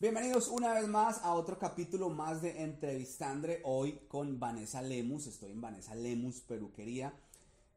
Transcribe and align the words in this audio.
Bienvenidos 0.00 0.46
una 0.46 0.74
vez 0.74 0.86
más 0.86 1.24
a 1.24 1.34
otro 1.34 1.58
capítulo 1.58 2.08
más 2.08 2.40
de 2.40 2.62
Entrevistandre. 2.62 3.60
Hoy 3.64 3.98
con 4.06 4.38
Vanessa 4.38 4.80
Lemus. 4.80 5.26
Estoy 5.26 5.50
en 5.50 5.60
Vanessa 5.60 5.96
Lemus 5.96 6.40
Peluquería. 6.42 7.12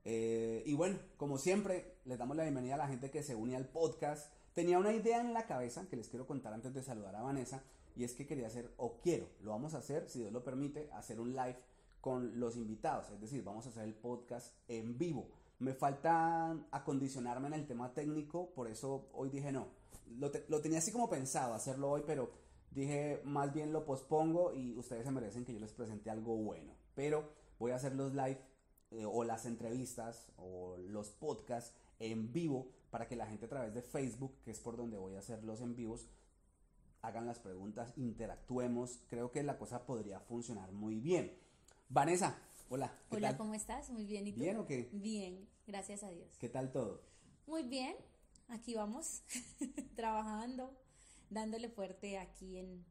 Eh, 0.05 0.61
y 0.67 0.75
bueno, 0.75 0.99
como 1.17 1.39
siempre, 1.39 1.95
les 2.05 2.19
damos 2.19 2.37
la 2.37 2.43
bienvenida 2.43 2.75
a 2.75 2.77
la 2.77 2.87
gente 2.87 3.09
que 3.09 3.23
se 3.23 3.33
une 3.33 3.55
al 3.55 3.65
podcast. 3.65 4.31
Tenía 4.53 4.77
una 4.77 4.93
idea 4.93 5.19
en 5.19 5.33
la 5.33 5.47
cabeza 5.47 5.87
que 5.89 5.95
les 5.95 6.09
quiero 6.09 6.27
contar 6.27 6.53
antes 6.53 6.75
de 6.75 6.83
saludar 6.83 7.15
a 7.15 7.23
Vanessa. 7.23 7.63
Y 7.95 8.03
es 8.03 8.13
que 8.13 8.27
quería 8.27 8.45
hacer, 8.45 8.71
o 8.77 8.99
quiero, 9.01 9.27
lo 9.41 9.49
vamos 9.49 9.73
a 9.73 9.79
hacer, 9.79 10.07
si 10.07 10.19
Dios 10.19 10.31
lo 10.31 10.43
permite, 10.43 10.91
hacer 10.91 11.19
un 11.19 11.31
live 11.31 11.57
con 12.01 12.39
los 12.39 12.55
invitados. 12.55 13.09
Es 13.09 13.19
decir, 13.19 13.43
vamos 13.43 13.65
a 13.65 13.69
hacer 13.69 13.85
el 13.85 13.95
podcast 13.95 14.53
en 14.67 14.95
vivo. 14.95 15.27
Me 15.57 15.73
falta 15.73 16.55
acondicionarme 16.69 17.47
en 17.47 17.53
el 17.55 17.65
tema 17.65 17.95
técnico, 17.95 18.51
por 18.53 18.67
eso 18.67 19.09
hoy 19.11 19.31
dije 19.31 19.51
no 19.51 19.80
lo, 20.17 20.61
tenía 20.61 20.79
así 20.79 20.91
como 20.91 21.09
pensado 21.09 21.53
hacerlo 21.53 21.91
hoy, 21.91 22.03
pero 22.05 22.31
dije 22.71 23.21
más 23.25 23.53
bien 23.53 23.73
lo 23.73 23.85
pospongo 23.85 24.53
y 24.53 24.77
ustedes 24.77 25.05
se 25.05 25.11
merecen 25.11 25.45
que 25.45 25.53
yo 25.53 25.59
les 25.59 25.73
presente 25.73 26.09
algo 26.09 26.35
bueno. 26.37 26.73
Pero 26.95 27.33
voy 27.59 27.71
a 27.71 27.75
hacer 27.75 27.95
los 27.95 28.13
live 28.13 28.39
eh, 28.91 29.05
o 29.05 29.23
las 29.23 29.45
entrevistas 29.45 30.31
o 30.37 30.77
los 30.77 31.09
podcasts 31.11 31.73
en 31.99 32.31
vivo 32.31 32.67
para 32.89 33.07
que 33.07 33.15
la 33.15 33.25
gente 33.25 33.45
a 33.45 33.49
través 33.49 33.73
de 33.73 33.81
Facebook, 33.81 34.35
que 34.43 34.51
es 34.51 34.59
por 34.59 34.75
donde 34.75 34.97
voy 34.97 35.15
a 35.15 35.19
hacer 35.19 35.43
los 35.43 35.61
en 35.61 35.75
vivos, 35.75 36.07
hagan 37.01 37.25
las 37.25 37.39
preguntas, 37.39 37.93
interactuemos. 37.95 38.99
Creo 39.09 39.31
que 39.31 39.43
la 39.43 39.57
cosa 39.57 39.85
podría 39.85 40.19
funcionar 40.19 40.71
muy 40.71 40.99
bien. 40.99 41.37
Vanessa, 41.89 42.37
hola. 42.69 42.93
hola, 43.09 43.37
¿cómo 43.37 43.53
estás? 43.53 43.89
Muy 43.89 44.05
bien. 44.05 44.27
¿Y 44.27 44.33
tú? 44.33 44.41
¿Bien 44.41 44.57
o 44.57 44.65
qué? 44.65 44.89
Bien, 44.91 45.47
gracias 45.67 46.03
a 46.03 46.09
Dios. 46.09 46.37
¿Qué 46.39 46.49
tal 46.49 46.71
todo? 46.71 47.01
Muy 47.47 47.63
bien, 47.63 47.95
aquí 48.51 48.75
vamos, 48.75 49.23
trabajando, 49.95 50.77
dándole 51.29 51.69
fuerte 51.69 52.17
aquí 52.17 52.57
en, 52.57 52.85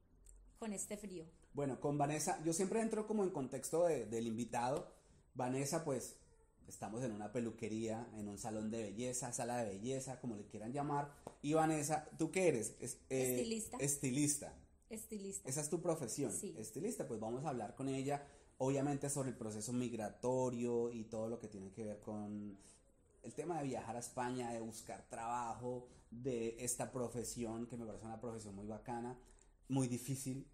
con 0.59 0.73
este 0.73 0.97
frío. 0.97 1.27
Bueno, 1.53 1.81
con 1.81 1.99
Vanessa, 1.99 2.43
yo 2.45 2.53
siempre 2.53 2.81
entro 2.81 3.07
como 3.07 3.25
en 3.25 3.31
contexto 3.31 3.85
del 3.85 4.27
invitado. 4.27 4.93
Vanessa, 5.35 5.85
pues, 5.85 6.17
estamos 6.69 7.03
en 7.03 7.13
una 7.13 7.33
peluquería, 7.33 8.09
en 8.17 8.29
un 8.29 8.39
salón 8.39 8.71
de 8.71 8.83
belleza, 8.83 9.33
sala 9.33 9.59
de 9.59 9.71
belleza, 9.71 10.21
como 10.21 10.37
le 10.37 10.47
quieran 10.47 10.73
llamar. 10.73 11.13
Y 11.43 11.55
Vanessa, 11.55 12.09
¿tú 12.19 12.31
qué 12.31 12.49
eres? 12.49 12.77
Eh, 12.81 13.37
estilista. 13.41 13.77
Estilista. 13.79 14.55
Estilista. 14.89 15.49
Esa 15.49 15.61
es 15.61 15.69
tu 15.69 15.81
profesión. 15.81 16.33
Sí. 16.33 16.55
Estilista, 16.57 17.07
pues 17.07 17.21
vamos 17.21 17.45
a 17.45 17.51
hablar 17.51 17.75
con 17.75 17.89
ella, 17.89 18.27
obviamente 18.59 19.11
sobre 19.11 19.31
el 19.31 19.37
proceso 19.37 19.73
migratorio 19.73 20.91
y 20.91 21.05
todo 21.05 21.29
lo 21.29 21.39
que 21.39 21.49
tiene 21.49 21.73
que 21.73 21.85
ver 21.85 22.01
con 22.01 22.59
el 23.23 23.35
tema 23.35 23.59
de 23.59 23.65
viajar 23.65 23.97
a 23.97 24.01
España, 24.01 24.53
de 24.53 24.61
buscar 24.61 25.07
trabajo, 25.09 25.89
de 26.11 26.57
esta 26.59 26.91
profesión, 26.91 27.67
que 27.67 27.77
me 27.77 27.87
parece 27.87 28.05
una 28.05 28.21
profesión 28.21 28.55
muy 28.55 28.67
bacana, 28.67 29.19
muy 29.69 29.89
difícil. 29.89 30.51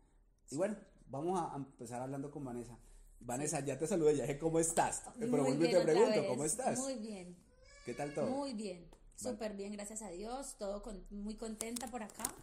Y 0.51 0.57
bueno, 0.57 0.77
vamos 1.09 1.41
a 1.41 1.57
empezar 1.57 2.03
hablando 2.03 2.31
con 2.31 2.45
Vanessa. 2.45 2.79
Vanessa, 3.21 3.61
ya 3.61 3.79
te 3.79 3.87
saludé, 3.87 4.17
ya 4.17 4.39
¿cómo 4.39 4.61
estás? 4.61 5.03
Pero 5.19 5.31
vuelvo 5.31 5.65
y 5.65 5.71
te 5.71 5.81
pregunto, 5.81 6.27
¿cómo 6.29 6.45
estás? 6.45 6.79
Muy 6.79 6.97
bien. 6.97 7.37
¿Qué 7.85 7.95
tal 7.95 8.13
todo? 8.13 8.27
Muy 8.27 8.53
bien, 8.53 8.89
súper 9.15 9.55
bien, 9.55 9.73
gracias 9.73 10.03
a 10.03 10.11
Dios, 10.11 10.57
todo 10.59 10.83
muy 11.11 11.37
contenta 11.37 11.89
por 11.89 12.03
acá. 12.03 12.35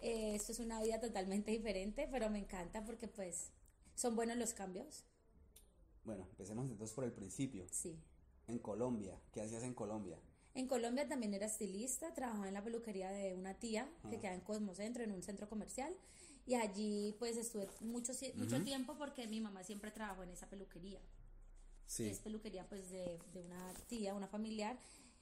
Eh, 0.00 0.34
esto 0.34 0.52
es 0.52 0.60
una 0.60 0.80
vida 0.80 1.00
totalmente 1.00 1.50
diferente, 1.50 2.08
pero 2.10 2.30
me 2.30 2.38
encanta 2.38 2.84
porque 2.84 3.08
pues 3.08 3.50
son 3.94 4.16
buenos 4.16 4.36
los 4.36 4.54
cambios. 4.54 5.04
Bueno, 6.04 6.26
empecemos 6.30 6.70
entonces 6.70 6.94
por 6.94 7.04
el 7.04 7.12
principio. 7.12 7.66
Sí 7.70 8.00
en 8.50 8.58
Colombia. 8.58 9.18
¿Qué 9.32 9.40
hacías 9.40 9.62
en 9.62 9.74
Colombia? 9.74 10.18
En 10.54 10.66
Colombia 10.66 11.08
también 11.08 11.32
era 11.32 11.46
estilista, 11.46 12.12
trabajaba 12.12 12.48
en 12.48 12.54
la 12.54 12.62
peluquería 12.62 13.10
de 13.10 13.34
una 13.34 13.54
tía 13.54 13.88
que 14.10 14.18
queda 14.18 14.34
en 14.34 14.40
Cosmocentro, 14.40 15.02
en 15.02 15.12
un 15.12 15.22
centro 15.22 15.48
comercial. 15.48 15.94
Y 16.46 16.54
allí 16.54 17.14
pues 17.18 17.36
estuve 17.36 17.68
mucho, 17.80 18.12
mucho 18.34 18.62
tiempo 18.62 18.96
porque 18.98 19.26
mi 19.28 19.40
mamá 19.40 19.62
siempre 19.62 19.90
trabajó 19.90 20.24
en 20.24 20.30
esa 20.30 20.48
peluquería. 20.48 21.00
Sí. 21.86 22.08
Es 22.08 22.18
peluquería 22.18 22.68
pues 22.68 22.90
de, 22.90 23.18
de 23.32 23.40
una 23.40 23.72
tía, 23.88 24.14
una 24.14 24.26
familiar 24.26 24.76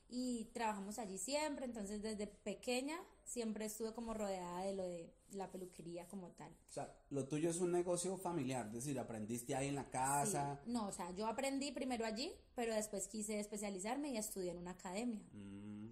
y 0.08 0.46
trabajamos 0.54 0.98
allí 0.98 1.18
siempre, 1.18 1.66
entonces 1.66 2.00
desde 2.02 2.26
pequeña 2.26 2.98
siempre 3.24 3.66
estuve 3.66 3.92
como 3.92 4.14
rodeada 4.14 4.62
de 4.62 4.74
lo 4.74 4.82
de 4.88 5.12
la 5.32 5.50
peluquería 5.50 6.06
como 6.08 6.30
tal. 6.30 6.50
O 6.50 6.72
sea, 6.72 6.90
lo 7.10 7.26
tuyo 7.28 7.50
es 7.50 7.58
un 7.58 7.72
negocio 7.72 8.16
familiar, 8.16 8.66
es 8.68 8.72
decir, 8.72 8.98
aprendiste 8.98 9.54
ahí 9.54 9.68
en 9.68 9.74
la 9.74 9.90
casa. 9.90 10.60
No, 10.66 10.88
o 10.88 10.92
sea, 10.92 11.14
yo 11.14 11.26
aprendí 11.26 11.72
primero 11.72 12.06
allí, 12.06 12.32
pero 12.54 12.74
después 12.74 13.06
quise 13.08 13.38
especializarme 13.38 14.10
y 14.10 14.16
estudié 14.16 14.52
en 14.52 14.58
una 14.58 14.70
academia 14.70 15.20
mm. 15.32 15.88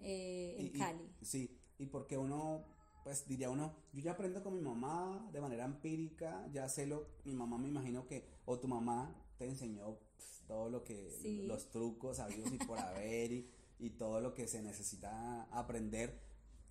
eh, 0.00 0.56
en 0.58 0.78
Cali. 0.78 1.10
sí, 1.22 1.58
y 1.78 1.86
porque 1.86 2.18
uno, 2.18 2.66
pues 3.02 3.26
diría 3.26 3.48
uno, 3.48 3.74
yo 3.92 4.02
ya 4.02 4.12
aprendo 4.12 4.42
con 4.42 4.54
mi 4.54 4.60
mamá 4.60 5.30
de 5.32 5.40
manera 5.40 5.64
empírica, 5.64 6.46
ya 6.52 6.68
sé 6.68 6.86
lo, 6.86 7.08
mi 7.24 7.34
mamá 7.34 7.56
me 7.56 7.68
imagino 7.68 8.06
que, 8.06 8.28
o 8.44 8.58
tu 8.58 8.68
mamá 8.68 9.16
te 9.38 9.46
enseñó 9.46 9.98
todo 10.46 10.68
lo 10.68 10.84
que, 10.84 11.42
los 11.46 11.70
trucos 11.70 12.18
sabidos 12.18 12.52
y 12.52 12.58
por 12.58 12.78
haber 12.78 13.32
y, 13.32 13.50
y, 13.78 13.90
todo 13.90 14.20
lo 14.20 14.34
que 14.34 14.46
se 14.46 14.62
necesita 14.62 15.44
aprender. 15.44 16.20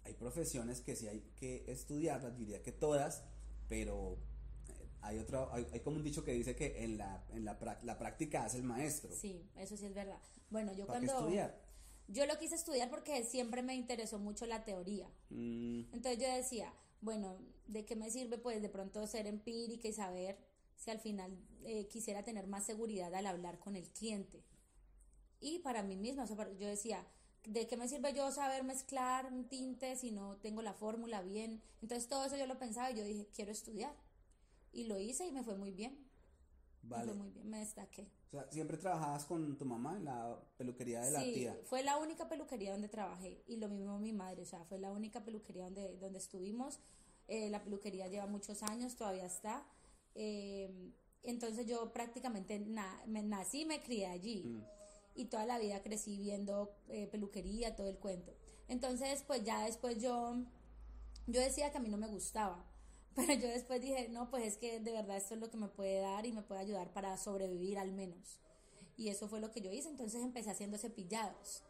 Hay 0.03 0.13
profesiones 0.13 0.81
que 0.81 0.95
sí 0.95 1.07
hay 1.07 1.21
que 1.35 1.63
estudiarlas, 1.67 2.37
diría 2.37 2.61
que 2.63 2.71
todas, 2.71 3.23
pero 3.67 4.17
eh, 4.67 4.89
hay 5.01 5.19
otro, 5.19 5.51
hay, 5.53 5.79
como 5.81 5.97
un 5.97 6.03
dicho 6.03 6.23
que 6.23 6.33
dice 6.33 6.55
que 6.55 6.83
en 6.83 6.97
la, 6.97 7.23
en 7.29 7.45
la, 7.45 7.57
la, 7.83 7.97
práctica 7.97 8.43
hace 8.43 8.57
el 8.57 8.63
maestro. 8.63 9.15
Sí, 9.15 9.49
eso 9.55 9.77
sí 9.77 9.85
es 9.85 9.93
verdad. 9.93 10.19
Bueno, 10.49 10.73
yo 10.73 10.85
¿Para 10.85 10.99
cuando... 10.99 11.13
Qué 11.13 11.19
estudiar? 11.19 11.71
Yo 12.07 12.25
lo 12.25 12.37
quise 12.37 12.55
estudiar 12.55 12.89
porque 12.89 13.23
siempre 13.23 13.61
me 13.61 13.73
interesó 13.73 14.19
mucho 14.19 14.45
la 14.45 14.65
teoría. 14.65 15.07
Mm. 15.29 15.93
Entonces 15.93 16.19
yo 16.19 16.27
decía, 16.35 16.73
bueno, 16.99 17.37
¿de 17.67 17.85
qué 17.85 17.95
me 17.95 18.11
sirve 18.11 18.37
pues 18.37 18.61
de 18.61 18.69
pronto 18.69 19.05
ser 19.07 19.27
empírica 19.27 19.87
y 19.87 19.93
saber 19.93 20.37
si 20.81 20.89
al 20.89 20.99
final 20.99 21.37
eh, 21.63 21.87
quisiera 21.87 22.23
tener 22.23 22.47
más 22.47 22.65
seguridad 22.65 23.13
al 23.13 23.27
hablar 23.27 23.59
con 23.59 23.75
el 23.75 23.87
cliente. 23.91 24.43
Y 25.39 25.59
para 25.59 25.83
mí 25.83 25.95
misma, 25.95 26.25
yo 26.25 26.67
decía, 26.67 27.05
¿de 27.45 27.67
qué 27.67 27.77
me 27.77 27.87
sirve 27.87 28.13
yo 28.13 28.31
saber 28.31 28.63
mezclar 28.63 29.31
un 29.31 29.47
tinte 29.47 29.95
si 29.95 30.11
no 30.11 30.37
tengo 30.37 30.63
la 30.63 30.73
fórmula 30.73 31.21
bien? 31.21 31.61
Entonces 31.83 32.07
todo 32.07 32.25
eso 32.25 32.35
yo 32.35 32.47
lo 32.47 32.57
pensaba 32.57 32.89
y 32.89 32.95
yo 32.95 33.03
dije, 33.03 33.27
quiero 33.31 33.51
estudiar. 33.51 33.93
Y 34.73 34.85
lo 34.85 34.99
hice 34.99 35.27
y 35.27 35.31
me 35.31 35.43
fue 35.43 35.55
muy 35.55 35.71
bien. 35.71 36.09
Me 36.81 37.03
fue 37.03 37.13
muy 37.13 37.29
bien, 37.29 37.47
me 37.47 37.59
destaqué. 37.59 38.09
O 38.29 38.31
sea, 38.31 38.49
¿siempre 38.49 38.75
trabajabas 38.77 39.25
con 39.25 39.55
tu 39.59 39.65
mamá 39.65 39.97
en 39.97 40.05
la 40.05 40.35
peluquería 40.57 41.01
de 41.01 41.11
la 41.11 41.21
tía? 41.21 41.59
fue 41.65 41.83
la 41.83 41.99
única 41.99 42.27
peluquería 42.27 42.71
donde 42.71 42.89
trabajé. 42.89 43.43
Y 43.45 43.57
lo 43.57 43.69
mismo 43.69 43.99
mi 43.99 44.13
madre, 44.13 44.41
o 44.41 44.45
sea, 44.45 44.65
fue 44.65 44.79
la 44.79 44.91
única 44.91 45.23
peluquería 45.23 45.65
donde, 45.65 45.95
donde 45.97 46.17
estuvimos. 46.17 46.79
Eh, 47.27 47.51
la 47.51 47.63
peluquería 47.63 48.07
lleva 48.07 48.25
muchos 48.25 48.63
años, 48.63 48.95
todavía 48.95 49.27
está. 49.27 49.63
Eh, 50.15 50.91
entonces 51.23 51.67
yo 51.67 51.91
prácticamente 51.93 52.59
me 52.59 53.23
nací, 53.23 53.65
me 53.65 53.81
crié 53.81 54.07
allí. 54.07 54.43
Mm. 54.43 54.63
Y 55.13 55.25
toda 55.25 55.45
la 55.45 55.59
vida 55.59 55.83
crecí 55.83 56.17
viendo 56.17 56.73
eh, 56.87 57.07
peluquería, 57.07 57.75
todo 57.75 57.87
el 57.87 57.97
cuento. 57.97 58.33
Entonces, 58.67 59.23
pues 59.27 59.43
ya 59.43 59.65
después 59.65 60.01
yo, 60.01 60.37
yo 61.27 61.41
decía 61.41 61.71
que 61.71 61.77
a 61.77 61.81
mí 61.81 61.89
no 61.89 61.97
me 61.97 62.07
gustaba. 62.07 62.65
Pero 63.15 63.33
yo 63.33 63.49
después 63.49 63.81
dije, 63.81 64.07
no, 64.09 64.29
pues 64.29 64.45
es 64.45 64.57
que 64.57 64.79
de 64.79 64.91
verdad 64.91 65.17
esto 65.17 65.35
es 65.35 65.41
lo 65.41 65.49
que 65.49 65.57
me 65.57 65.67
puede 65.67 65.99
dar 65.99 66.25
y 66.25 66.31
me 66.31 66.41
puede 66.41 66.61
ayudar 66.61 66.93
para 66.93 67.17
sobrevivir 67.17 67.77
al 67.77 67.91
menos. 67.91 68.39
Y 68.95 69.09
eso 69.09 69.27
fue 69.27 69.41
lo 69.41 69.51
que 69.51 69.61
yo 69.61 69.71
hice. 69.71 69.89
Entonces 69.89 70.21
empecé 70.21 70.49
haciendo 70.49 70.77
cepillados. 70.77 71.63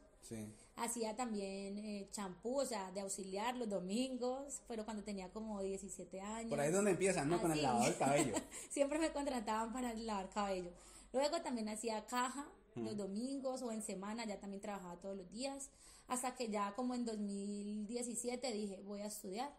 Hacía 0.78 1.16
también 1.16 1.78
eh, 1.78 2.08
champú, 2.12 2.59
o 2.59 2.66
sea, 2.66 2.92
de 2.92 3.02
auxiliar 3.02 3.56
los 3.58 3.70
domingos, 3.70 4.62
pero 4.68 4.86
cuando 4.86 5.04
tenía 5.04 5.30
como 5.30 5.62
17 5.62 6.22
años. 6.22 6.50
Por 6.50 6.59
ahí 6.59 6.70
es 6.70 6.74
donde 6.74 6.92
empiezan, 6.92 7.30
¿no? 7.30 7.42
Con 7.42 7.52
el 7.52 7.62
lavado 7.62 7.86
del 7.86 7.98
cabello. 7.98 8.34
Siempre 8.70 8.98
me 8.98 9.12
contrataban 9.12 9.74
para 9.74 9.94
lavar 9.94 10.30
cabello. 10.30 10.72
Luego 11.14 11.42
también 11.42 11.70
hacía 11.70 12.06
caja 12.06 12.48
los 12.76 12.96
domingos 12.96 13.62
o 13.62 13.72
en 13.72 13.82
semana, 13.82 14.26
ya 14.26 14.40
también 14.40 14.62
trabajaba 14.62 14.96
todos 15.02 15.18
los 15.18 15.30
días. 15.32 15.70
Hasta 16.08 16.36
que 16.36 16.50
ya 16.50 16.74
como 16.76 16.96
en 16.96 17.06
2017 17.06 18.52
dije, 18.52 18.82
voy 18.86 19.02
a 19.02 19.08
estudiar 19.08 19.53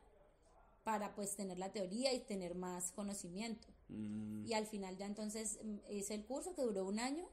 para 0.85 1.15
pues 1.15 1.37
tener 1.37 1.59
la 1.59 1.71
teoría 1.73 2.13
y 2.13 2.21
tener 2.21 2.55
más 2.55 2.93
conocimiento. 2.93 3.69
Mm. 3.89 4.47
Y 4.47 4.55
al 4.55 4.67
final 4.67 4.97
ya 4.97 5.07
entonces 5.07 5.59
mm, 5.63 5.93
hice 5.93 6.15
el 6.15 6.25
curso 6.25 6.55
que 6.55 6.63
duró 6.63 6.85
un 6.85 6.99
año 6.99 7.29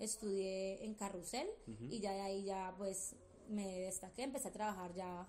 estudié 0.00 0.84
en 0.84 0.94
Carrusel 0.94 1.46
y 1.88 2.00
ya 2.00 2.12
de 2.12 2.22
ahí 2.22 2.44
ya 2.44 2.74
pues 2.76 3.14
me 3.48 3.80
destaqué, 3.80 4.22
empecé 4.22 4.48
a 4.48 4.52
trabajar 4.52 4.94
ya 4.94 5.26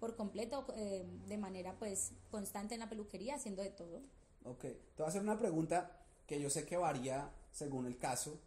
por 0.00 0.16
completo 0.16 0.66
eh, 0.74 1.06
de 1.26 1.38
manera 1.38 1.78
pues 1.78 2.12
constante 2.30 2.74
en 2.74 2.80
la 2.80 2.88
peluquería 2.88 3.36
haciendo 3.36 3.62
de 3.62 3.70
todo. 3.70 4.00
Ok, 4.44 4.60
te 4.60 4.78
voy 4.98 5.06
a 5.06 5.08
hacer 5.08 5.22
una 5.22 5.38
pregunta 5.38 6.04
que 6.26 6.40
yo 6.40 6.50
sé 6.50 6.64
que 6.64 6.76
varía 6.76 7.30
según 7.52 7.86
el 7.86 7.98
caso 7.98 8.40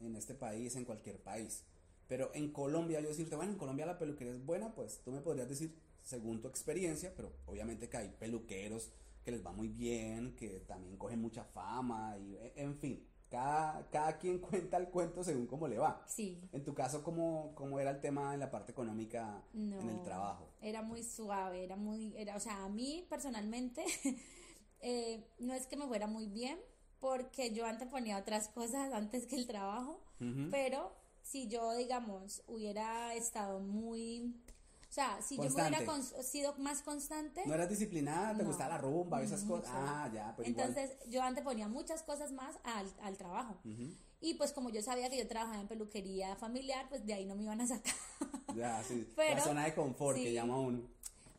en 0.00 0.16
este 0.16 0.34
país, 0.34 0.76
en 0.76 0.84
cualquier 0.84 1.18
país. 1.20 1.64
Pero 2.08 2.30
en 2.34 2.52
Colombia, 2.52 3.00
yo 3.00 3.08
decirte, 3.08 3.36
bueno, 3.36 3.52
en 3.52 3.58
Colombia 3.58 3.86
la 3.86 3.98
peluquería 3.98 4.34
es 4.34 4.44
buena, 4.44 4.74
pues 4.74 5.00
tú 5.04 5.12
me 5.12 5.20
podrías 5.20 5.48
decir, 5.48 5.74
según 6.02 6.42
tu 6.42 6.48
experiencia, 6.48 7.12
pero 7.16 7.32
obviamente 7.46 7.88
que 7.88 7.96
hay 7.96 8.08
peluqueros 8.08 8.90
que 9.24 9.30
les 9.30 9.46
va 9.46 9.52
muy 9.52 9.68
bien, 9.68 10.34
que 10.34 10.60
también 10.60 10.96
cogen 10.96 11.20
mucha 11.20 11.44
fama, 11.44 12.18
y 12.18 12.36
en 12.56 12.76
fin 12.76 13.11
cada, 13.32 13.88
cada 13.90 14.18
quien 14.18 14.38
cuenta 14.50 14.76
el 14.76 14.88
cuento 14.88 15.24
según 15.24 15.46
cómo 15.46 15.66
le 15.66 15.78
va. 15.78 16.04
Sí. 16.06 16.38
En 16.52 16.62
tu 16.62 16.74
caso, 16.74 17.02
¿cómo, 17.02 17.52
cómo 17.54 17.80
era 17.80 17.90
el 17.90 18.00
tema 18.00 18.34
en 18.34 18.40
la 18.40 18.50
parte 18.50 18.72
económica 18.72 19.42
en 19.54 19.88
el 19.88 20.02
trabajo? 20.02 20.50
Era 20.60 20.82
muy 20.82 21.02
suave, 21.02 21.64
era 21.64 21.76
muy, 21.76 22.14
era, 22.16 22.36
o 22.36 22.40
sea, 22.40 22.62
a 22.64 22.68
mí 22.68 23.06
personalmente 23.08 23.84
eh, 24.80 25.24
no 25.38 25.54
es 25.54 25.66
que 25.66 25.76
me 25.76 25.86
fuera 25.86 26.06
muy 26.06 26.26
bien, 26.26 26.58
porque 27.00 27.52
yo 27.52 27.64
antes 27.64 27.88
ponía 27.88 28.18
otras 28.18 28.48
cosas 28.48 28.92
antes 28.92 29.26
que 29.26 29.36
el 29.36 29.46
trabajo, 29.46 30.00
pero 30.52 30.92
si 31.22 31.48
yo, 31.48 31.72
digamos, 31.72 32.44
hubiera 32.46 33.14
estado 33.14 33.58
muy 33.58 34.36
o 34.92 34.94
sea, 34.94 35.22
si 35.22 35.38
yo 35.38 35.44
me 35.44 35.48
hubiera 35.48 36.02
sido 36.22 36.54
más 36.58 36.82
constante. 36.82 37.42
¿No 37.46 37.54
eras 37.54 37.70
disciplinada? 37.70 38.36
¿Te 38.36 38.44
gustaba 38.44 38.74
la 38.74 38.78
rumba? 38.78 39.22
Esas 39.22 39.42
cosas. 39.42 39.70
Ah, 39.72 40.10
ya, 40.12 40.34
pero 40.36 40.46
Entonces, 40.46 40.90
yo 41.08 41.22
antes 41.22 41.42
ponía 41.42 41.66
muchas 41.66 42.02
cosas 42.02 42.30
más 42.30 42.58
al, 42.62 42.86
al 43.00 43.16
trabajo. 43.16 43.56
Y 44.20 44.34
pues, 44.34 44.52
como 44.52 44.68
yo 44.68 44.82
sabía 44.82 45.08
que 45.08 45.16
yo 45.16 45.26
trabajaba 45.26 45.62
en 45.62 45.66
peluquería 45.66 46.36
familiar, 46.36 46.90
pues 46.90 47.06
de 47.06 47.14
ahí 47.14 47.24
no 47.24 47.34
me 47.36 47.44
iban 47.44 47.62
a 47.62 47.66
sacar. 47.66 47.94
Ya, 48.54 48.84
sí. 48.84 49.08
la 49.16 49.42
zona 49.42 49.64
de 49.64 49.74
confort 49.74 50.18
que 50.18 50.30
llama 50.30 50.60
uno. 50.60 50.82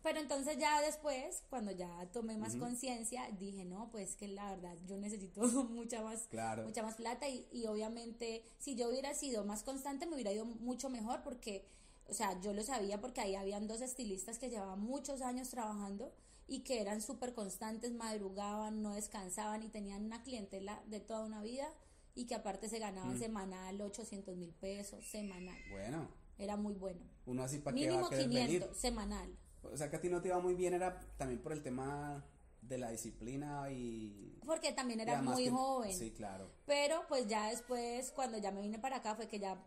Pero 0.01 0.19
entonces 0.19 0.57
ya 0.57 0.81
después, 0.81 1.43
cuando 1.51 1.69
ya 1.69 2.09
tomé 2.11 2.35
más 2.37 2.55
conciencia, 2.55 3.29
dije, 3.39 3.65
no, 3.65 3.91
pues 3.91 4.15
que 4.15 4.27
la 4.29 4.49
verdad 4.49 4.75
yo 4.87 4.97
necesito 4.97 5.41
mucha 5.69 6.01
más, 6.01 6.27
mucha 6.65 6.81
más 6.81 6.95
plata 6.95 7.29
y, 7.29 7.47
y, 7.51 7.67
obviamente 7.67 8.43
si 8.57 8.73
yo 8.73 8.89
hubiera 8.89 9.13
sido 9.13 9.45
más 9.45 9.61
constante 9.61 10.07
me 10.07 10.15
hubiera 10.15 10.33
ido 10.33 10.43
mucho 10.43 10.89
mejor 10.89 11.21
porque 11.21 11.67
o 12.07 12.13
sea, 12.13 12.39
yo 12.41 12.53
lo 12.53 12.63
sabía 12.63 12.99
porque 12.99 13.21
ahí 13.21 13.35
habían 13.35 13.67
dos 13.67 13.81
estilistas 13.81 14.37
que 14.37 14.49
llevaban 14.49 14.79
muchos 14.79 15.21
años 15.21 15.49
trabajando 15.49 16.13
y 16.47 16.59
que 16.59 16.81
eran 16.81 17.01
súper 17.01 17.33
constantes, 17.33 17.93
madrugaban, 17.93 18.81
no 18.81 18.93
descansaban 18.93 19.63
y 19.63 19.69
tenían 19.69 20.05
una 20.05 20.23
clientela 20.23 20.83
de 20.87 20.99
toda 20.99 21.25
una 21.25 21.41
vida 21.41 21.67
y 22.15 22.27
que 22.27 22.35
aparte 22.35 22.69
se 22.69 22.79
ganaban 22.79 23.15
mm. 23.15 23.19
semanal 23.19 23.81
800 23.81 24.35
mil 24.35 24.53
pesos, 24.53 25.05
semanal. 25.05 25.57
Bueno. 25.71 26.09
Era 26.37 26.57
muy 26.57 26.73
bueno. 26.73 26.99
Uno 27.25 27.43
así 27.43 27.59
para 27.59 27.75
Mínimo 27.75 28.09
que 28.09 28.17
500, 28.17 28.77
semanal. 28.77 29.37
O 29.61 29.77
sea 29.77 29.89
que 29.89 29.95
a 29.95 30.01
ti 30.01 30.09
no 30.09 30.21
te 30.21 30.29
iba 30.29 30.39
muy 30.39 30.55
bien, 30.55 30.73
era 30.73 30.99
también 31.17 31.41
por 31.41 31.53
el 31.53 31.61
tema 31.61 32.25
de 32.61 32.77
la 32.77 32.89
disciplina 32.89 33.69
y... 33.71 34.39
Porque 34.45 34.71
también 34.73 34.99
era 34.99 35.21
muy 35.21 35.47
joven. 35.49 35.93
Sí, 35.93 36.11
claro. 36.11 36.49
Pero 36.65 37.03
pues 37.07 37.27
ya 37.27 37.49
después, 37.49 38.11
cuando 38.11 38.37
ya 38.37 38.51
me 38.51 38.61
vine 38.61 38.79
para 38.79 38.97
acá, 38.97 39.15
fue 39.15 39.27
que 39.27 39.39
ya 39.39 39.57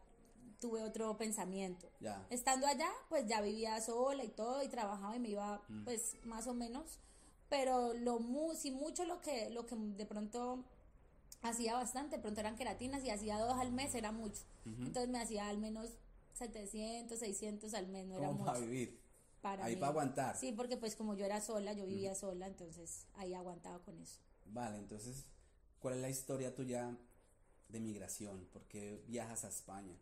tuve 0.67 0.83
otro 0.83 1.17
pensamiento. 1.17 1.89
Ya. 2.01 2.27
Estando 2.29 2.67
allá, 2.67 2.91
pues 3.09 3.27
ya 3.27 3.41
vivía 3.41 3.81
sola 3.81 4.25
y 4.25 4.29
todo 4.29 4.63
y 4.65 4.69
trabajaba 4.69 5.15
y 5.17 5.21
me 5.21 5.29
iba 5.29 5.63
mm. 5.69 5.85
pues 5.85 6.17
más 6.25 6.47
o 6.49 6.55
menos, 6.55 6.99
pero 7.49 7.95
lo 7.95 8.19
mu 8.19 8.55
si 8.55 8.73
mucho 8.73 9.05
lo 9.05 9.21
que 9.21 9.51
lo 9.51 9.65
que 9.67 9.77
de 9.77 10.07
pronto 10.07 10.65
hacía 11.43 11.75
bastante, 11.75 12.17
de 12.17 12.23
pronto 12.23 12.41
eran 12.41 12.57
queratinas 12.57 13.05
y 13.05 13.11
hacía 13.11 13.39
dos 13.39 13.57
al 13.59 13.73
mes 13.73 13.95
era 13.95 14.11
mucho. 14.11 14.43
Entonces 14.65 15.09
me 15.09 15.21
hacía 15.21 15.49
al 15.49 15.59
menos 15.59 15.91
700, 16.33 17.17
600 17.17 17.73
al 17.75 17.87
mes, 17.87 18.07
no 18.07 18.19
era 18.19 18.33
mucho. 18.33 18.47
para 18.47 18.59
vivir. 18.59 19.01
Para 19.41 19.65
ahí 19.65 19.77
para 19.77 19.89
aguantar. 19.89 20.37
Sí, 20.37 20.51
porque 20.51 20.77
pues 20.77 20.97
como 20.97 21.15
yo 21.15 21.25
era 21.25 21.41
sola, 21.41 21.73
yo 21.73 21.87
vivía 21.87 22.17
sola, 22.17 22.49
entonces 22.49 23.07
ahí 23.15 23.33
aguantaba 23.33 23.79
con 23.85 23.97
eso. 24.01 24.19
Vale, 24.47 24.79
entonces, 24.79 25.27
¿cuál 25.79 25.95
es 25.95 26.01
la 26.01 26.09
historia 26.09 26.53
tuya 26.53 26.99
de 27.69 27.79
migración? 27.79 28.49
¿Por 28.53 28.67
qué 28.67 29.05
viajas 29.07 29.45
a 29.45 29.49
España? 29.49 29.97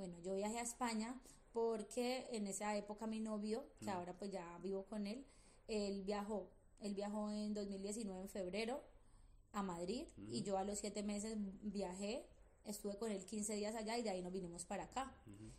Bueno, 0.00 0.18
yo 0.22 0.34
viajé 0.34 0.58
a 0.58 0.62
España 0.62 1.14
porque 1.52 2.26
en 2.32 2.46
esa 2.46 2.74
época 2.74 3.06
mi 3.06 3.20
novio, 3.20 3.66
que 3.80 3.90
ahora 3.90 4.16
pues 4.16 4.30
ya 4.30 4.56
vivo 4.62 4.86
con 4.86 5.06
él, 5.06 5.26
él 5.68 6.04
viajó, 6.04 6.48
él 6.78 6.94
viajó 6.94 7.30
en 7.30 7.52
2019 7.52 8.22
en 8.22 8.28
febrero 8.30 8.82
a 9.52 9.62
Madrid 9.62 10.06
y 10.30 10.42
yo 10.42 10.56
a 10.56 10.64
los 10.64 10.78
siete 10.78 11.02
meses 11.02 11.36
viajé, 11.60 12.26
estuve 12.64 12.96
con 12.96 13.10
él 13.10 13.26
15 13.26 13.54
días 13.56 13.74
allá 13.74 13.98
y 13.98 14.02
de 14.02 14.08
ahí 14.08 14.22
nos 14.22 14.32
vinimos 14.32 14.64
para 14.64 14.84
acá. 14.84 15.14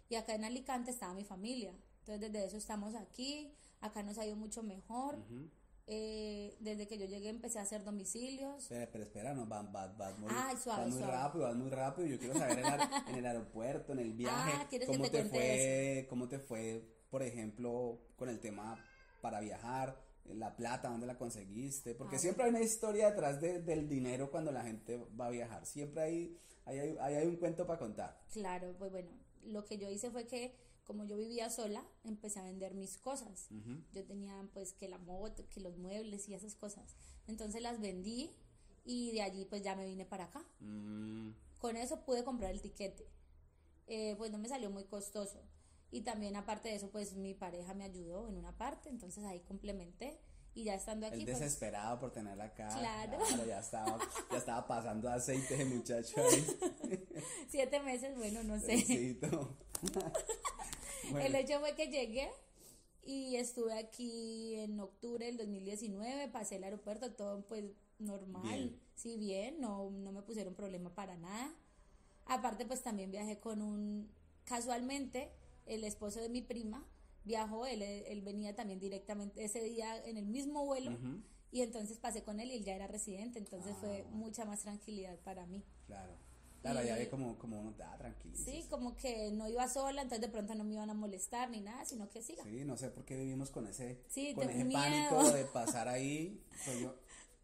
Y 0.10 0.16
acá 0.16 0.34
en 0.34 0.44
Alicante 0.44 0.90
estaba 0.90 1.14
mi 1.14 1.24
familia, 1.24 1.76
entonces 2.00 2.20
desde 2.20 2.44
eso 2.44 2.58
estamos 2.58 2.96
aquí, 2.96 3.54
acá 3.80 4.02
nos 4.02 4.18
ha 4.18 4.26
ido 4.26 4.38
mucho 4.38 4.64
mejor. 4.64 5.24
Eh, 5.88 6.56
desde 6.60 6.88
que 6.88 6.98
yo 6.98 7.06
llegué 7.06 7.30
empecé 7.30 7.60
a 7.60 7.64
hacer 7.64 7.84
domicilios. 7.84 8.66
Pero, 8.70 8.92
pero 8.92 9.04
espera, 9.04 9.34
no, 9.34 9.46
vas, 9.46 9.72
vas, 9.72 9.98
vas 9.98 10.18
muy, 10.18 10.30
suave, 10.62 10.90
muy 10.90 11.02
rápido, 11.02 11.44
vas 11.46 11.56
muy 11.56 11.70
rápido. 11.70 12.08
Yo 12.08 12.20
quiero 12.20 12.34
saber 12.36 12.60
en, 12.60 13.16
el 13.16 13.26
aeropuerto, 13.26 13.94
en 13.94 14.00
el 14.00 14.14
viaje, 14.14 14.52
ah, 14.56 14.68
cómo 14.86 15.10
te, 15.10 15.24
fue, 15.26 16.06
cómo 16.10 16.28
te 16.28 16.40
fue, 16.40 16.84
por 17.10 17.24
ejemplo, 17.24 18.00
con 18.16 18.30
el 18.30 18.40
tema 18.40 18.84
para 19.22 19.40
viajar, 19.40 20.02
la 20.26 20.56
plata, 20.56 20.90
dónde 20.90 21.08
la 21.08 21.18
conseguiste, 21.18 21.96
porque 21.96 22.16
ah, 22.16 22.20
siempre 22.20 22.46
hay 22.46 22.52
una 22.52 22.62
historia 22.62 23.10
detrás 23.10 23.42
del 23.42 23.90
dinero 23.90 24.32
cuando 24.32 24.52
la 24.52 24.64
gente 24.64 24.98
va 25.20 25.28
a 25.28 25.32
viajar. 25.32 25.66
Siempre 25.66 26.04
hay, 26.04 26.38
hay, 26.66 26.80
hay, 27.00 27.16
hay 27.16 27.28
un 27.28 27.38
cuento 27.38 27.66
para 27.66 27.80
contar. 27.80 28.20
Claro, 28.32 28.74
pues 28.78 28.92
bueno, 28.92 29.10
lo 29.44 29.66
que 29.66 29.78
yo 29.78 29.90
hice 29.90 30.12
fue 30.12 30.26
que 30.26 30.56
como 30.92 31.06
yo 31.06 31.16
vivía 31.16 31.50
sola, 31.50 31.86
empecé 32.04 32.42
a 32.42 32.44
vender 32.44 32.74
mis 32.74 32.98
cosas. 32.98 33.48
Yo 33.94 34.04
tenía 34.04 34.46
pues 34.54 34.74
que 34.74 34.90
la 34.90 34.98
moto, 34.98 35.48
que 35.48 35.62
los 35.62 35.78
muebles 35.78 36.28
y 36.28 36.34
esas 36.34 36.54
cosas. 36.54 36.98
Entonces 37.28 37.62
las 37.62 37.80
vendí 37.80 38.30
y 38.84 39.14
de 39.14 39.22
allí 39.22 39.46
pues 39.46 39.62
ya 39.62 39.74
me 39.74 39.86
vine 39.86 40.04
para 40.04 40.26
acá. 40.26 40.46
Mm. 40.60 41.30
Con 41.60 41.78
eso 41.78 42.04
pude 42.04 42.26
comprar 42.26 42.52
el 42.52 42.62
tiquete. 42.62 43.08
Eh, 43.88 44.16
pues 44.18 44.32
no 44.32 44.38
me 44.38 44.50
salió 44.50 44.70
muy 44.70 44.84
costoso. 44.84 45.42
Y 45.92 46.02
también 46.02 46.36
aparte 46.36 46.68
de 46.68 46.76
eso 46.76 46.90
pues 46.90 47.14
mi 47.14 47.36
pareja 47.36 47.74
me 47.74 47.86
ayudó 47.86 48.28
en 48.28 48.36
una 48.36 48.58
parte, 48.58 48.90
entonces 48.90 49.24
ahí 49.24 49.40
complementé. 49.40 50.20
Y 50.54 50.66
ya 50.66 50.76
estando 50.76 51.08
aquí. 51.08 51.20
El 51.20 51.24
pues, 51.24 51.40
desesperado 51.40 52.02
por 52.02 52.12
tenerla 52.12 52.44
acá. 52.44 52.68
Claro. 52.68 53.18
ya, 53.48 53.62
estaba, 53.62 53.98
ya 54.30 54.38
estaba 54.38 54.68
pasando 54.68 55.10
aceite 55.10 55.56
de 55.56 55.64
muchacho 55.64 56.22
ahí. 56.22 57.08
Siete 57.50 57.80
meses, 57.80 58.18
bueno, 58.18 58.44
no 58.44 58.60
sé. 58.60 59.18
El 61.20 61.36
hecho 61.36 61.60
fue 61.60 61.76
que 61.76 61.88
llegué 61.88 62.30
y 63.04 63.36
estuve 63.36 63.74
aquí 63.74 64.56
en 64.56 64.80
octubre 64.80 65.26
del 65.26 65.38
2019, 65.38 66.28
pasé 66.30 66.58
el 66.58 66.64
aeropuerto, 66.64 67.12
todo 67.12 67.42
pues 67.48 67.66
normal, 68.00 68.80
sí 68.96 69.18
bien, 69.18 69.60
no, 69.60 69.90
no 69.90 70.12
me 70.12 70.22
pusieron 70.22 70.54
problema 70.54 70.94
para 70.94 71.18
nada. 71.18 71.54
Aparte 72.26 72.66
pues 72.66 72.84
también 72.84 73.12
viajé 73.12 73.40
con 73.40 73.62
un, 73.62 74.10
casualmente, 74.46 75.32
el 75.66 75.84
esposo 75.84 76.20
de 76.20 76.30
mi 76.30 76.42
prima 76.42 76.86
viajó, 77.24 77.66
él, 77.66 77.82
él 77.82 78.22
venía 78.22 78.56
también 78.56 78.80
directamente 78.80 79.44
ese 79.44 79.64
día 79.64 80.04
en 80.06 80.18
el 80.18 80.26
mismo 80.26 80.66
vuelo. 80.66 80.98
Y 81.52 81.62
entonces 81.62 81.98
pasé 81.98 82.24
con 82.24 82.40
él 82.40 82.50
y 82.50 82.56
él 82.56 82.64
ya 82.64 82.76
era 82.76 82.88
residente, 82.88 83.38
entonces 83.38 83.76
fue 83.78 84.06
ah. 84.08 84.10
mucha 84.12 84.46
más 84.46 84.62
tranquilidad 84.62 85.18
para 85.20 85.46
mí. 85.48 85.64
Claro. 85.86 86.14
Claro, 86.62 86.84
ya 86.84 86.96
ve 86.96 87.10
como, 87.10 87.38
como 87.40 87.60
uno 87.60 87.72
da 87.72 87.98
tranquilo. 87.98 88.38
Sí, 88.38 88.66
como 88.70 88.96
que 88.96 89.32
no 89.32 89.48
iba 89.48 89.68
sola, 89.68 90.04
entonces 90.04 90.22
de 90.22 90.32
pronto 90.32 90.54
no 90.54 90.64
me 90.64 90.74
iban 90.74 90.90
a 90.92 90.94
molestar 90.94 91.50
ni 91.50 91.60
nada, 91.60 91.86
sino 91.86 92.10
que 92.10 92.22
siga. 92.22 92.44
Sí, 92.44 92.64
no 92.64 92.78
sé 92.78 92.90
por 92.90 93.04
qué 93.04 93.16
vivimos 93.16 93.50
con 93.50 93.66
ese, 93.66 94.04
sí, 94.08 94.34
con 94.36 94.48
ese 94.48 94.66
pánico 94.66 95.32
de 95.32 95.46
pasar 95.54 95.88
ahí. 95.88 96.44
Pues 96.66 96.80
yo, 96.80 96.96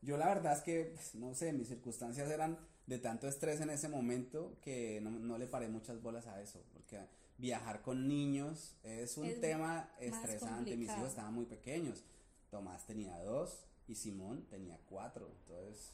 yo 0.03 0.18
la 0.18 0.27
verdad 0.27 0.53
es 0.53 0.62
que, 0.62 0.91
pues, 0.94 1.15
no 1.15 1.34
sé, 1.34 1.51
mis 1.51 1.68
circunstancias 1.68 2.30
eran 2.30 2.60
de 2.86 3.00
tanto 3.00 3.27
estrés 3.27 3.60
en 3.60 3.72
ese 3.72 3.89
momento 3.89 4.56
que 4.62 5.01
no, 5.01 5.10
no 5.10 5.38
le 5.39 5.48
paré 5.48 5.68
muchas 5.68 6.00
bolas 6.01 6.27
a 6.27 6.39
eso, 6.39 6.62
porque 6.72 7.00
viajar 7.39 7.82
con 7.82 8.08
niños 8.08 8.75
es 8.84 9.18
un 9.18 9.41
tema 9.41 9.89
estresante. 10.00 10.77
Mis 10.77 10.89
hijos 10.89 11.10
estaban 11.10 11.34
muy 11.34 11.46
pequeños. 11.46 12.03
Tomás 12.51 12.86
tenía 12.86 13.18
dos 13.24 13.65
y 13.88 13.96
Simón 13.96 14.46
tenía 14.50 14.80
cuatro, 14.88 15.27
entonces, 15.41 15.91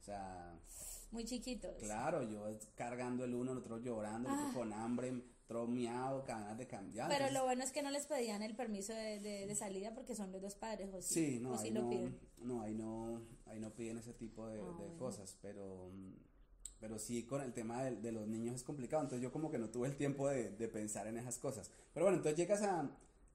o 0.00 0.04
sea 0.04 0.54
muy 1.10 1.24
chiquitos. 1.24 1.74
Claro, 1.78 2.22
yo 2.22 2.46
cargando 2.74 3.24
el 3.24 3.34
uno, 3.34 3.52
el 3.52 3.58
otro 3.58 3.78
llorando, 3.78 4.28
el 4.28 4.34
otro 4.34 4.48
ah. 4.48 4.54
con 4.54 4.72
hambre, 4.72 5.22
otro 5.50 6.24
ganas 6.26 6.56
de 6.58 6.66
cambiar. 6.66 7.08
Pero 7.08 7.30
lo 7.30 7.44
bueno 7.44 7.64
es 7.64 7.72
que 7.72 7.82
no 7.82 7.90
les 7.90 8.06
pedían 8.06 8.42
el 8.42 8.54
permiso 8.54 8.92
de, 8.92 9.18
de, 9.20 9.54
salida 9.54 9.92
porque 9.94 10.14
son 10.14 10.30
los 10.32 10.40
dos 10.40 10.54
padres, 10.54 10.92
o 10.92 11.02
sí, 11.02 11.38
no, 11.40 11.58
ahí 11.58 11.70
no, 11.70 11.90
no, 12.38 12.62
ahí 12.62 12.74
no, 12.74 13.22
ahí 13.46 13.58
no 13.58 13.70
piden 13.74 13.98
ese 13.98 14.12
tipo 14.12 14.46
de, 14.46 14.60
ah, 14.60 14.94
cosas, 14.98 15.36
pero, 15.42 15.90
pero 16.78 16.98
sí 16.98 17.24
con 17.24 17.42
el 17.42 17.52
tema 17.52 17.82
de, 17.82 17.96
de, 17.96 18.12
los 18.12 18.28
niños 18.28 18.54
es 18.54 18.62
complicado, 18.62 19.02
entonces 19.02 19.22
yo 19.22 19.32
como 19.32 19.50
que 19.50 19.58
no 19.58 19.70
tuve 19.70 19.88
el 19.88 19.96
tiempo 19.96 20.28
de, 20.28 20.50
de 20.50 20.68
pensar 20.68 21.06
en 21.08 21.18
esas 21.18 21.38
cosas. 21.38 21.70
Pero 21.92 22.06
bueno, 22.06 22.18
entonces 22.18 22.38
llegas 22.38 22.62
a, 22.62 22.88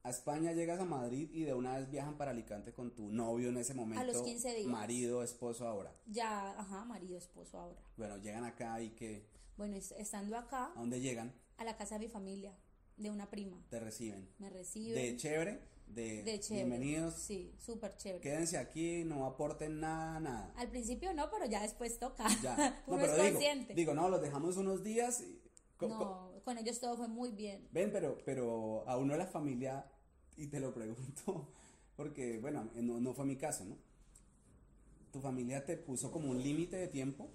a 0.06 0.10
España, 0.12 0.54
llegas 0.54 0.80
a 0.80 0.86
Madrid 0.86 1.32
y 1.34 1.46
de 1.46 1.56
una 1.56 1.80
vez 1.80 1.90
viajan 1.90 2.16
para 2.16 2.30
Alicante 2.30 2.72
con 2.72 2.94
tu 2.94 3.10
novio 3.10 3.50
en 3.50 3.58
ese 3.58 3.74
momento. 3.74 4.02
A 4.02 4.06
los 4.06 4.22
15 4.22 4.54
días. 4.54 4.68
Marido, 4.68 5.24
esposo 5.24 5.68
ahora. 5.68 5.92
Ya, 6.06 6.52
ajá, 6.60 6.86
marido, 6.86 7.18
esposo 7.18 7.58
ahora. 7.58 7.82
Bueno, 7.98 8.18
llegan 8.18 8.44
acá 8.44 8.80
y 8.82 8.92
que... 8.92 9.26
Bueno, 9.58 9.76
estando 9.76 10.38
acá... 10.38 10.66
¿A 10.76 10.80
dónde 10.80 11.02
llegan? 11.02 11.34
A 11.58 11.64
la 11.64 11.76
casa 11.76 11.98
de 11.98 12.06
mi 12.06 12.12
familia, 12.12 12.56
de 12.98 13.10
una 13.10 13.32
prima. 13.32 13.66
¿Te 13.72 13.80
reciben? 13.80 14.30
Me 14.38 14.52
reciben. 14.52 14.94
¿De 14.94 15.18
chévere? 15.18 15.60
De, 15.88 16.22
de 16.22 16.40
chévere. 16.40 16.68
Bienvenidos. 16.68 17.16
Sí, 17.16 17.56
súper 17.58 17.98
chévere. 17.98 18.22
Quédense 18.22 18.60
aquí, 18.60 19.04
no 19.06 19.26
aporten 19.26 19.80
nada, 19.80 20.20
nada. 20.20 20.54
Al 20.56 20.70
principio 20.70 21.16
no, 21.16 21.32
pero 21.32 21.48
ya 21.48 21.64
después 21.64 21.98
toca. 21.98 22.28
Ya. 22.44 22.84
No, 22.88 22.98
pero 22.98 23.24
digo, 23.24 23.40
digo, 23.74 23.94
no, 23.96 24.10
los 24.10 24.22
dejamos 24.22 24.58
unos 24.58 24.84
días. 24.84 25.22
Y, 25.22 25.42
no, 25.82 26.32
con 26.44 26.60
ellos 26.60 26.80
todo 26.80 26.96
fue 26.96 27.08
muy 27.08 27.32
bien. 27.32 27.68
Ven, 27.72 27.92
pero, 27.92 28.20
pero 28.24 28.88
a 28.88 28.98
uno 28.98 29.18
la 29.18 29.26
familia 29.26 29.84
y 30.38 30.48
te 30.48 30.60
lo 30.60 30.74
pregunto 30.74 31.48
porque, 31.96 32.40
bueno, 32.40 32.70
no, 32.76 33.00
no 33.00 33.14
fue 33.14 33.26
mi 33.26 33.36
caso, 33.36 33.66
¿no? 33.66 33.78
¿Tu 35.12 35.22
familia 35.22 35.64
te 35.64 35.78
puso 35.78 36.12
como 36.12 36.30
un 36.30 36.42
límite 36.42 36.76
de 36.76 36.88
tiempo? 36.88 37.30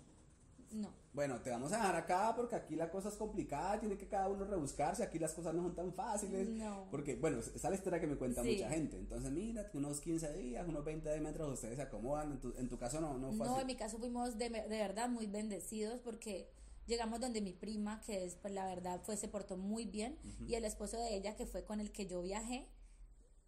No. 0.72 0.88
Bueno, 1.12 1.40
te 1.40 1.50
vamos 1.50 1.72
a 1.72 1.76
dejar 1.78 1.96
acá 1.96 2.32
porque 2.36 2.54
aquí 2.54 2.76
la 2.76 2.90
cosa 2.90 3.08
es 3.08 3.16
complicada, 3.16 3.80
tiene 3.80 3.96
que 3.96 4.06
cada 4.06 4.28
uno 4.28 4.44
rebuscarse, 4.44 5.02
aquí 5.02 5.18
las 5.18 5.32
cosas 5.34 5.52
no 5.54 5.62
son 5.62 5.74
tan 5.74 5.92
fáciles. 5.92 6.48
No. 6.50 6.86
Porque, 6.90 7.16
bueno, 7.16 7.40
esa 7.40 7.50
es 7.56 7.62
la 7.64 7.74
historia 7.74 7.98
que 7.98 8.06
me 8.06 8.16
cuenta 8.16 8.42
Sí. 8.44 8.52
mucha 8.52 8.68
gente. 8.70 8.96
Entonces, 8.96 9.32
mira, 9.32 9.68
unos 9.74 10.00
15 10.00 10.32
días, 10.34 10.68
unos 10.68 10.84
20 10.84 11.18
metros, 11.20 11.54
ustedes 11.54 11.76
se 11.76 11.82
acomodan. 11.82 12.32
En 12.32 12.38
tu, 12.40 12.54
en 12.56 12.68
tu 12.68 12.78
caso 12.78 13.00
no, 13.00 13.18
no 13.18 13.32
fue 13.32 13.44
No, 13.46 13.54
así. 13.54 13.60
en 13.62 13.66
mi 13.66 13.74
caso 13.76 13.98
fuimos 13.98 14.38
de, 14.38 14.50
de 14.50 14.68
verdad 14.68 15.08
muy 15.08 15.26
bendecidos 15.26 16.00
porque 16.00 16.48
llegamos 16.86 17.18
donde 17.18 17.40
mi 17.40 17.54
prima, 17.54 18.00
que 18.02 18.24
es, 18.24 18.36
pues 18.36 18.54
la 18.54 18.66
verdad, 18.66 19.00
fue, 19.02 19.16
se 19.16 19.26
portó 19.26 19.56
muy 19.56 19.86
bien, 19.86 20.16
y 20.46 20.54
el 20.54 20.64
esposo 20.64 20.96
de 20.98 21.14
ella, 21.16 21.34
que 21.34 21.46
fue 21.46 21.64
con 21.64 21.80
el 21.80 21.90
que 21.90 22.06
yo 22.06 22.22
viajé, 22.22 22.66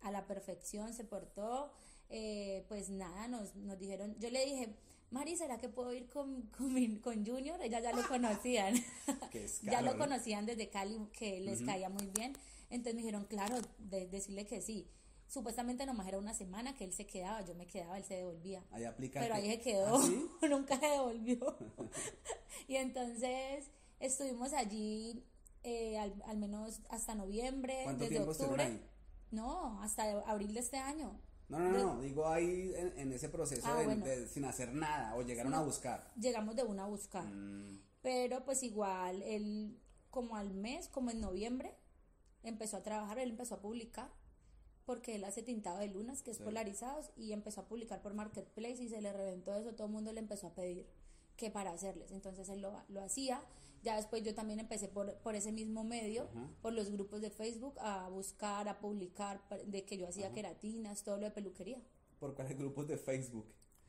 a 0.02 0.10
la 0.10 0.26
perfección 0.26 0.94
se 0.94 1.04
portó, 1.04 1.72
eh, 2.08 2.64
pues 2.68 2.90
nada, 2.90 3.28
nos, 3.28 3.54
nos 3.56 3.78
dijeron, 3.78 4.14
yo 4.18 4.30
le 4.30 4.44
dije, 4.44 4.76
Mari, 5.12 5.36
¿será 5.36 5.58
que 5.58 5.68
puedo 5.68 5.92
ir 5.92 6.08
con, 6.08 6.42
con, 6.56 6.96
con 7.00 7.26
Junior? 7.26 7.60
Ella 7.60 7.80
ya 7.80 7.92
lo 7.92 8.06
conocían. 8.08 8.74
Ya 9.62 9.82
lo 9.82 9.92
¿no? 9.92 9.98
conocían 9.98 10.46
desde 10.46 10.68
Cali, 10.70 10.98
que 11.12 11.40
les 11.40 11.62
caía 11.62 11.88
muy 11.90 12.06
bien. 12.06 12.32
Entonces 12.70 12.94
me 12.94 13.02
dijeron, 13.02 13.26
claro, 13.26 13.56
de, 13.78 14.06
decirle 14.06 14.46
que 14.46 14.62
sí. 14.62 14.88
Supuestamente 15.28 15.84
nomás 15.86 16.08
era 16.08 16.18
una 16.18 16.34
semana 16.34 16.74
que 16.74 16.84
él 16.84 16.92
se 16.92 17.06
quedaba, 17.06 17.42
yo 17.44 17.54
me 17.54 17.66
quedaba, 17.66 17.98
él 17.98 18.04
se 18.04 18.16
devolvía. 18.16 18.62
Ahí. 18.70 18.84
Pero 19.12 19.34
ahí 19.34 19.50
se 19.50 19.60
quedó, 19.60 19.96
¿Ah, 19.96 20.02
sí? 20.02 20.28
nunca 20.48 20.78
se 20.78 20.86
devolvió. 20.86 21.56
y 22.68 22.76
entonces 22.76 23.70
estuvimos 24.00 24.52
allí 24.54 25.24
eh, 25.62 25.98
al, 25.98 26.22
al 26.26 26.38
menos 26.38 26.80
hasta 26.88 27.14
noviembre, 27.14 27.80
¿Cuánto 27.84 28.04
desde 28.04 28.20
octubre. 28.20 28.62
ahí? 28.62 28.82
No, 29.32 29.82
hasta 29.82 30.04
abril 30.30 30.54
de 30.54 30.60
este 30.60 30.76
año. 30.76 31.18
No, 31.48 31.58
no, 31.58 31.70
no, 31.70 31.76
De- 31.78 31.84
no, 31.84 32.00
digo 32.02 32.28
ahí 32.28 32.72
en, 32.76 32.98
en 32.98 33.12
ese 33.12 33.28
proceso 33.28 33.66
Ah, 33.66 33.78
de, 33.78 33.84
bueno. 33.84 34.04
de- 34.06 34.28
sin 34.28 34.44
hacer 34.44 34.72
nada 34.72 35.16
o 35.16 35.22
llegaron 35.22 35.52
a 35.54 35.62
buscar. 35.62 36.12
Llegamos 36.16 36.54
de 36.54 36.62
una 36.62 36.84
a 36.84 36.86
buscar. 36.86 37.24
Mm, 37.24 37.80
Pero 38.02 38.44
pues 38.44 38.62
igual, 38.62 39.22
él 39.22 39.78
como 40.10 40.36
al 40.36 40.52
mes, 40.54 40.88
como 40.88 41.10
en 41.10 41.20
noviembre, 41.20 41.74
empezó 42.42 42.76
a 42.76 42.82
trabajar, 42.82 43.18
él 43.18 43.30
empezó 43.30 43.54
a 43.56 43.60
publicar, 43.60 44.10
porque 44.84 45.14
él 45.14 45.24
hace 45.24 45.42
tintado 45.42 45.78
de 45.78 45.88
lunas, 45.88 46.22
que 46.22 46.32
es 46.32 46.38
Sí. 46.38 46.42
polarizados, 46.42 47.10
y 47.16 47.32
empezó 47.32 47.62
a 47.62 47.68
publicar 47.68 48.02
por 48.02 48.12
Marketplace 48.14 48.82
y 48.82 48.88
se 48.88 49.00
le 49.00 49.12
reventó 49.12 49.54
eso, 49.54 49.74
todo 49.74 49.86
el 49.86 49.92
mundo 49.92 50.12
le 50.12 50.20
empezó 50.20 50.48
a 50.48 50.54
pedir 50.54 50.86
que 51.36 51.50
para 51.50 51.70
hacerles. 51.70 52.10
Entonces 52.12 52.48
él 52.48 52.60
lo, 52.60 52.82
lo 52.88 53.02
hacía. 53.02 53.40
Ya 53.82 53.96
después 53.96 54.22
yo 54.22 54.34
también 54.34 54.60
empecé 54.60 54.88
por, 54.88 55.14
por 55.18 55.34
ese 55.34 55.50
mismo 55.52 55.82
medio, 55.82 56.22
Ajá. 56.30 56.48
por 56.62 56.72
los 56.72 56.90
grupos 56.90 57.20
de 57.20 57.30
Facebook, 57.30 57.74
a 57.80 58.08
buscar, 58.08 58.68
a 58.68 58.78
publicar 58.78 59.42
de 59.66 59.84
que 59.84 59.96
yo 59.98 60.06
hacía 60.06 60.32
queratinas, 60.32 61.02
todo 61.02 61.16
lo 61.16 61.24
de 61.24 61.30
peluquería. 61.32 61.80
¿Por 62.20 62.34
cuáles 62.34 62.56
grupos 62.56 62.86
de 62.86 62.96
Facebook? 62.96 63.46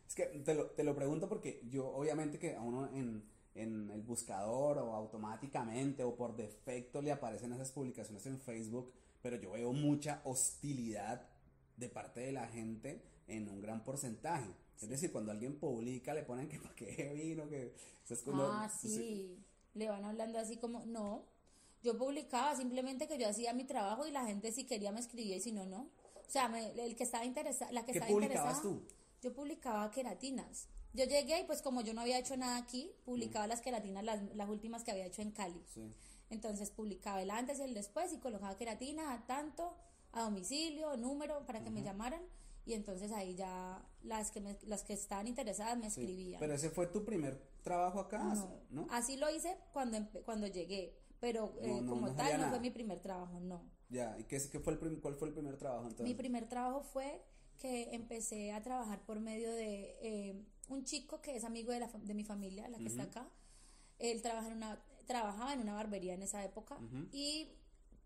Es 0.07 0.15
que 0.15 0.25
te 0.25 0.55
lo, 0.55 0.71
te 0.71 0.83
lo 0.83 0.95
pregunto 0.95 1.29
porque 1.29 1.61
yo, 1.69 1.87
obviamente, 1.87 2.39
que 2.39 2.55
a 2.55 2.61
uno 2.61 2.89
en, 2.93 3.23
en 3.53 3.89
el 3.91 4.01
buscador 4.01 4.79
o 4.79 4.93
automáticamente 4.95 6.03
o 6.03 6.15
por 6.15 6.35
defecto 6.35 7.01
le 7.01 7.11
aparecen 7.11 7.53
esas 7.53 7.71
publicaciones 7.71 8.25
en 8.25 8.39
Facebook, 8.39 8.91
pero 9.21 9.35
yo 9.37 9.51
veo 9.51 9.71
mucha 9.73 10.21
hostilidad 10.25 11.29
de 11.77 11.89
parte 11.89 12.21
de 12.21 12.31
la 12.31 12.47
gente 12.47 13.03
en 13.27 13.47
un 13.47 13.61
gran 13.61 13.83
porcentaje. 13.83 14.49
Es 14.81 14.89
decir, 14.89 15.11
cuando 15.11 15.31
alguien 15.31 15.59
publica 15.59 16.13
le 16.13 16.23
ponen 16.23 16.49
que 16.49 16.59
para 16.59 16.75
qué 16.75 17.13
vino, 17.13 17.47
que 17.47 17.73
eso 18.03 18.13
es 18.15 18.21
como- 18.23 18.43
Ah, 18.43 18.69
sí. 18.69 19.37
Le 19.73 19.89
van 19.89 20.05
hablando 20.05 20.39
así 20.39 20.57
como, 20.57 20.85
no. 20.85 21.25
Yo 21.81 21.97
publicaba 21.97 22.55
simplemente 22.55 23.07
que 23.07 23.17
yo 23.17 23.27
hacía 23.27 23.53
mi 23.53 23.65
trabajo 23.65 24.07
y 24.07 24.11
la 24.11 24.25
gente 24.25 24.51
si 24.51 24.65
quería 24.65 24.91
me 24.91 24.99
escribía 24.99 25.35
y 25.35 25.41
si 25.41 25.51
no, 25.51 25.65
no. 25.65 25.89
O 26.15 26.29
sea, 26.29 26.47
me- 26.47 26.69
el 26.81 26.95
que 26.95 27.03
estaba 27.03 27.25
interesado, 27.25 27.71
la 27.73 27.81
que 27.85 27.91
¿Qué 27.91 27.97
estaba 27.99 28.11
publicabas 28.13 28.57
interesada. 28.57 28.79
tú? 28.79 28.87
Yo 29.21 29.33
publicaba 29.33 29.91
queratinas. 29.91 30.67
Yo 30.93 31.05
llegué 31.05 31.39
y 31.41 31.43
pues 31.45 31.61
como 31.61 31.81
yo 31.81 31.93
no 31.93 32.01
había 32.01 32.19
hecho 32.19 32.37
nada 32.37 32.57
aquí, 32.57 32.91
publicaba 33.03 33.47
las 33.47 33.61
queratinas, 33.61 34.03
las, 34.03 34.21
las 34.35 34.47
últimas 34.49 34.83
que 34.83 34.91
había 34.91 35.05
hecho 35.07 35.21
en 35.21 35.31
Cali. 35.31 35.61
Sí. 35.73 35.91
Entonces 36.29 36.69
publicaba 36.71 37.21
el 37.21 37.31
antes 37.31 37.59
y 37.59 37.63
el 37.63 37.73
después 37.73 38.13
y 38.13 38.17
colocaba 38.19 38.55
queratina 38.57 39.13
a 39.13 39.25
tanto, 39.25 39.75
a 40.11 40.21
domicilio, 40.23 40.95
número, 40.97 41.45
para 41.45 41.63
que 41.63 41.69
me 41.69 41.81
llamaran. 41.83 42.21
Y 42.65 42.73
entonces 42.73 43.11
ahí 43.11 43.35
ya 43.35 43.83
las 44.03 44.31
que, 44.31 44.39
me- 44.39 44.57
las 44.63 44.83
que 44.83 44.93
estaban 44.93 45.27
interesadas 45.27 45.77
me 45.77 45.89
Sí. 45.89 46.01
escribían. 46.01 46.39
Pero 46.39 46.53
ese 46.53 46.69
fue 46.69 46.87
tu 46.87 47.03
primer 47.03 47.41
trabajo 47.63 47.99
acá, 47.99 48.19
No, 48.23 48.61
¿no? 48.69 48.87
así 48.91 49.17
lo 49.17 49.29
hice 49.33 49.57
cuando, 49.71 49.97
cuando 50.25 50.47
llegué, 50.47 50.95
pero 51.19 51.55
eh, 51.61 51.81
No, 51.81 51.89
como 51.89 52.13
tal 52.13 52.33
no 52.33 52.37
nada. 52.37 52.49
fue 52.51 52.59
mi 52.59 52.69
primer 52.69 52.99
trabajo, 52.99 53.39
no. 53.39 53.63
Ya, 53.89 54.15
¿y 54.19 54.23
qué, 54.25 54.39
fue 54.39 54.73
el 54.73 54.99
cuál 55.01 55.15
fue 55.15 55.27
el 55.29 55.33
primer 55.33 55.57
trabajo 55.57 55.83
entonces? 55.83 56.05
Mi 56.05 56.15
primer 56.15 56.47
trabajo 56.47 56.81
fue 56.83 57.23
que 57.59 57.93
empecé 57.95 58.51
a 58.51 58.61
trabajar 58.61 59.01
por 59.05 59.19
medio 59.19 59.51
de 59.51 59.95
eh, 60.01 60.45
un 60.69 60.83
chico 60.83 61.21
que 61.21 61.35
es 61.35 61.43
amigo 61.43 61.71
de, 61.71 61.79
la, 61.79 61.87
de 61.87 62.13
mi 62.13 62.23
familia, 62.23 62.67
la 62.67 62.77
que 62.77 62.87
está 62.87 63.03
acá. 63.03 63.29
Él 63.99 64.21
trabaja 64.21 64.47
en 64.47 64.57
una, 64.57 64.83
trabajaba 65.05 65.53
en 65.53 65.61
una 65.61 65.73
barbería 65.73 66.13
en 66.13 66.23
esa 66.23 66.43
época 66.43 66.77
y 67.11 67.51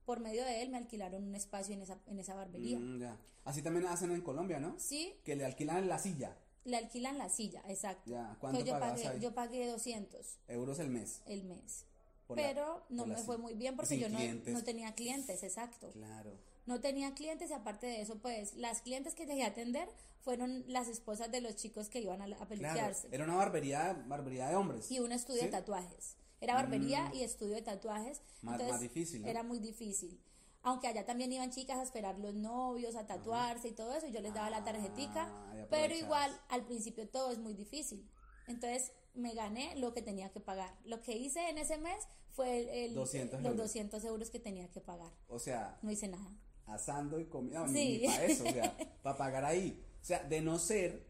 por 0.05 0.19
medio 0.19 0.43
de 0.43 0.61
él 0.61 0.69
me 0.69 0.77
alquilaron 0.77 1.23
un 1.23 1.35
espacio 1.35 1.73
en 1.73 1.81
esa, 1.81 1.99
en 2.05 2.19
esa 2.19 2.35
barbería. 2.35 2.79
Mm, 2.79 2.99
ya. 2.99 3.17
Así 3.45 3.61
también 3.61 3.85
hacen 3.87 4.11
en 4.11 4.21
Colombia, 4.21 4.59
¿no? 4.59 4.75
Sí, 4.77 5.13
Que 5.23 5.35
le 5.35 5.45
alquilan 5.45 5.87
la 5.87 5.99
silla. 5.99 6.37
Le 6.67 6.77
alquilan 6.77 7.17
la 7.17 7.29
silla, 7.29 7.63
exacto. 7.67 8.11
Ya, 8.11 8.35
¿cuánto 8.39 8.59
Que 8.59 8.65
yo 8.69 8.79
pagué, 8.79 9.07
ahí? 9.07 9.19
yo 9.19 9.33
pagué 9.33 9.67
200 9.67 10.37
Euros 10.49 10.79
el 10.79 10.89
mes. 10.89 11.21
el 11.25 11.43
mes. 11.45 11.85
por 12.27 12.37
la- 12.37 12.43
pero 12.43 12.83
no 12.89 13.05
me 13.05 13.15
fue 13.15 13.37
muy 13.37 13.53
bien 13.53 13.75
porque 13.77 13.97
yo 13.97 14.09
no, 14.09 14.63
tenía 14.63 14.93
clientes, 14.93 15.43
exacto. 15.43 15.89
Claro. 15.91 16.31
No 16.65 16.81
tenía 16.81 17.13
clientes 17.13 17.49
y 17.49 17.53
aparte 17.53 17.87
de 17.87 18.01
eso, 18.01 18.17
pues 18.19 18.53
las 18.55 18.81
clientes 18.81 19.15
que 19.15 19.25
dejé 19.25 19.43
atender 19.45 19.87
fueron 20.19 20.65
las 20.67 20.89
esposas 20.89 21.31
de 21.31 21.39
los 21.39 21.55
chicos 21.55 21.87
que 21.87 22.01
iban 22.01 22.21
a, 22.21 22.25
a 22.25 22.45
Claro. 22.47 22.95
Era 23.11 23.23
una 23.23 23.35
barbería, 23.35 23.93
barbería 24.07 24.49
de 24.49 24.55
hombres. 24.55 24.91
Y 24.91 24.99
un 24.99 25.13
estudio 25.13 25.43
de 25.43 25.47
tatuajes. 25.47 26.17
Era 26.41 26.55
barbería 26.55 27.09
y 27.13 27.23
estudio 27.23 27.55
de 27.55 27.61
tatuajes. 27.61 28.19
Más- 28.41 28.55
entonces, 28.55 28.71
más 28.73 28.81
difícil, 28.81 29.21
¿no? 29.21 29.27
Era 29.29 29.43
muy 29.43 29.59
difícil. 29.59 30.19
Aunque 30.67 30.87
allá 30.87 31.05
también 31.05 31.31
iban 31.31 31.49
chicas 31.49 31.77
a 31.77 31.83
esperar 31.83 32.19
los 32.19 32.33
novios, 32.35 32.95
a 32.97 33.07
tatuarse 33.07 33.69
y 33.69 33.71
todo 33.71 33.93
eso, 33.93 34.05
y 34.07 34.11
yo 34.11 34.19
les 34.19 34.33
daba 34.33 34.49
la 34.49 34.65
tarjetica. 34.65 35.29
Ah, 35.29 35.65
pero 35.69 35.95
igual, 35.95 36.29
al 36.49 36.65
principio 36.65 37.07
todo 37.07 37.31
es 37.31 37.37
muy 37.39 37.53
difícil. 37.53 38.05
Entonces, 38.47 38.91
me 39.13 39.33
gané 39.33 39.77
lo 39.77 39.93
que 39.93 40.01
tenía 40.01 40.29
que 40.33 40.41
pagar. 40.41 40.75
Lo 40.83 41.01
que 41.01 41.13
hice 41.15 41.47
en 41.49 41.57
ese 41.57 41.77
mes 41.77 42.05
fue 42.31 42.59
el, 42.59 42.67
el- 42.89 42.95
200 42.95 43.39
los 43.41 43.45
euros. 43.51 43.65
200 43.67 44.03
euros 44.03 44.29
que 44.29 44.39
tenía 44.41 44.69
que 44.69 44.81
pagar. 44.81 45.11
O 45.29 45.39
sea, 45.39 45.79
No 45.81 45.89
hice 45.89 46.09
nada. 46.09 46.29
asando 46.65 47.17
y 47.17 47.27
comiendo. 47.27 47.65
No, 47.65 47.71
Sí. 47.71 47.99
Ni, 48.01 48.07
para 48.07 48.25
eso, 48.25 48.43
o 48.43 48.51
sea, 48.51 48.75
para 49.03 49.17
pagar 49.17 49.45
ahí. 49.45 49.81
O 50.01 50.05
sea, 50.05 50.21
de 50.25 50.41
no 50.41 50.59
ser 50.59 51.07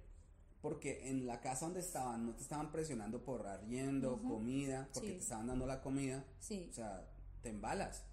porque 0.62 1.10
en 1.10 1.26
la 1.26 1.42
casa 1.42 1.66
donde 1.66 1.80
estaban 1.80 2.28
no 2.28 2.36
te 2.36 2.44
estaban 2.44 2.72
presionando 2.72 3.24
por 3.24 3.48
arriendo, 3.48 4.22
comida, 4.22 4.88
porque 4.94 5.10
Sí. 5.10 5.16
te 5.16 5.22
estaban 5.24 5.48
dando 5.48 5.66
la 5.66 5.82
comida. 5.82 6.24
Sí. 6.40 6.68
O 6.70 6.74
sea, 6.74 7.08
te 7.42 7.50
embalas. 7.50 8.04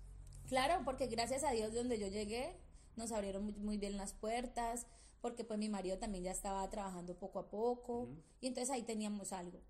Claro, 0.49 0.83
porque 0.85 1.07
gracias 1.07 1.45
a 1.45 1.51
Dios 1.51 1.73
de 1.73 1.79
donde 1.79 1.99
yo 1.99 2.09
llegué 2.09 2.57
nos 2.97 3.13
abrieron 3.13 3.45
muy, 3.45 3.55
muy 3.55 3.79
bien 3.79 3.97
las 3.97 4.13
puertas, 4.13 4.87
porque 5.21 5.45
pues 5.45 5.59
mi 5.59 5.69
marido 5.69 5.99
también 5.99 6.25
ya 6.25 6.31
estaba 6.31 6.69
trabajando 6.71 7.17
poco 7.19 7.39
a 7.39 7.51
poco 7.51 8.09
y 8.41 8.47
entonces 8.47 8.71
ahí 8.71 8.83
teníamos 8.83 9.33
algo. 9.33 9.61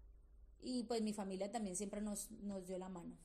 Y 0.61 0.85
pues 0.85 1.03
mi 1.03 1.13
familia 1.13 1.53
también 1.53 1.77
siempre 1.77 2.01
nos, 2.01 2.31
nos 2.31 2.67
dio 2.67 2.79
la 2.79 2.89
mano, 2.89 3.17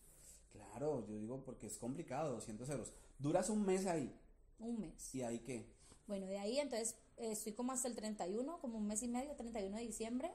Claro, 0.50 1.06
yo 1.08 1.16
digo 1.16 1.44
porque 1.44 1.68
es 1.68 1.78
complicado, 1.78 2.34
200 2.34 2.70
euros. 2.70 2.94
Duras 3.18 3.50
un 3.50 3.66
mes 3.66 3.86
ahí. 3.86 4.14
un 4.60 4.80
mes. 4.80 5.16
¿Y 5.16 5.22
ahí 5.22 5.40
qué? 5.40 5.66
Bueno, 6.08 6.26
de 6.26 6.40
ahí 6.40 6.60
entonces 6.60 6.96
eh, 7.18 7.32
estoy 7.32 7.54
como 7.54 7.72
hasta 7.72 7.88
el 7.88 7.96
31, 7.96 8.60
como 8.60 8.78
un 8.78 8.88
mes 8.88 9.04
y 9.04 9.08
medio, 9.08 9.36
31 9.36 9.78
de 9.78 9.84
diciembre. 9.84 10.32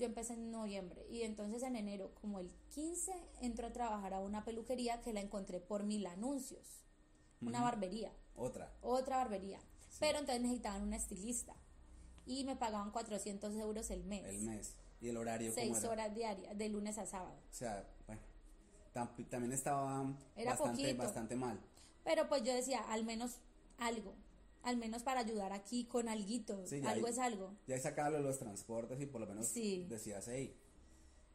Yo 0.00 0.06
empecé 0.06 0.32
en 0.32 0.50
noviembre 0.50 1.06
y 1.10 1.22
entonces 1.24 1.62
en 1.62 1.76
enero, 1.76 2.10
como 2.22 2.38
el 2.40 2.50
15, 2.74 3.12
entro 3.42 3.66
a 3.66 3.72
trabajar 3.72 4.14
a 4.14 4.20
una 4.20 4.46
peluquería 4.46 5.02
que 5.02 5.12
la 5.12 5.20
encontré 5.20 5.60
por 5.60 5.84
mil 5.84 6.06
anuncios, 6.06 6.86
una 7.42 7.60
barbería. 7.60 8.10
Otra. 8.34 8.72
otra 8.80 9.18
barbería. 9.18 9.60
Pero 9.98 10.18
entonces 10.18 10.40
necesitaban 10.40 10.82
una 10.84 10.96
estilista. 10.96 11.54
Y 12.24 12.44
me 12.44 12.56
pagaban 12.56 12.92
400 12.92 13.54
euros 13.56 13.90
el 13.90 14.02
mes. 14.04 14.24
El 14.24 14.40
mes. 14.40 14.74
¿Y 15.02 15.08
el 15.08 15.18
horario 15.18 15.50
cómo 15.54 15.62
Seis 15.66 15.78
era? 15.84 15.90
horas 15.90 16.14
diarias, 16.14 16.56
de 16.56 16.68
lunes 16.70 16.96
a 16.96 17.04
sábado. 17.04 17.34
O 17.50 17.54
sea, 17.54 17.86
bueno, 18.06 18.22
tam- 18.94 19.28
también 19.28 19.52
estaba 19.52 20.16
Era 20.34 20.52
bastante, 20.52 20.82
poquito. 20.82 21.02
bastante 21.02 21.36
mal. 21.36 21.60
Pero 22.04 22.26
pues 22.28 22.42
yo 22.42 22.54
decía, 22.54 22.80
al 22.90 23.04
menos 23.04 23.36
algo. 23.76 24.14
Al 24.62 24.76
menos 24.76 25.02
para 25.02 25.20
ayudar 25.20 25.52
aquí 25.52 25.84
con 25.86 26.08
alguito. 26.08 26.66
Sí, 26.66 26.82
algo 26.84 27.06
ahí- 27.06 27.12
es 27.12 27.18
algo. 27.18 27.54
Ya 27.66 27.76
he 27.76 27.80
sacado 27.80 28.18
los 28.20 28.38
transportes 28.38 29.00
y 29.00 29.06
por 29.06 29.20
lo 29.20 29.26
menos 29.26 29.46
Sí. 29.46 29.86
decías, 29.88 30.26
hey, 30.28 30.54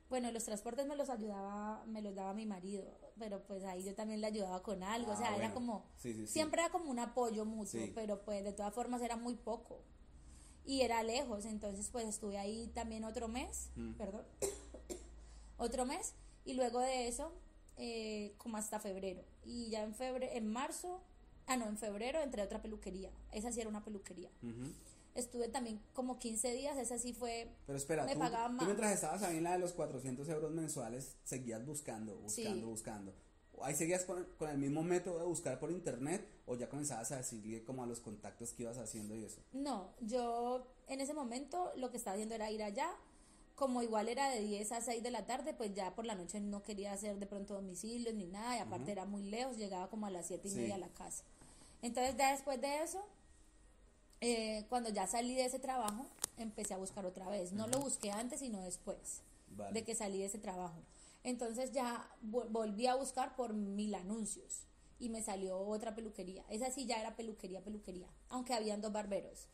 Bueno, 0.08 0.29
los 0.32 0.44
transportes 0.44 0.86
me 0.86 0.96
los 0.96 1.10
ayudaba, 1.10 1.84
me 1.88 2.00
los 2.03 2.13
daba 2.13 2.36
mi 2.36 2.46
marido. 2.46 2.86
Pero 3.17 3.41
pues 3.41 3.63
ahí 3.63 3.84
yo 3.84 3.96
también 3.96 4.22
le 4.22 4.27
ayudaba 4.27 4.62
con 4.62 4.84
algo. 4.84 5.10
o 5.10 5.13
Ah, 5.15 5.17
sea, 5.17 5.27
era 5.29 5.38
bueno. 5.38 5.53
como. 5.55 5.86
Sí. 5.98 6.27
Siempre 6.27 6.62
era 6.62 6.70
como 6.72 6.91
un 6.91 7.00
apoyo 7.00 7.44
mutuo. 7.44 7.82
Pero 7.96 8.22
pues 8.22 8.44
de 8.44 8.53
todas 8.53 8.72
formas 8.72 9.01
era 9.01 9.17
muy 9.17 9.34
poco. 9.36 9.82
Y 10.63 10.82
era 10.82 11.01
lejos. 11.01 11.46
Entonces 11.46 11.89
pues 11.91 12.05
estuve 12.05 12.38
ahí 12.38 12.67
también 12.75 13.03
otro 13.03 13.27
mes. 13.27 13.72
Mm. 13.75 13.94
Perdón. 13.94 14.25
otro 15.58 15.86
mes. 15.86 16.13
Y 16.46 16.53
luego 16.53 16.79
de 16.79 17.08
eso, 17.08 17.32
eh, 17.77 18.36
como 18.38 18.58
hasta 18.58 18.79
febrero. 18.79 19.24
Y 19.44 19.70
ya 19.70 19.82
en 19.84 19.96
febrero, 19.96 20.32
en 20.32 20.48
marzo, 20.48 21.01
ah 21.48 21.58
no, 21.58 21.68
en 21.68 21.78
febrero 21.78 22.22
entré 22.22 22.42
a 22.42 22.46
otra 22.46 22.62
peluquería. 22.62 23.12
Esa 23.32 23.52
sí 23.52 23.60
era 23.62 23.70
una 23.70 23.84
peluquería. 23.84 24.30
Estuve 25.14 25.48
también 25.48 25.80
como 25.94 26.20
15 26.20 26.52
días, 26.54 26.78
esa 26.78 26.98
sí 26.98 27.14
fue... 27.14 27.50
Pero 27.66 27.78
espera, 27.78 28.04
me 28.06 28.14
tú, 28.14 28.20
pagaban 28.20 28.52
tú 28.52 28.58
más. 28.58 28.66
mientras 28.66 28.94
estabas 28.94 29.24
ahí 29.24 29.38
en 29.38 29.44
la 29.46 29.54
de 29.54 29.60
los 29.60 29.72
400 29.72 30.28
euros 30.28 30.52
mensuales, 30.52 31.16
seguías 31.24 31.66
buscando, 31.66 32.16
buscando, 32.18 32.54
Sí. 32.60 32.64
buscando. 32.66 33.14
¿Ahí 33.62 33.74
seguías 33.75 34.04
con, 34.04 34.25
con 34.38 34.50
el 34.50 34.58
mismo 34.58 34.84
método 34.84 35.20
de 35.20 35.25
buscar 35.25 35.58
por 35.58 35.72
internet 35.72 36.28
o 36.46 36.56
ya 36.58 36.68
comenzabas 36.68 37.14
a 37.14 37.18
decirle 37.18 37.64
como 37.64 37.82
a 37.84 37.88
los 37.88 38.02
contactos 38.02 38.52
que 38.52 38.64
ibas 38.64 38.78
haciendo 38.78 39.16
y 39.16 39.24
eso? 39.24 39.40
No, 39.54 39.94
yo 40.02 40.68
en 40.90 41.00
ese 41.00 41.14
momento 41.14 41.72
lo 41.78 41.90
que 41.90 41.96
estaba 41.96 42.16
haciendo 42.16 42.36
era 42.36 42.52
ir 42.52 42.62
allá. 42.62 42.92
Como 43.56 43.82
igual 43.82 44.10
era 44.10 44.30
de 44.32 44.42
10 44.42 44.74
a 44.74 44.82
6 44.82 45.02
de 45.02 45.12
la 45.12 45.25
tarde, 45.25 45.54
pues 45.54 45.74
ya 45.74 45.96
por 45.96 46.06
la 46.06 46.16
noche 46.16 46.42
no 46.42 46.62
quería 46.62 46.92
hacer 46.92 47.18
de 47.18 47.25
pronto 47.25 47.54
domicilios 47.54 48.14
ni 48.14 48.25
nada, 48.25 48.58
y 48.58 48.60
aparte 48.60 48.92
era 48.92 49.06
muy 49.06 49.24
lejos, 49.24 49.56
llegaba 49.56 49.90
como 49.90 50.08
a 50.08 50.10
las 50.12 50.28
7 50.28 50.46
y 50.50 50.52
Sí. 50.52 50.58
media 50.58 50.75
a 50.75 50.80
la 50.80 50.90
casa. 50.90 51.24
Entonces 51.86 52.15
ya 52.18 52.32
después 52.32 52.60
de 52.60 52.82
eso, 52.82 53.06
eh, 54.22 54.65
cuando 54.70 54.89
ya 54.89 55.06
salí 55.06 55.36
de 55.36 55.46
ese 55.46 55.60
trabajo, 55.60 56.08
empecé 56.38 56.74
a 56.74 56.77
buscar 56.77 57.06
otra 57.06 57.30
vez. 57.30 57.51
No 57.54 57.68
lo 57.68 57.80
busqué 57.80 58.12
antes, 58.12 58.39
sino 58.39 58.60
después 58.62 59.22
Vale. 59.50 59.72
de 59.74 59.84
que 59.86 59.94
salí 59.94 60.18
de 60.18 60.25
ese 60.25 60.39
trabajo. 60.39 60.80
Entonces 61.24 61.72
ya 61.74 62.10
vo- 62.24 62.48
volví 62.50 62.88
a 62.88 62.96
buscar 62.96 63.36
por 63.36 63.54
mil 63.54 63.94
anuncios 63.94 64.63
y 65.00 65.10
me 65.10 65.22
salió 65.22 65.60
otra 65.60 65.94
peluquería. 65.94 66.44
Esa 66.50 66.72
sí 66.72 66.88
ya 66.88 67.00
era 67.00 67.15
peluquería, 67.15 67.62
peluquería, 67.63 68.08
aunque 68.30 68.56
habían 68.56 68.82
dos 68.82 68.92
barberos. 68.92 69.48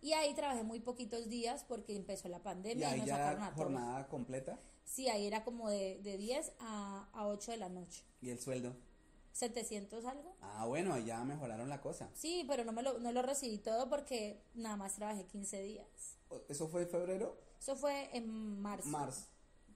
Y 0.00 0.14
ahí 0.14 0.32
trabajé 0.34 0.62
muy 0.62 0.80
poquitos 0.80 1.28
días 1.28 1.62
porque 1.68 1.94
empezó 1.94 2.28
la 2.28 2.38
¿Y 2.38 2.40
pandemia 2.40 2.88
y, 2.88 2.92
ahí 2.92 2.98
nos 3.00 3.08
ya 3.08 3.16
sacaron 3.16 3.38
era 3.42 3.46
a 3.48 3.50
todos. 3.54 3.64
jornada 3.64 4.08
completa? 4.08 4.58
Sí, 4.86 5.08
ahí 5.08 5.26
era 5.26 5.44
como 5.44 5.68
de, 5.68 6.00
de 6.02 6.16
10 6.16 6.52
a, 6.60 7.08
a 7.12 7.26
8 7.26 7.50
de 7.50 7.56
la 7.58 7.68
noche. 7.68 8.02
¿Y 8.22 8.30
el 8.30 8.38
sueldo? 8.40 8.74
700 9.36 10.04
algo. 10.06 10.34
Ah, 10.40 10.64
bueno, 10.66 10.94
ahí 10.94 11.04
ya 11.04 11.22
mejoraron 11.24 11.68
la 11.68 11.80
cosa. 11.80 12.08
Sí, 12.14 12.44
pero 12.48 12.64
no, 12.64 12.72
me 12.72 12.82
lo, 12.82 12.98
no 12.98 13.12
lo 13.12 13.22
recibí 13.22 13.58
todo 13.58 13.88
porque 13.88 14.42
nada 14.54 14.76
más 14.76 14.94
trabajé 14.94 15.24
15 15.26 15.62
días. 15.62 15.86
¿Eso 16.48 16.68
fue 16.68 16.82
en 16.82 16.88
febrero? 16.88 17.36
Eso 17.60 17.76
fue 17.76 18.08
en 18.16 18.60
marzo. 18.60 18.88
Marzo. 18.88 19.26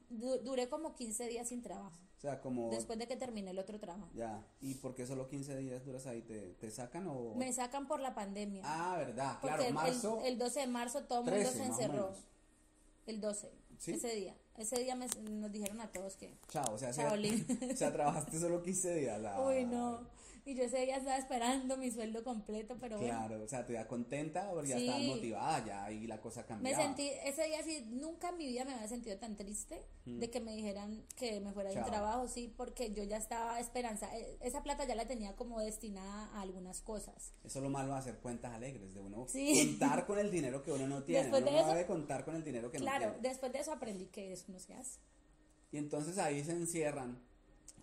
Du- 0.09 0.39
duré 0.39 0.69
como 0.69 0.95
15 0.95 1.29
días 1.29 1.49
sin 1.49 1.63
trabajo. 1.63 1.97
O 2.17 2.21
sea, 2.21 2.41
como... 2.41 2.71
Después 2.71 2.99
de 2.99 3.07
que 3.09 3.17
terminé 3.17 3.51
el 3.51 3.59
otro 3.59 3.79
trabajo. 3.81 4.09
Ya. 4.15 4.45
¿Y 4.61 4.75
por 4.75 4.95
qué 4.95 5.07
solo 5.07 5.29
15 5.29 5.57
días 5.59 5.85
duras 5.85 6.07
ahí? 6.07 6.21
¿Te, 6.23 6.55
te 6.55 6.71
sacan 6.71 7.07
o...? 7.09 7.35
Me 7.35 7.53
sacan 7.53 7.87
por 7.89 8.01
la 8.01 8.15
pandemia. 8.15 8.63
Ah, 8.65 8.97
verdad, 8.99 9.39
porque 9.41 9.57
claro, 9.57 9.63
el- 9.69 9.75
marzo... 9.75 10.21
el, 10.21 10.33
el 10.35 10.39
12 10.39 10.61
de 10.61 10.67
marzo 10.67 11.05
todo 11.05 11.21
el 11.21 11.25
mundo 11.27 11.41
13, 11.41 11.57
se 11.59 11.65
encerró. 11.65 12.13
El 13.07 13.21
12. 13.21 13.51
¿Sí? 13.79 13.93
Ese 13.93 14.15
día. 14.15 14.37
Ese 14.61 14.79
día 14.83 14.95
me- 14.95 15.07
nos 15.31 15.51
dijeron 15.51 15.81
a 15.81 15.91
todos 15.91 16.17
que. 16.17 16.35
Chao, 16.49 16.75
o 16.75 16.79
sea, 16.79 16.93
Chao, 16.93 17.09
sea- 17.11 17.17
Lin. 17.17 17.47
o 17.73 17.77
sea, 17.77 17.93
trabajaste 17.93 18.39
solo 18.39 18.63
15 18.63 18.95
días. 18.95 19.21
la- 19.21 19.41
Uy, 19.41 19.65
no. 19.65 20.01
Y 20.51 20.57
yo 20.57 20.65
ese 20.65 20.79
día 20.85 20.97
estaba 20.97 21.17
esperando 21.17 21.77
mi 21.77 21.93
sueldo 21.93 22.25
completo, 22.25 22.77
pero 22.81 22.99
bueno. 22.99 23.15
Claro, 23.15 23.45
o 23.45 23.47
sea, 23.47 23.65
te 23.65 23.73
da 23.75 23.87
contenta 23.87 24.51
porque 24.51 24.71
ya 24.71 24.79
Sí. 24.79 24.87
estabas 24.89 25.07
motivada 25.07 25.65
ya 25.65 25.93
y 25.93 26.09
la 26.09 26.21
cosa 26.21 26.41
Me 26.43 26.47
cambiaba. 26.49 26.83
sentí, 26.83 27.09
ese 27.25 27.45
día 27.45 27.63
sí, 27.63 27.87
nunca 27.89 28.31
en 28.31 28.37
mi 28.37 28.49
vida 28.49 28.65
me 28.65 28.75
había 28.75 28.89
sentido 28.89 29.17
tan 29.19 29.37
triste 29.37 29.81
de 30.07 30.29
que 30.29 30.41
me 30.41 30.57
dijeran 30.57 31.05
que 31.15 31.39
me 31.39 31.53
fuera 31.53 31.71
de 31.71 31.77
un 31.77 31.83
Mm. 31.83 31.85
Chao. 31.85 31.93
trabajo, 31.93 32.27
sí, 32.27 32.53
porque 32.57 32.93
yo 32.93 33.05
ya 33.05 33.17
estaba 33.19 33.61
esperanza, 33.61 34.09
eh, 34.19 34.39
esa 34.41 34.65
plata 34.65 34.85
ya 34.89 34.97
la 34.97 35.07
tenía 35.07 35.37
como 35.37 35.61
destinada 35.61 36.25
a 36.35 36.41
algunas 36.41 36.81
cosas. 36.81 37.33
Eso 37.45 37.59
es 37.61 37.63
lo 37.63 37.71
malo 37.71 37.93
de 37.93 37.99
hacer 38.01 38.19
cuentas 38.19 38.53
alegres, 38.53 38.93
de 38.93 38.99
uno 39.01 39.29
Sí. 39.29 39.77
contar 39.79 40.05
con 40.05 40.19
el 40.19 40.33
dinero 40.33 40.65
que 40.65 40.73
uno 40.73 40.89
no 40.89 41.05
tiene. 41.05 41.23
Después 41.23 41.43
uno 41.43 41.51
de 41.53 41.57
no 41.59 41.63
eso- 41.63 41.71
debe 41.77 41.87
contar 41.87 42.25
con 42.25 42.35
el 42.35 42.43
dinero 42.43 42.73
que 42.73 42.79
Claro, 42.79 43.07
no 43.07 43.13
tiene. 43.13 43.29
después 43.29 43.53
de 43.53 43.61
eso 43.61 43.73
aprendí 43.73 44.07
que 44.07 44.33
eso 44.33 44.47
no 44.49 44.59
se 44.59 44.75
hace. 44.75 44.99
Y 45.71 45.77
entonces 45.79 46.19
ahí 46.19 46.43
se 46.43 46.51
encierran. 46.51 47.23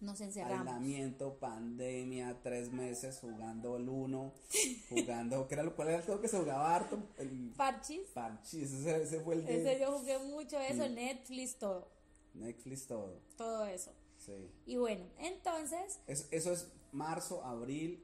Nos 0.02 0.22
encerramos. 0.22 0.60
Aislamiento, 0.68 1.38
pandemia, 1.40 2.40
tres 2.44 2.72
meses 2.72 3.20
jugando 3.20 3.78
el 3.78 3.90
uno, 3.90 4.34
jugando, 4.90 5.48
¿qué 5.48 5.56
era 5.56 5.64
lo 5.64 5.76
cuál 5.76 5.90
era 5.90 5.98
el 5.98 6.04
juego 6.04 6.22
que 6.22 6.28
se 6.28 6.38
jugaba 6.40 6.76
harto? 6.76 7.00
El 7.18 7.54
Parchis. 7.58 8.02
Parchís, 8.14 8.72
ese, 8.74 9.04
ese 9.04 9.20
fue 9.22 9.36
el 9.36 9.46
de 9.46 9.62
Ese 9.62 9.80
yo 9.82 9.92
jugué 9.98 10.20
mucho 10.20 10.60
eso, 10.60 10.88
Mm. 10.90 10.94
Netflix, 10.96 11.58
todo, 11.58 11.88
Netflix 12.34 12.88
todo. 12.88 13.20
todo 13.38 13.66
eso. 13.66 13.92
Sí. 14.18 14.34
Y 14.66 14.76
bueno, 14.78 15.06
entonces, 15.20 16.00
Es- 16.08 16.28
eso 16.32 16.52
es 16.54 16.68
marzo, 16.92 17.44
abril, 17.44 18.04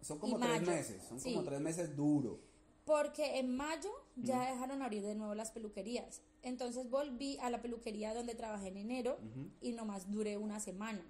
son 0.00 0.18
como 0.18 0.38
tres 0.38 0.50
mayo, 0.50 0.66
meses, 0.70 1.02
son 1.08 1.20
como 1.20 1.42
tres 1.44 1.60
meses 1.60 1.94
duro. 1.96 2.40
porque 2.86 3.38
en 3.38 3.56
mayo 3.56 3.90
ya 4.16 4.50
dejaron 4.50 4.82
abrir 4.82 5.02
de 5.02 5.14
nuevo 5.14 5.34
las 5.34 5.50
peluquerías. 5.50 6.20
Entonces 6.42 6.90
volví 6.90 7.38
a 7.38 7.48
la 7.48 7.62
peluquería 7.62 8.12
donde 8.12 8.34
trabajé 8.34 8.68
en 8.68 8.76
enero 8.76 9.16
y 9.62 9.72
nomás 9.72 10.10
duré 10.10 10.36
una 10.36 10.60
semana. 10.60 11.02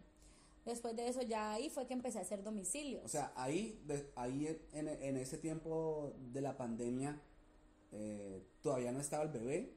Después 0.64 0.96
de 0.96 1.08
eso 1.08 1.20
ya 1.22 1.52
ahí 1.52 1.68
fue 1.70 1.86
que 1.86 1.92
empecé 1.94 2.18
a 2.18 2.22
hacer 2.22 2.42
domicilios. 2.42 3.04
O 3.04 3.08
sea, 3.08 3.32
ahí, 3.36 3.82
de- 3.86 4.10
ahí 4.16 4.46
en, 4.72 4.88
en 4.88 5.16
ese 5.16 5.36
tiempo 5.38 6.14
de 6.32 6.40
la 6.40 6.56
pandemia, 6.56 7.20
eh, 7.92 8.42
todavía 8.62 8.90
no 8.92 9.00
estaba 9.00 9.22
el 9.24 9.28
bebé. 9.30 9.74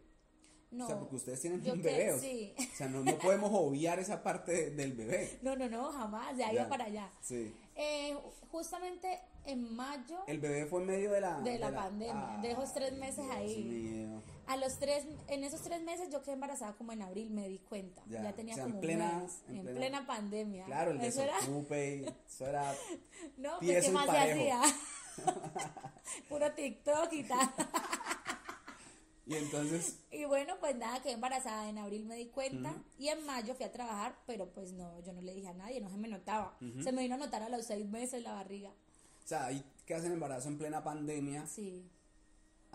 no, 0.71 0.83
o 0.85 0.87
sea, 0.87 0.99
porque 0.99 1.15
ustedes 1.15 1.39
tienen 1.41 1.59
un 1.69 1.81
bebé. 1.81 2.11
o- 2.13 2.19
sí. 2.19 2.53
O 2.57 2.75
sea, 2.75 2.87
no, 2.89 3.01
no 3.03 3.17
podemos 3.19 3.51
obviar 3.53 3.99
esa 3.99 4.21
parte 4.23 4.51
de- 4.51 4.71
del 4.71 4.93
bebé. 4.93 5.39
No, 5.41 5.55
no, 5.55 5.69
no, 5.69 5.91
jamás, 5.91 6.35
ya, 6.37 6.47
Ya. 6.47 6.53
iba 6.53 6.69
para 6.69 6.85
allá. 6.85 7.09
Sí. 7.21 7.53
Eh, 7.75 8.17
justamente 8.49 9.19
en 9.45 9.75
mayo, 9.75 10.17
El 10.27 10.39
bebé 10.39 10.65
fue 10.65 10.81
en 10.81 10.87
medio 10.87 11.11
de 11.11 11.21
la... 11.21 11.39
De 11.41 11.57
la 11.59 11.73
pandemia, 11.73 12.39
de 12.41 12.51
esos 12.51 12.73
tres 12.73 12.91
meses 12.93 13.23
Dios 13.23 13.35
ahí. 13.35 13.63
mío. 13.63 14.21
A 14.47 14.57
los 14.57 14.79
tres, 14.79 15.05
en 15.27 15.43
esos 15.43 15.61
tres 15.61 15.81
meses 15.81 16.09
yo 16.11 16.21
quedé 16.23 16.33
embarazada 16.33 16.73
como 16.73 16.91
en 16.93 17.01
abril, 17.01 17.29
me 17.31 17.47
di 17.47 17.59
cuenta. 17.59 18.01
Ya, 18.07 18.23
Ya, 18.23 18.33
tenía 18.33 18.53
o 18.53 18.55
sea, 18.55 18.65
en 18.65 18.69
como 18.71 18.81
plena- 18.81 19.11
un 19.11 19.21
mes, 19.23 19.41
en 19.47 19.55
en, 19.55 19.61
plena- 19.63 19.77
plena, 19.79 20.07
pandemia. 20.07 20.65
Claro, 20.65 20.91
el 20.91 21.01
Eso 21.01 21.21
desocupe, 21.21 21.95
y 21.97 22.05
eso 22.27 22.47
era... 22.47 22.73
no, 23.37 23.59
pues 23.59 23.85
qué 23.85 23.91
más 23.91 24.05
se 24.09 24.17
hacía. 24.17 24.61
Puro 26.29 26.51
TikTok 26.53 27.11
y 27.13 27.23
tal. 27.23 27.49
Y 29.25 29.35
entonces, 29.35 29.99
Y 30.09 30.23
bueno, 30.23 30.53
pues 30.61 30.75
nada, 30.77 31.01
quedé 31.01 31.13
embarazada. 31.13 31.67
En 31.69 31.77
abril 31.79 32.05
me 32.05 32.15
di 32.15 32.27
cuenta. 32.27 32.73
Y 32.97 33.09
en 33.09 33.25
mayo 33.25 33.55
fui 33.55 33.65
a 33.65 33.71
trabajar, 33.71 34.15
pero 34.25 34.49
pues 34.53 34.71
no, 34.71 35.01
yo 35.01 35.11
no 35.11 35.21
le 35.21 35.33
dije 35.33 35.49
a 35.49 35.53
nadie, 35.53 35.81
no 35.81 35.89
se 35.89 35.97
me 35.97 36.07
notaba. 36.07 36.57
Se 36.81 36.91
me 36.93 37.01
vino 37.01 37.15
a 37.15 37.17
notar 37.17 37.43
a 37.43 37.49
los 37.49 37.65
seis 37.65 37.85
meses 37.87 38.23
la 38.23 38.33
barriga. 38.33 38.69
o 38.69 39.27
sea, 39.27 39.47
ahí 39.47 39.61
que 39.85 39.93
hacen 39.95 40.13
embarazo 40.13 40.47
en 40.47 40.57
plena 40.57 40.81
pandemia, 40.83 41.45
Sí. 41.47 41.89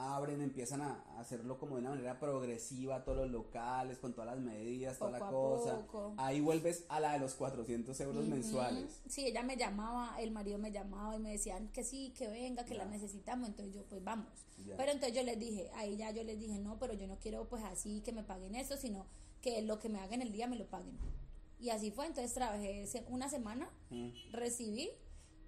Abren, 0.03 0.41
empiezan 0.41 0.81
a 0.83 1.03
hacerlo 1.19 1.59
como 1.59 1.77
de 1.77 1.81
una 1.83 1.91
manera 1.91 2.19
progresiva, 2.19 3.05
todos 3.05 3.19
los 3.19 3.31
locales, 3.31 3.99
con 3.99 4.12
todas 4.12 4.35
las 4.35 4.41
medidas, 4.45 4.99
toda 4.99 5.12
la 5.12 5.19
Poco 5.21 5.59
cosa. 5.59 5.81
poco. 5.87 6.15
Ahí 6.17 6.41
vuelves 6.41 6.85
a 6.88 7.01
la 7.01 7.12
de 7.12 7.19
los 7.21 7.35
400 7.35 7.99
euros 8.01 8.27
mensuales. 8.27 9.01
Sí, 9.09 9.27
ella 9.27 9.43
me 9.43 9.57
llamaba, 9.57 10.21
el 10.21 10.31
marido 10.31 10.59
me 10.59 10.73
llamaba 10.73 11.15
y 11.17 11.19
me 11.19 11.31
decían 11.33 11.69
que 11.69 11.85
sí, 11.85 12.12
que 12.17 12.29
venga, 12.29 12.65
que 12.65 12.75
Ya. 12.75 12.85
la 12.85 12.91
necesitamos. 12.91 13.49
Entonces 13.49 13.75
yo, 13.75 13.85
pues 13.85 14.03
vamos. 14.03 14.29
Ya. 14.67 14.77
Pero 14.77 14.93
entonces 14.93 15.17
yo 15.17 15.23
les 15.23 15.38
dije, 15.38 15.71
ahí 15.75 15.97
ya 15.97 16.11
yo 16.11 16.23
les 16.25 16.38
dije, 16.38 16.59
no, 16.59 16.79
pero 16.79 16.95
yo 16.95 17.07
no 17.07 17.19
quiero 17.19 17.49
pues 17.49 17.62
así 17.65 18.01
que 18.03 18.12
me 18.12 18.23
paguen 18.23 18.55
eso, 18.55 18.77
sino 18.77 19.07
que 19.41 19.62
lo 19.62 19.79
que 19.79 19.88
me 19.88 19.99
hagan 20.01 20.23
el 20.23 20.33
día 20.33 20.47
me 20.47 20.57
lo 20.57 20.67
paguen. 20.67 20.97
Y 21.59 21.71
así 21.71 21.91
fue, 21.91 22.07
entonces 22.07 22.33
trabajé 22.35 22.85
una 23.09 23.29
semana, 23.29 23.71
Mm. 23.91 24.09
recibí 24.33 24.91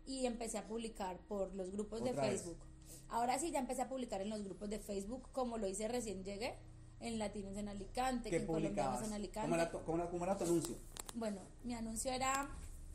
y 0.06 0.26
empecé 0.26 0.58
a 0.58 0.66
publicar 0.66 1.18
por 1.28 1.54
los 1.54 1.70
grupos 1.72 2.04
de 2.04 2.12
vez. 2.12 2.44
Ahora 3.08 3.38
sí, 3.38 3.50
ya 3.50 3.58
empecé 3.58 3.82
a 3.82 3.88
publicar 3.88 4.20
en 4.20 4.30
los 4.30 4.42
grupos 4.44 4.68
de 4.70 4.78
Facebook, 4.78 5.28
como 5.32 5.58
lo 5.58 5.66
hice 5.66 5.88
recién 5.88 6.24
llegué, 6.24 6.54
en 7.00 7.18
Latinos 7.18 7.56
en 7.56 7.68
Alicante, 7.68 8.30
que 8.30 8.36
¿Qué 8.36 8.42
en 8.42 8.46
Colombianos 8.46 9.02
en 9.06 9.12
Alicante. 9.12 9.48
¿Cómo 9.50 9.54
era, 9.60 9.70
tu, 9.70 9.82
cómo 9.84 9.98
era- 9.98 10.10
cómo 10.10 10.24
era 10.24 10.38
tu 10.38 10.44
anuncio? 10.44 10.76
Bueno, 11.14 11.40
mi 11.62 11.74
anuncio 11.74 12.10
era 12.12 12.48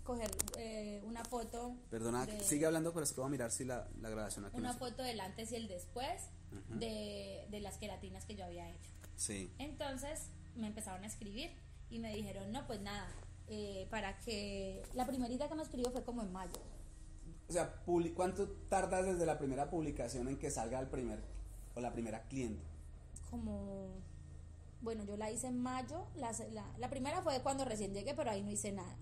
coger 0.03 0.31
eh, 0.57 1.01
una 1.05 1.23
foto. 1.23 1.75
Perdona, 1.91 2.25
de- 2.25 2.39
sigue 2.43 2.65
hablando, 2.65 2.91
pero 2.93 3.03
es 3.03 3.11
que 3.11 3.21
voy 3.21 3.27
a 3.27 3.31
mirar 3.31 3.51
si 3.51 3.65
la, 3.65 3.87
la 4.01 4.09
grabación 4.09 4.45
aquí 4.45 4.57
Una 4.57 4.73
no 4.73 4.79
foto 4.79 5.03
del 5.03 5.19
antes 5.19 5.51
y 5.51 5.55
el 5.55 5.67
después 5.67 6.23
de, 6.69 7.45
de 7.49 7.59
las 7.59 7.77
queratinas 7.77 8.25
que 8.25 8.35
yo 8.35 8.45
había 8.45 8.67
hecho. 8.69 8.89
Sí. 9.15 9.51
Entonces 9.59 10.27
me 10.55 10.67
empezaron 10.67 11.03
a 11.03 11.07
escribir 11.07 11.51
y 11.91 11.99
me 11.99 12.15
dijeron, 12.15 12.51
no, 12.51 12.65
pues 12.65 12.81
nada, 12.81 13.07
eh, 13.47 13.87
para 13.91 14.17
que... 14.19 14.81
La 14.93 15.05
primerita 15.05 15.47
que 15.47 15.55
me 15.55 15.61
escribió 15.63 15.91
fue 15.91 16.03
como 16.03 16.21
en 16.23 16.31
mayo. 16.31 16.59
O 17.49 17.51
sea, 17.51 17.81
¿cuánto 18.15 18.47
tardas 18.69 19.05
desde 19.05 19.25
la 19.25 19.37
primera 19.39 19.69
publicación 19.69 20.27
en 20.27 20.37
que 20.37 20.51
salga 20.51 20.79
el 20.79 20.87
primer 20.87 21.19
o 21.75 21.79
la 21.81 21.91
primera 21.91 22.23
cliente? 22.27 22.63
Como... 23.29 23.87
Bueno, 24.81 25.03
yo 25.03 25.17
la 25.17 25.29
hice 25.31 25.47
en 25.47 25.57
mayo. 25.61 26.05
La, 26.15 26.31
la, 26.53 26.65
la 26.77 26.89
primera 26.89 27.21
fue 27.21 27.41
cuando 27.41 27.65
recién 27.65 27.93
llegué, 27.93 28.13
pero 28.13 28.31
ahí 28.31 28.43
no 28.43 28.51
hice 28.51 28.71
nada. 28.71 28.95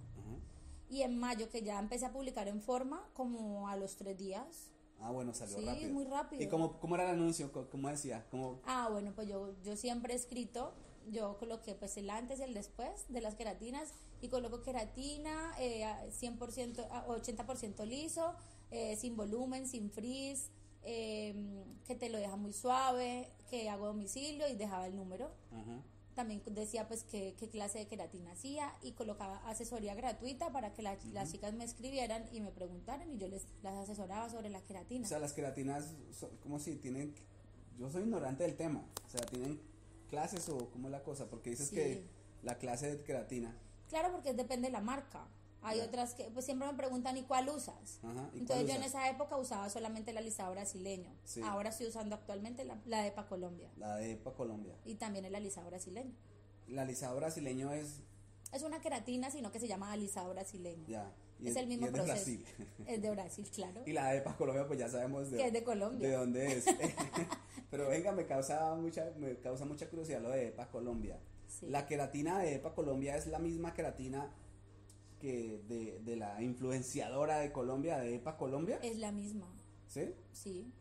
Y 0.89 1.01
en 1.01 1.19
mayo, 1.19 1.49
que 1.49 1.61
ya 1.63 1.77
empecé 1.79 2.05
a 2.05 2.13
publicar 2.13 2.47
en 2.47 2.61
forma, 2.61 3.05
como 3.13 3.67
a 3.67 3.75
los 3.75 3.97
tres 3.97 4.17
días. 4.17 4.71
Ah, 5.01 5.11
bueno, 5.11 5.33
salió 5.33 5.57
Sí, 5.59 5.65
rápido. 5.65 5.91
muy 5.93 6.05
rápido. 6.05 6.41
¿Y 6.41 6.47
cómo, 6.47 6.79
cómo 6.79 6.95
era 6.95 7.03
el 7.03 7.09
anuncio? 7.19 7.51
¿Cómo, 7.51 7.67
cómo 7.69 7.89
decía? 7.89 8.25
¿Cómo, 8.31 8.61
Ah, 8.65 8.87
bueno, 8.89 9.11
pues 9.13 9.27
yo, 9.27 9.53
yo 9.63 9.75
siempre 9.75 10.13
he 10.13 10.15
escrito, 10.15 10.73
yo 11.11 11.37
coloqué 11.37 11.75
pues 11.75 11.97
el 11.97 12.09
antes 12.09 12.39
y 12.39 12.43
el 12.43 12.53
después 12.53 13.05
de 13.09 13.21
las 13.21 13.35
queratinas 13.35 13.89
y 14.21 14.29
coloco 14.29 14.61
queratina 14.63 15.53
eh, 15.59 15.85
a 15.85 16.05
100%, 16.07 16.87
a 16.89 17.07
80% 17.07 17.85
liso, 17.85 18.35
eh, 18.71 18.95
sin 18.97 19.15
volumen, 19.15 19.67
sin 19.67 19.89
frizz, 19.91 20.49
eh, 20.83 21.35
que 21.85 21.95
te 21.95 22.09
lo 22.09 22.17
deja 22.17 22.35
muy 22.35 22.53
suave, 22.53 23.29
que 23.49 23.69
hago 23.69 23.87
domicilio 23.87 24.47
y 24.47 24.55
dejaba 24.55 24.87
el 24.87 24.95
número. 24.95 25.31
Ajá. 25.51 25.81
También 26.15 26.41
decía 26.47 26.87
pues 26.87 27.03
qué, 27.03 27.35
qué 27.37 27.47
clase 27.47 27.77
de 27.77 27.87
queratina 27.87 28.31
hacía 28.31 28.73
y 28.81 28.93
colocaba 28.93 29.37
asesoría 29.47 29.93
gratuita 29.93 30.51
para 30.51 30.73
que 30.73 30.81
la- 30.81 30.97
las 31.13 31.31
chicas 31.31 31.53
me 31.53 31.63
escribieran 31.63 32.25
y 32.31 32.41
me 32.41 32.51
preguntaran 32.51 33.11
y 33.13 33.17
yo 33.19 33.27
les 33.27 33.45
las 33.61 33.75
asesoraba 33.75 34.27
sobre 34.29 34.49
la 34.49 34.61
queratina. 34.61 35.05
O 35.05 35.09
sea, 35.09 35.19
las 35.19 35.33
queratinas, 35.33 35.93
son 36.11 36.31
como 36.37 36.57
si 36.59 36.75
tienen 36.77 37.13
yo 37.77 37.91
soy 37.91 38.01
ignorante 38.01 38.41
del 38.43 38.55
tema. 38.57 38.83
O 39.05 39.09
sea, 39.09 39.21
¿tienen 39.27 39.61
clases 40.07 40.49
o 40.49 40.69
cómo 40.71 40.87
es 40.87 40.91
la 40.91 41.03
cosa? 41.03 41.29
Porque 41.29 41.51
dices 41.51 41.69
Sí. 41.69 41.75
que 41.75 42.03
la 42.43 42.57
clase 42.57 42.95
de 42.97 43.03
queratina. 43.03 43.55
Claro, 43.89 44.11
porque 44.11 44.33
depende 44.33 44.67
de 44.67 44.71
la 44.73 44.81
marca. 44.81 45.27
Hay 45.63 45.81
otras 45.81 46.13
que, 46.13 46.25
pues 46.31 46.45
siempre 46.45 46.67
me 46.67 46.73
preguntan, 46.75 47.17
¿y 47.17 47.23
cuál 47.23 47.49
usas? 47.49 47.99
Ajá. 48.03 48.11
¿y 48.11 48.13
cuál 48.13 48.37
Entonces 48.39 48.67
yo 48.67 48.75
en 48.75 48.83
esa 48.83 49.09
época 49.09 49.37
usaba 49.37 49.69
solamente 49.69 50.11
el 50.11 50.17
alisado 50.17 50.51
brasileño. 50.51 51.11
Sí. 51.25 51.41
Ahora 51.41 51.69
estoy 51.69 51.87
usando 51.87 52.15
actualmente 52.15 52.63
la, 52.63 52.77
la 52.85 53.01
de 53.01 53.07
EPA 53.07 53.27
Colombia. 53.27 53.69
La 53.75 53.97
de 53.97 54.11
EPA 54.13 54.33
Colombia. 54.33 54.75
Y 54.85 54.95
también 54.95 55.25
el 55.25 55.35
alisado 55.35 55.67
brasileño. 55.67 56.13
El 56.67 56.79
alisado 56.79 57.15
brasileño 57.15 57.73
es. 57.73 58.01
Es 58.53 58.61
una 58.63 58.79
queratina, 58.81 59.29
sino 59.31 59.51
que 59.51 59.59
se 59.59 59.67
llama 59.67 59.91
alisado 59.91 60.29
brasileño. 60.29 60.85
Ya. 60.87 61.11
Es 61.43 61.55
el 61.55 61.67
mismo 61.67 61.85
y 61.85 61.89
es 61.89 61.93
de. 61.93 62.01
Brasil. 62.01 62.45
Es 62.87 63.01
de 63.01 63.11
Brasil, 63.11 63.47
claro. 63.53 63.81
y 63.85 63.93
la 63.93 64.11
de 64.11 64.17
EPA 64.19 64.35
Colombia, 64.37 64.65
pues 64.67 64.79
ya 64.79 64.89
sabemos 64.89 65.29
de, 65.29 65.37
Que 65.37 65.47
es 65.47 65.53
de 65.53 65.63
Colombia. 65.63 66.07
de 66.09 66.15
dónde 66.15 66.57
es. 66.57 66.65
Pero 67.69 67.89
venga, 67.89 68.11
me 68.11 68.25
causa 68.25 68.73
mucha, 68.75 69.11
me 69.17 69.37
causa 69.39 69.65
mucha 69.65 69.89
curiosidad 69.89 70.21
lo 70.21 70.29
de 70.29 70.47
EPA 70.47 70.69
Colombia. 70.69 71.19
Sí. 71.47 71.67
La 71.67 71.85
queratina 71.85 72.39
de 72.39 72.55
EPA 72.55 72.73
Colombia 72.73 73.15
es 73.17 73.27
la 73.27 73.39
misma 73.39 73.73
queratina 73.73 74.31
que 75.19 75.61
de, 75.67 75.99
de 76.03 76.15
la 76.15 76.41
influenciadora 76.41 77.39
de 77.39 77.51
Colombia, 77.51 77.97
de 77.97 78.15
EPA 78.15 78.37
Colombia. 78.37 78.79
Es 78.83 78.97
la 78.97 79.11
misma, 79.11 79.47
¿Sí? 79.87 80.13
sí. 80.31 80.71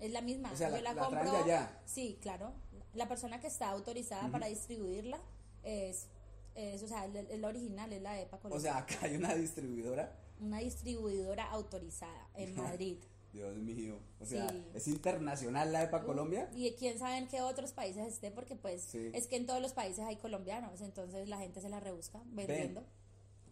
Es 0.00 0.10
la 0.12 0.20
misma. 0.22 0.52
O 0.52 0.56
sea, 0.56 0.68
Yo 0.70 0.76
la- 0.76 0.82
la, 0.82 0.94
la 0.94 1.02
compro. 1.02 1.36
allá. 1.36 1.80
Sí, 1.84 2.18
claro. 2.20 2.52
La 2.94 3.08
persona 3.08 3.40
que 3.40 3.46
está 3.48 3.70
autorizada 3.70 4.30
para 4.30 4.46
distribuirla 4.46 5.18
es, 5.64 6.08
es, 6.54 6.82
o 6.82 6.88
sea, 6.88 7.06
es 7.06 7.38
la 7.40 7.48
original, 7.48 7.92
es 7.92 8.02
la 8.02 8.12
de 8.14 8.22
EPA 8.22 8.38
Colombia. 8.38 8.58
O 8.58 8.60
sea, 8.74 8.78
acá 8.82 8.98
hay 9.06 9.16
una 9.16 9.34
distribuidora. 9.34 10.16
una 10.40 10.58
distribuidora 10.58 11.50
autorizada 11.50 12.28
en 12.34 12.54
Madrid. 12.56 12.98
Dios 13.32 13.56
mío. 13.56 13.98
O 14.20 14.24
sea, 14.26 14.48
Sí. 14.48 14.64
es 14.74 14.86
internacional 14.88 15.72
la 15.72 15.82
EPA 15.84 16.04
Colombia. 16.04 16.48
Y 16.54 16.70
quién 16.74 16.98
sabe 16.98 17.16
en 17.18 17.26
qué 17.28 17.40
otros 17.42 17.72
países 17.72 18.06
esté, 18.06 18.30
porque 18.30 18.54
pues 18.56 18.82
Sí. 18.82 19.10
es 19.12 19.26
que 19.26 19.36
en 19.36 19.46
todos 19.46 19.60
los 19.60 19.72
países 19.72 20.04
hay 20.04 20.16
colombianos, 20.16 20.80
entonces 20.80 21.28
la 21.28 21.38
gente 21.38 21.60
se 21.60 21.68
la 21.68 21.80
rebusca 21.80 22.20
vendiendo. 22.26 22.84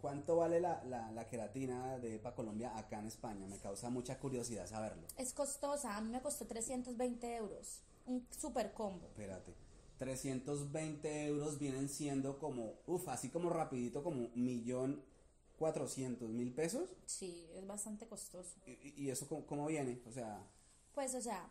¿Cuánto 0.01 0.37
vale 0.37 0.61
la, 0.61 0.83
la, 0.85 1.11
la 1.13 1.29
queratina 1.29 1.99
de 1.99 2.17
EPA 2.17 2.35
Colombia 2.35 2.77
acá 2.77 2.99
en 2.99 3.07
España? 3.07 3.47
Me 3.47 3.59
causa 3.59 3.89
mucha 3.89 4.19
curiosidad 4.19 4.67
saberlo. 4.67 5.07
Es 5.17 5.33
costosa, 5.33 5.97
a 5.97 6.01
mí 6.01 6.11
me 6.11 6.21
costó 6.21 6.45
320 6.47 7.37
euros, 7.37 7.83
un 8.07 8.27
super 8.37 8.73
combo. 8.73 9.07
Espérate. 9.07 9.55
320 10.03 11.27
euros 11.27 11.59
vienen 11.59 11.89
siendo 11.89 12.39
como, 12.39 12.75
uff, 12.87 13.09
así 13.09 13.29
como 13.29 13.51
rapidito, 13.51 14.03
como 14.03 14.29
millón 14.35 15.01
cuatrocientos 15.59 16.29
mil 16.31 16.53
pesos. 16.53 16.91
Sí, 17.07 17.47
es 17.55 17.67
bastante 17.67 18.07
costoso. 18.09 18.57
¿Y, 18.67 19.05
y- 19.05 19.11
eso 19.11 19.29
cómo, 19.29 19.47
cómo 19.47 19.67
viene? 19.67 20.01
O 20.09 20.13
sea, 20.13 20.45
Pues, 20.95 21.15
o 21.15 21.21
sea, 21.21 21.49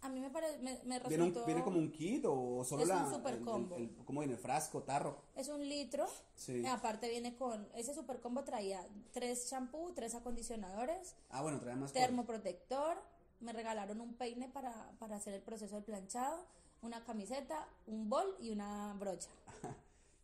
a 0.00 0.08
mí 0.08 0.18
me, 0.18 0.30
pare, 0.30 0.56
me, 0.58 0.80
me 0.84 0.98
¿viene, 1.00 1.24
un- 1.24 1.62
como 1.62 1.78
un 1.78 1.92
kit 1.92 2.24
o 2.26 2.64
solo 2.64 2.84
Es 2.84 2.88
un 2.88 2.94
la... 2.96 3.10
super 3.10 3.34
el- 3.34 3.38
el- 3.40 3.44
combo. 3.44 3.76
el- 3.76 3.94
¿Cómo 4.06 4.20
viene? 4.20 4.36
¿Frasco, 4.38 4.82
tarro? 4.82 5.18
Es 5.36 5.48
un 5.48 5.68
litro. 5.68 6.06
Sí. 6.34 6.64
Aparte 6.66 7.08
viene 7.10 7.36
con... 7.36 7.68
Ese 7.74 7.92
super 7.94 8.20
combo 8.20 8.44
traía 8.44 8.86
tres 9.12 9.48
champú, 9.50 9.92
tres 9.94 10.14
acondicionadores, 10.14 11.14
Ah, 11.28 11.42
bueno, 11.42 11.60
trae 11.60 11.76
más 11.76 11.92
cosas. 11.92 12.06
termoprotector, 12.06 12.96
me 13.40 13.52
regalaron 13.52 14.00
un 14.00 14.14
peine 14.14 14.48
para, 14.48 14.90
para 14.98 15.16
hacer 15.16 15.34
el 15.34 15.42
proceso 15.42 15.74
del 15.74 15.84
planchado, 15.84 16.46
una 16.82 17.04
camiseta, 17.04 17.68
un 17.86 18.08
bol 18.08 18.36
y 18.40 18.50
una 18.50 18.94
brocha. 18.94 19.28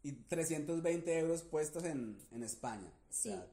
Y 0.02 0.12
320 0.12 1.18
euros 1.18 1.42
puestos 1.42 1.82
en, 1.82 2.16
en 2.30 2.44
España. 2.44 2.86
O 2.88 3.12
Sí. 3.12 3.30
sea, 3.30 3.44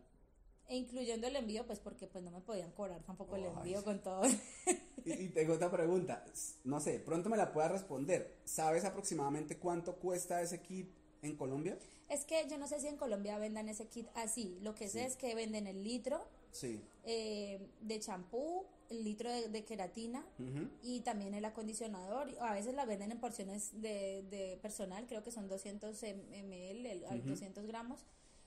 E 0.68 0.78
incluyendo 0.78 1.26
el 1.28 1.36
envío, 1.36 1.66
pues 1.66 1.80
porque 1.80 2.06
pues 2.06 2.24
no 2.24 2.30
me 2.32 2.42
podían 2.42 2.72
cobrar 2.72 3.02
tampoco 3.04 3.36
el 3.36 3.44
Ay. 3.44 3.50
envío 3.58 3.84
con 3.84 4.04
todo. 4.04 4.22
y, 5.06 5.12
y 5.13 5.30
tengo 5.30 5.54
otra 5.54 5.72
pregunta. 5.72 6.24
No 6.63 6.80
sé, 6.80 7.00
pronto 7.00 7.30
me 7.30 7.38
la 7.38 7.52
puedas 7.52 7.72
responder. 7.72 8.38
¿Sabes 8.46 8.86
aproximadamente 8.86 9.58
cuánto 9.58 9.96
cuesta 9.96 10.42
ese 10.44 10.62
kit 10.62 10.89
en 11.24 11.36
Colombia? 11.36 11.78
es 12.10 12.26
que 12.26 12.48
yo 12.48 12.60
no 12.60 12.68
sé 12.68 12.80
si 12.80 12.86
en 12.88 12.98
Colombia 12.98 13.39
vendan 13.39 13.68
ese 13.70 13.88
kit 13.88 14.08
así. 14.13 14.60
Lo 14.62 14.76
que 14.76 14.88
sé 14.88 15.06
es 15.06 15.16
que 15.16 15.34
venden 15.34 15.66
el 15.66 15.84
litro 15.84 16.24
Sí. 16.52 16.80
eh, 17.06 17.68
de 17.82 18.00
champú, 18.00 18.68
el 18.94 19.04
litro 19.04 19.32
de, 19.32 19.50
de 19.50 19.64
queratina 19.66 20.26
Ujú. 20.40 20.68
y 20.82 21.02
también 21.02 21.34
el 21.34 21.46
acondicionador. 21.46 22.30
A 22.40 22.54
veces 22.54 22.74
la 22.76 22.86
venden 22.86 23.12
en 23.12 23.20
porciones 23.20 23.82
de, 23.82 24.24
de 24.30 24.58
personal, 24.62 25.06
creo 25.08 25.24
que 25.24 25.32
son 25.32 25.48
200 25.48 26.02
ml, 26.04 26.86
el- 26.86 27.06
al 27.06 27.20
Ujú. 27.20 27.30
200 27.30 27.66
gramos. 27.66 28.06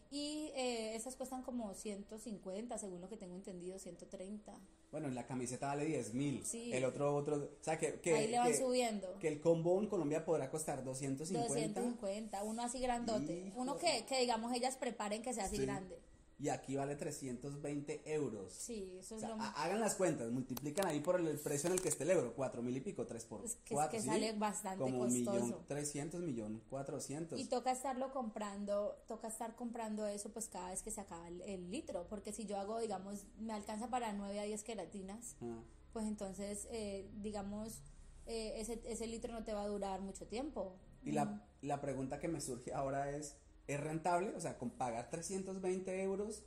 Y 0.08 0.52
eh, 0.54 0.94
esas 0.94 1.16
cuestan 1.16 1.42
como 1.42 1.74
150, 1.74 2.78
según 2.78 3.00
lo 3.00 3.08
que 3.08 3.16
tengo 3.16 3.34
entendido, 3.34 3.76
130. 3.76 4.56
Bueno, 4.92 5.08
la 5.08 5.26
camiseta 5.26 5.66
vale 5.66 5.84
10 5.84 6.14
mil. 6.14 6.46
Sí. 6.46 6.72
El 6.72 6.84
otro, 6.84 7.12
otro. 7.16 7.36
O 7.38 7.48
sea, 7.64 7.76
que, 7.76 8.00
que, 8.00 8.14
Ahí 8.14 8.28
le 8.28 8.38
van 8.38 8.46
que- 8.52 8.56
subiendo. 8.56 9.18
que 9.18 9.26
el 9.26 9.40
combo 9.40 9.80
en 9.82 9.88
Colombia 9.88 10.24
podrá 10.24 10.48
costar 10.48 10.84
250. 10.84 11.80
250, 11.80 12.44
uno 12.44 12.62
así 12.62 12.78
grandote. 12.78 13.46
Hijo 13.48 13.60
Uno 13.60 13.76
que, 13.78 14.04
que 14.08 14.20
digamos 14.20 14.52
ellas 14.54 14.76
preparen 14.76 15.22
que 15.22 15.34
sea 15.34 15.46
así 15.46 15.56
Sí. 15.56 15.62
grande. 15.62 15.98
Y 16.38 16.50
aquí 16.50 16.76
vale 16.76 16.96
320 16.96 18.02
euros. 18.12 18.52
Sí, 18.52 18.94
eso 19.00 19.14
O 19.14 19.18
es 19.18 19.20
sea, 19.22 19.34
lo 19.34 19.42
ha- 19.42 19.52
hagan 19.64 19.80
las 19.80 19.94
cuentas, 19.94 20.30
multiplican 20.30 20.86
ahí 20.86 21.00
por 21.00 21.18
el, 21.18 21.26
el 21.28 21.38
precio 21.38 21.68
en 21.68 21.72
el 21.74 21.80
que 21.80 21.88
esté 21.88 22.04
el 22.04 22.10
euro, 22.10 22.34
cuatro 22.34 22.60
mil 22.62 22.76
y 22.76 22.80
pico, 22.80 23.06
tres 23.06 23.24
por 23.24 23.42
Es 23.44 23.54
que- 23.56 23.72
es 23.72 23.72
cuatro, 23.72 23.92
que 23.96 24.00
¿sí? 24.02 24.06
sale 24.08 24.32
bastante 24.34 24.82
Como 24.84 24.98
costoso. 24.98 25.32
millón 25.32 25.56
trescientos, 25.66 26.20
millón 26.20 26.62
cuatrocientos. 26.68 27.40
Y 27.40 27.46
toca 27.46 27.72
estarlo 27.72 28.12
comprando, 28.12 29.02
toca 29.08 29.28
estar 29.28 29.54
comprando 29.56 30.06
eso 30.06 30.30
pues 30.30 30.48
cada 30.48 30.70
vez 30.70 30.82
que 30.82 30.90
se 30.90 31.00
acaba 31.00 31.26
el, 31.28 31.40
el 31.40 31.70
litro, 31.70 32.06
porque 32.08 32.32
si 32.32 32.44
yo 32.44 32.58
hago, 32.58 32.80
digamos, 32.80 33.24
me 33.38 33.54
alcanza 33.54 33.88
para 33.88 34.12
9 34.12 34.38
a 34.38 34.42
10 34.42 34.62
queratinas, 34.62 35.36
Ah, 35.40 35.62
pues 35.94 36.04
entonces, 36.06 36.68
eh, 36.70 37.08
digamos, 37.22 37.80
eh, 38.26 38.54
ese, 38.60 38.82
ese 38.84 39.06
litro 39.06 39.32
no 39.32 39.42
te 39.42 39.54
va 39.54 39.62
a 39.62 39.68
durar 39.68 40.02
mucho 40.02 40.26
tiempo. 40.26 40.76
Y 41.02 41.12
la, 41.12 41.42
la 41.62 41.80
pregunta 41.80 42.18
que 42.18 42.28
me 42.28 42.42
surge 42.42 42.74
ahora 42.74 43.10
es, 43.16 43.36
¿es 43.66 43.80
rentable? 43.80 44.34
O 44.36 44.40
sea, 44.40 44.58
con 44.58 44.70
pagar 44.70 45.10
320 45.10 46.02
euros, 46.02 46.42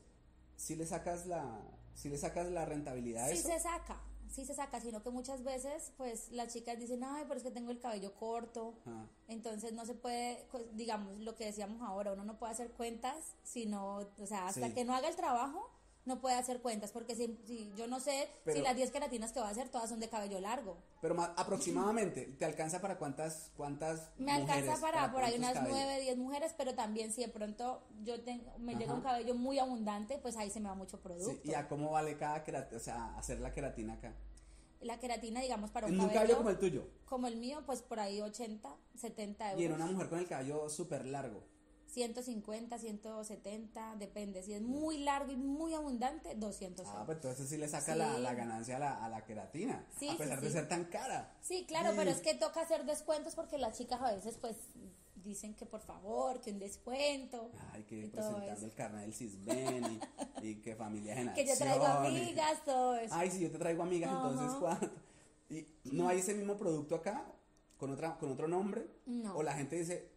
si 0.55 0.75
le 0.75 0.85
sacas 0.85 1.25
la, 1.25 1.59
si 1.95 2.09
le 2.09 2.17
sacas 2.17 2.49
la 2.51 2.65
rentabilidad 2.65 3.27
Sí 3.29 3.35
eso? 3.37 3.49
se 3.49 3.59
saca, 3.59 4.01
sí 4.29 4.45
se 4.45 4.53
saca, 4.53 4.79
sino 4.79 5.01
que 5.03 5.09
muchas 5.09 5.43
veces 5.43 5.91
pues 5.97 6.31
las 6.31 6.53
chicas 6.53 6.77
dicen, 6.79 7.03
ay, 7.03 7.23
pero 7.27 7.37
es 7.37 7.43
que 7.43 7.51
tengo 7.51 7.71
el 7.71 7.79
cabello 7.79 8.13
corto, 8.15 8.75
Ah, 8.85 9.05
entonces 9.27 9.73
no 9.73 9.85
se 9.85 9.95
puede, 9.95 10.45
pues, 10.51 10.63
digamos, 10.75 11.19
lo 11.19 11.35
que 11.35 11.45
decíamos 11.45 11.81
ahora, 11.81 12.13
uno 12.13 12.23
no 12.23 12.37
puede 12.37 12.51
hacer 12.53 12.71
cuentas, 12.71 13.35
sino, 13.43 13.97
o 14.17 14.25
sea, 14.25 14.47
hasta 14.47 14.67
Sí. 14.67 14.73
que 14.73 14.85
no 14.85 14.93
haga 14.95 15.07
el 15.09 15.15
trabajo, 15.15 15.69
no 16.09 16.19
puede 16.19 16.35
hacer 16.35 16.59
cuentas, 16.61 16.91
porque 16.91 17.15
si, 17.15 17.39
si 17.47 17.71
yo 17.77 17.87
no 17.87 18.01
sé 18.01 18.27
si 18.45 18.61
las 18.61 18.75
10 18.75 18.91
queratinas 18.91 19.31
que 19.31 19.39
va 19.39 19.47
a 19.47 19.51
hacer 19.51 19.69
todas 19.69 19.89
son 19.89 20.01
de 20.01 20.09
cabello 20.09 20.41
largo. 20.41 20.75
pero 21.01 21.15
ma- 21.15 21.33
aproximadamente, 21.37 22.25
¿te 22.37 22.43
alcanza 22.43 22.81
para 22.81 22.97
cuántas, 22.97 23.51
cuántas 23.55 24.09
Me 24.17 24.33
alcanza 24.33 24.71
mujeres, 24.71 24.79
para, 24.81 25.11
por 25.13 25.23
ahí 25.23 25.37
unas 25.37 25.53
cabellos? 25.53 25.77
9, 25.77 26.01
10 26.01 26.17
mujeres, 26.17 26.53
pero 26.57 26.75
también 26.75 27.13
si 27.13 27.21
de 27.21 27.29
pronto 27.29 27.81
yo 28.03 28.21
tengo, 28.21 28.51
me 28.57 28.75
llega 28.75 28.93
un 28.93 29.01
cabello 29.01 29.35
muy 29.35 29.59
abundante, 29.59 30.17
pues 30.17 30.35
ahí 30.35 30.49
se 30.51 30.59
me 30.59 30.67
va 30.67 30.75
mucho 30.75 30.97
Sí, 30.97 31.03
producto. 31.03 31.41
¿Y 31.49 31.53
a 31.53 31.67
cómo 31.69 31.91
vale 31.91 32.17
cada 32.17 32.43
queratina, 32.43 32.77
o 32.77 32.83
sea, 32.83 33.17
hacer 33.17 33.39
la 33.39 33.53
queratina 33.53 33.93
acá? 33.93 34.13
La 34.81 34.97
queratina, 34.97 35.41
digamos, 35.41 35.71
para 35.71 35.87
un 35.87 35.97
cabello, 35.97 36.13
cabello 36.13 36.37
como 36.37 36.49
el 36.49 36.57
tuyo. 36.57 36.87
como 37.05 37.27
el 37.27 37.35
mío, 37.37 37.61
pues 37.65 37.81
por 37.81 37.99
ahí 37.99 38.21
80, 38.21 38.69
70 38.95 39.51
Y 39.55 39.65
en 39.65 39.71
euros. 39.71 39.77
una 39.83 39.91
mujer 39.91 40.09
con 40.09 40.19
el 40.19 40.27
cabello 40.27 40.69
súper 40.69 41.05
largo. 41.05 41.43
150, 41.89 42.77
170, 42.77 43.95
depende. 43.97 44.43
Si 44.43 44.53
es 44.53 44.61
muy 44.61 44.99
largo 44.99 45.31
y 45.31 45.37
muy 45.37 45.73
abundante, 45.73 46.35
200 46.35 46.85
Ah, 46.87 47.03
pues 47.05 47.17
entonces 47.17 47.49
sí 47.49 47.57
le 47.57 47.67
saca 47.67 47.95
la, 47.95 48.15
Sí. 48.15 48.21
la 48.21 48.33
ganancia 48.33 48.75
a 48.77 48.79
la, 48.79 49.05
a 49.05 49.09
la 49.09 49.25
queratina. 49.25 49.85
Sí, 49.99 50.07
a 50.07 50.11
sí, 50.13 50.17
pesar 50.17 50.41
de 50.41 50.51
ser 50.51 50.67
tan 50.67 50.85
cara. 50.85 51.35
Sí, 51.41 51.65
claro, 51.67 51.93
pero 51.95 52.11
es 52.11 52.21
que 52.21 52.33
toca 52.35 52.61
hacer 52.61 52.85
descuentos 52.85 53.35
porque 53.35 53.57
las 53.57 53.77
chicas 53.77 54.01
a 54.01 54.11
veces 54.13 54.37
pues 54.39 54.55
dicen 55.15 55.53
que 55.53 55.65
por 55.65 55.81
favor, 55.81 56.39
que 56.41 56.51
un 56.51 56.59
descuento. 56.59 57.51
Hay 57.73 57.83
que 57.83 58.05
y 58.05 58.07
todo 58.09 58.35
presentar 58.35 58.57
eso. 58.57 58.65
el 58.65 58.73
carnet 58.73 59.01
del 59.01 59.13
CISBEN 59.13 59.99
y, 60.41 60.47
y 60.47 60.55
que 60.61 60.75
familia 60.75 61.19
en 61.19 61.33
Que 61.33 61.45
yo 61.45 61.57
traigo 61.57 61.85
amigas, 61.85 62.63
todo 62.65 62.95
eso. 62.95 63.13
Ay, 63.15 63.29
si 63.31 63.39
yo 63.41 63.51
te 63.51 63.57
traigo 63.57 63.83
amigas, 63.83 64.11
entonces. 64.11 64.57
¿cuánto? 64.59 64.89
¿Y 65.49 65.65
no 65.85 66.07
hay 66.07 66.19
ese 66.19 66.35
mismo 66.35 66.57
producto 66.57 66.95
acá? 66.95 67.25
¿Con, 67.77 67.91
otra, 67.91 68.17
con 68.17 68.31
otro 68.31 68.47
nombre? 68.47 68.85
No. 69.05 69.35
O 69.37 69.41
la 69.43 69.53
gente 69.53 69.75
dice, 69.77 70.09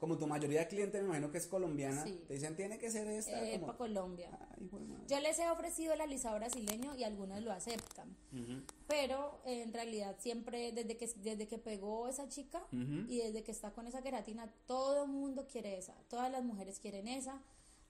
como 0.00 0.16
tu 0.16 0.26
mayoría 0.26 0.60
de 0.60 0.68
clientes 0.68 1.00
me 1.02 1.08
imagino 1.08 1.30
que 1.30 1.38
es 1.38 1.46
colombiana, 1.46 2.02
Sí. 2.04 2.24
te 2.26 2.34
dicen, 2.34 2.56
tiene 2.56 2.78
que 2.78 2.90
ser 2.90 3.06
esta. 3.06 3.44
Eh, 3.46 3.52
como- 3.52 3.66
para 3.66 3.78
Colombia. 3.78 4.30
Ay. 4.58 4.68
Yo 5.06 5.20
les 5.20 5.38
he 5.38 5.48
ofrecido 5.50 5.92
el 5.92 6.00
alisado 6.00 6.36
brasileño 6.36 6.96
y 6.96 7.04
algunas 7.04 7.42
lo 7.42 7.52
aceptan. 7.52 8.16
Pero 8.88 9.40
eh, 9.44 9.62
en 9.62 9.72
realidad 9.72 10.16
siempre, 10.18 10.72
desde 10.72 10.96
que, 10.96 11.06
desde 11.16 11.46
que 11.46 11.58
pegó 11.58 12.08
esa 12.08 12.28
chica 12.28 12.62
y 12.72 13.18
desde 13.18 13.42
que 13.44 13.52
está 13.52 13.72
con 13.72 13.86
esa 13.86 14.02
queratina, 14.02 14.50
todo 14.66 15.04
el 15.04 15.10
mundo 15.10 15.46
quiere 15.46 15.76
esa. 15.78 15.94
Todas 16.08 16.30
las 16.32 16.42
mujeres 16.42 16.80
quieren 16.80 17.06
esa. 17.06 17.40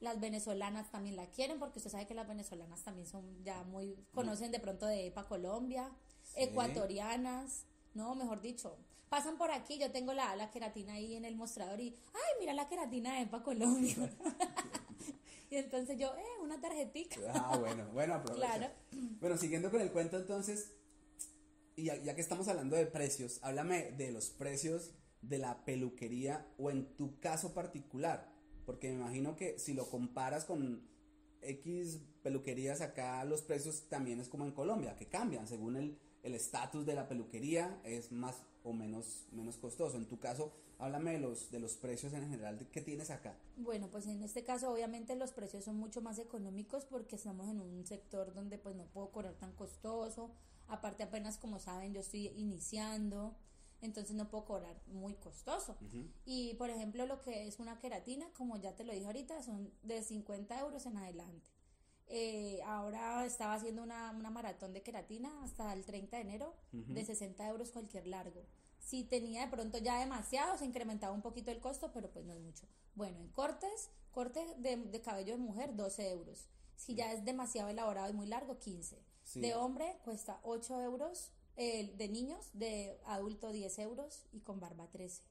Las 0.01 0.19
venezolanas 0.19 0.91
también 0.91 1.15
la 1.15 1.27
quieren 1.31 1.59
porque 1.59 1.79
usted 1.79 1.91
sabe 1.91 2.07
que 2.07 2.15
las 2.15 2.27
venezolanas 2.27 2.83
también 2.83 3.07
son 3.07 3.45
ya 3.45 3.63
muy, 3.65 3.95
conocen 4.15 4.51
de 4.51 4.59
pronto 4.59 4.87
de 4.87 5.07
EPA 5.07 5.29
Colombia, 5.29 5.91
Sí. 6.23 6.35
ecuatorianas, 6.39 7.67
no, 7.95 8.15
mejor 8.15 8.41
dicho. 8.41 8.77
Pasan 9.11 9.37
por 9.37 9.51
aquí, 9.51 9.77
yo 9.77 9.91
tengo 9.91 10.15
la, 10.15 10.37
la 10.37 10.53
queratina 10.53 10.93
ahí 10.93 11.17
en 11.17 11.25
el 11.25 11.35
mostrador 11.35 11.81
y, 11.81 11.97
ay, 12.15 12.39
mira 12.39 12.55
la 12.55 12.69
queratina 12.69 13.15
de 13.15 13.23
EPA 13.23 13.43
Colombia. 13.43 13.97
y 15.51 15.57
entonces 15.57 15.99
yo, 15.99 16.15
eh, 16.15 16.41
una 16.41 16.61
tarjetita. 16.61 17.17
Ah, 17.35 17.57
bueno, 17.59 17.89
bueno, 17.93 18.15
aprovecha. 18.15 18.47
Claro. 18.57 18.73
Bueno, 19.19 19.37
siguiendo 19.37 19.69
con 19.73 19.81
el 19.81 19.91
cuento 19.91 20.17
entonces, 20.17 20.75
y 21.75 21.87
ya, 21.87 21.97
ya 21.97 22.15
que 22.15 22.21
estamos 22.21 22.47
hablando 22.47 22.77
de 22.77 22.87
precios, 22.87 23.41
háblame 23.43 23.91
de 23.91 24.13
los 24.13 24.31
precios 24.31 24.93
de 25.23 25.39
la 25.39 25.65
peluquería 25.65 26.47
o 26.57 26.71
en 26.71 26.97
tu 26.97 27.19
caso 27.19 27.53
particular, 27.53 28.33
porque 28.65 28.91
me 28.91 28.95
imagino 28.95 29.35
que 29.35 29.59
si 29.59 29.75
lo 29.75 29.91
comparas 29.91 30.45
con 30.45 30.89
X 31.43 31.99
peluquerías 32.23 32.81
acá, 32.81 33.25
los 33.25 33.43
precios 33.43 33.89
también 33.89 34.21
es 34.21 34.29
como 34.29 34.45
en 34.45 34.53
Colombia, 34.53 34.95
que 34.95 35.09
cambian 35.09 35.49
según 35.49 35.99
el 36.23 36.35
estatus 36.37 36.87
de 36.87 36.95
la 36.95 37.09
peluquería, 37.09 37.81
es 37.83 38.13
más 38.13 38.37
o 38.65 38.73
menos, 38.73 39.27
menos 39.33 39.57
costoso. 39.57 39.97
En 39.97 40.07
tu 40.07 40.19
caso, 40.19 40.53
háblame 40.79 41.13
de 41.13 41.21
los, 41.21 41.51
de 41.51 41.61
los 41.61 41.75
precios 41.75 42.13
en 42.13 42.29
general 42.29 42.67
que 42.73 42.81
tienes 42.81 43.11
acá. 43.11 43.35
Bueno, 43.57 43.89
pues 43.91 44.07
en 44.07 44.23
este 44.23 44.43
caso 44.43 44.73
obviamente 44.73 45.15
los 45.17 45.33
precios 45.33 45.65
son 45.65 45.77
mucho 45.77 46.01
más 46.01 46.19
económicos 46.19 46.85
porque 46.85 47.17
estamos 47.17 47.49
en 47.49 47.61
un 47.61 47.87
sector 47.87 48.35
donde 48.35 48.59
pues 48.59 48.75
no 48.77 48.87
puedo 48.87 49.11
cobrar 49.11 49.35
tan 49.35 49.53
costoso. 49.53 50.31
Aparte 50.69 51.03
apenas 51.03 51.37
como 51.37 51.59
saben 51.59 51.93
yo 51.93 52.01
estoy 52.01 52.29
iniciando, 52.29 53.37
entonces 53.83 54.15
no 54.15 54.29
puedo 54.29 54.45
cobrar 54.45 54.81
muy 54.87 55.15
costoso. 55.15 55.77
Y 56.25 56.55
por 56.55 56.71
ejemplo 56.71 57.07
lo 57.07 57.21
que 57.21 57.47
es 57.47 57.59
una 57.59 57.79
queratina, 57.79 58.27
como 58.35 58.57
ya 58.57 58.75
te 58.75 58.85
lo 58.85 58.93
dije 58.93 59.07
ahorita, 59.07 59.43
son 59.43 59.71
de 59.83 60.03
50 60.03 60.59
euros 60.61 60.87
en 60.87 60.97
adelante. 60.97 61.51
Eh, 62.13 62.61
ahora 62.67 63.25
estaba 63.25 63.55
haciendo 63.55 63.85
una, 63.85 64.13
maratón 64.13 64.73
de 64.73 64.83
queratina 64.83 65.31
hasta 65.45 65.73
el 65.73 65.85
30 65.85 66.17
de 66.17 66.23
enero 66.23 66.55
de 66.73 67.05
60 67.05 67.49
euros 67.49 67.71
cualquier 67.71 68.09
largo. 68.09 68.45
Si 68.81 69.05
tenía 69.05 69.43
de 69.43 69.49
pronto 69.49 69.79
ya 69.79 70.01
demasiado, 70.01 70.59
se 70.59 70.65
incrementaba 70.65 71.13
un 71.13 71.23
poquito 71.23 71.53
el 71.53 71.61
costo, 71.61 71.93
pero 71.93 72.11
pues 72.11 72.25
no 72.25 72.33
es 72.33 72.41
mucho. 72.41 72.67
Bueno, 72.97 73.19
en 73.21 73.29
cortes, 73.29 73.91
corte 74.11 74.45
de, 74.59 75.01
cabello 75.03 75.35
de 75.35 75.39
mujer, 75.39 75.77
12 75.77 76.11
euros. 76.11 76.49
Si 76.75 76.97
ya 76.97 77.13
es 77.13 77.25
demasiado 77.25 77.69
elaborado 77.69 78.11
y 78.11 78.15
muy 78.15 78.27
largo, 78.27 78.59
15. 78.59 78.99
De 79.37 79.55
hombre 79.55 79.99
cuesta 80.05 80.41
8 80.43 80.81
euros. 80.81 81.31
de 81.57 82.09
niños, 82.11 82.51
de 82.55 82.99
adulto 83.05 83.53
10 83.53 83.79
euros 83.81 84.25
y 84.33 84.41
con 84.41 84.59
barba 84.59 84.89
13. 84.91 85.23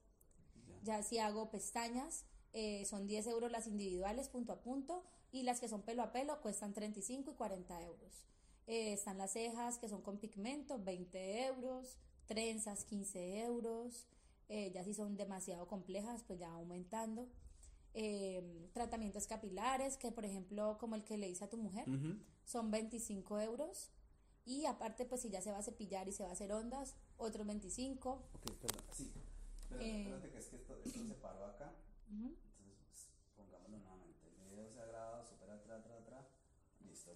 Ya, 0.82 1.02
si 1.02 1.18
hago 1.18 1.50
pestañas, 1.50 2.24
eh, 2.52 2.84
son 2.86 3.06
10 3.06 3.26
euros 3.26 3.52
las 3.52 3.66
individuales 3.66 4.28
punto 4.28 4.52
a 4.52 4.60
punto 4.60 5.04
y 5.32 5.42
las 5.42 5.60
que 5.60 5.68
son 5.68 5.82
pelo 5.82 6.02
a 6.02 6.12
pelo 6.12 6.40
cuestan 6.40 6.72
35 6.72 7.30
y 7.30 7.34
40 7.34 7.82
euros. 7.82 8.26
Eh, 8.66 8.92
están 8.92 9.18
las 9.18 9.32
cejas 9.32 9.78
que 9.78 9.88
son 9.88 10.02
con 10.02 10.18
pigmento, 10.18 10.78
20 10.78 11.46
euros, 11.46 11.96
trenzas, 12.26 12.84
15 12.84 13.40
euros, 13.42 14.06
eh, 14.48 14.70
ya 14.72 14.84
si 14.84 14.94
son 14.94 15.16
demasiado 15.16 15.66
complejas, 15.66 16.22
pues 16.26 16.38
ya 16.38 16.50
aumentando. 16.52 17.28
Em, 17.92 18.68
tratamientos 18.72 19.26
capilares, 19.26 19.96
que 19.96 20.12
por 20.12 20.24
ejemplo, 20.24 20.78
como 20.78 20.94
el 20.94 21.04
que 21.04 21.16
le 21.16 21.28
hice 21.28 21.44
a 21.44 21.50
tu 21.50 21.56
mujer, 21.56 21.86
son 22.44 22.70
25 22.70 23.40
euros. 23.40 23.90
Y 24.44 24.66
aparte, 24.66 25.04
pues 25.04 25.22
si 25.22 25.30
ya 25.30 25.40
se 25.40 25.50
va 25.50 25.58
a 25.58 25.62
cepillar 25.62 26.08
y 26.08 26.12
se 26.12 26.22
va 26.22 26.30
a 26.30 26.32
hacer 26.32 26.52
ondas, 26.52 26.94
otros 27.16 27.46
25. 27.46 28.10
Ok, 28.10 28.52
perdón, 28.60 28.84
sí. 28.92 29.12
Eh, 29.78 30.00
espérate 30.00 30.30
que 30.30 30.38
es 30.38 30.46
que 30.46 30.56
esto, 30.56 30.74
se 30.84 31.14
paró 31.14 31.44
acá. 31.44 31.72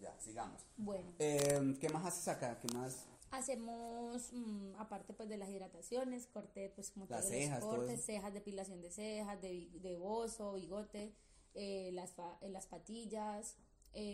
Ya, 0.05 0.21
sigamos. 0.21 0.67
Bueno. 0.77 1.13
Eh, 1.19 1.77
¿Qué 1.81 1.89
más 1.89 2.05
haces 2.07 2.29
acá? 2.29 2.59
¿Qué 2.61 2.69
más? 2.75 3.07
Hacemos, 3.31 4.33
mm, 4.33 4.77
aparte 4.79 5.13
pues 5.13 5.29
de 5.29 5.37
las 5.37 5.49
hidrataciones, 5.49 6.27
corte, 6.27 6.71
pues 6.75 6.91
como 6.91 7.07
las 7.07 7.29
cejas, 7.29 7.61
cortes, 7.61 8.05
cejas, 8.05 8.33
depilación 8.33 8.81
de 8.81 8.91
cejas, 8.91 9.41
de, 9.41 9.71
de 9.73 9.97
bozo, 9.97 10.53
bigote, 10.53 11.13
eh, 11.55 11.91
las, 11.93 12.13
eh, 12.43 12.49
las 12.49 12.67
patillas, 12.67 13.57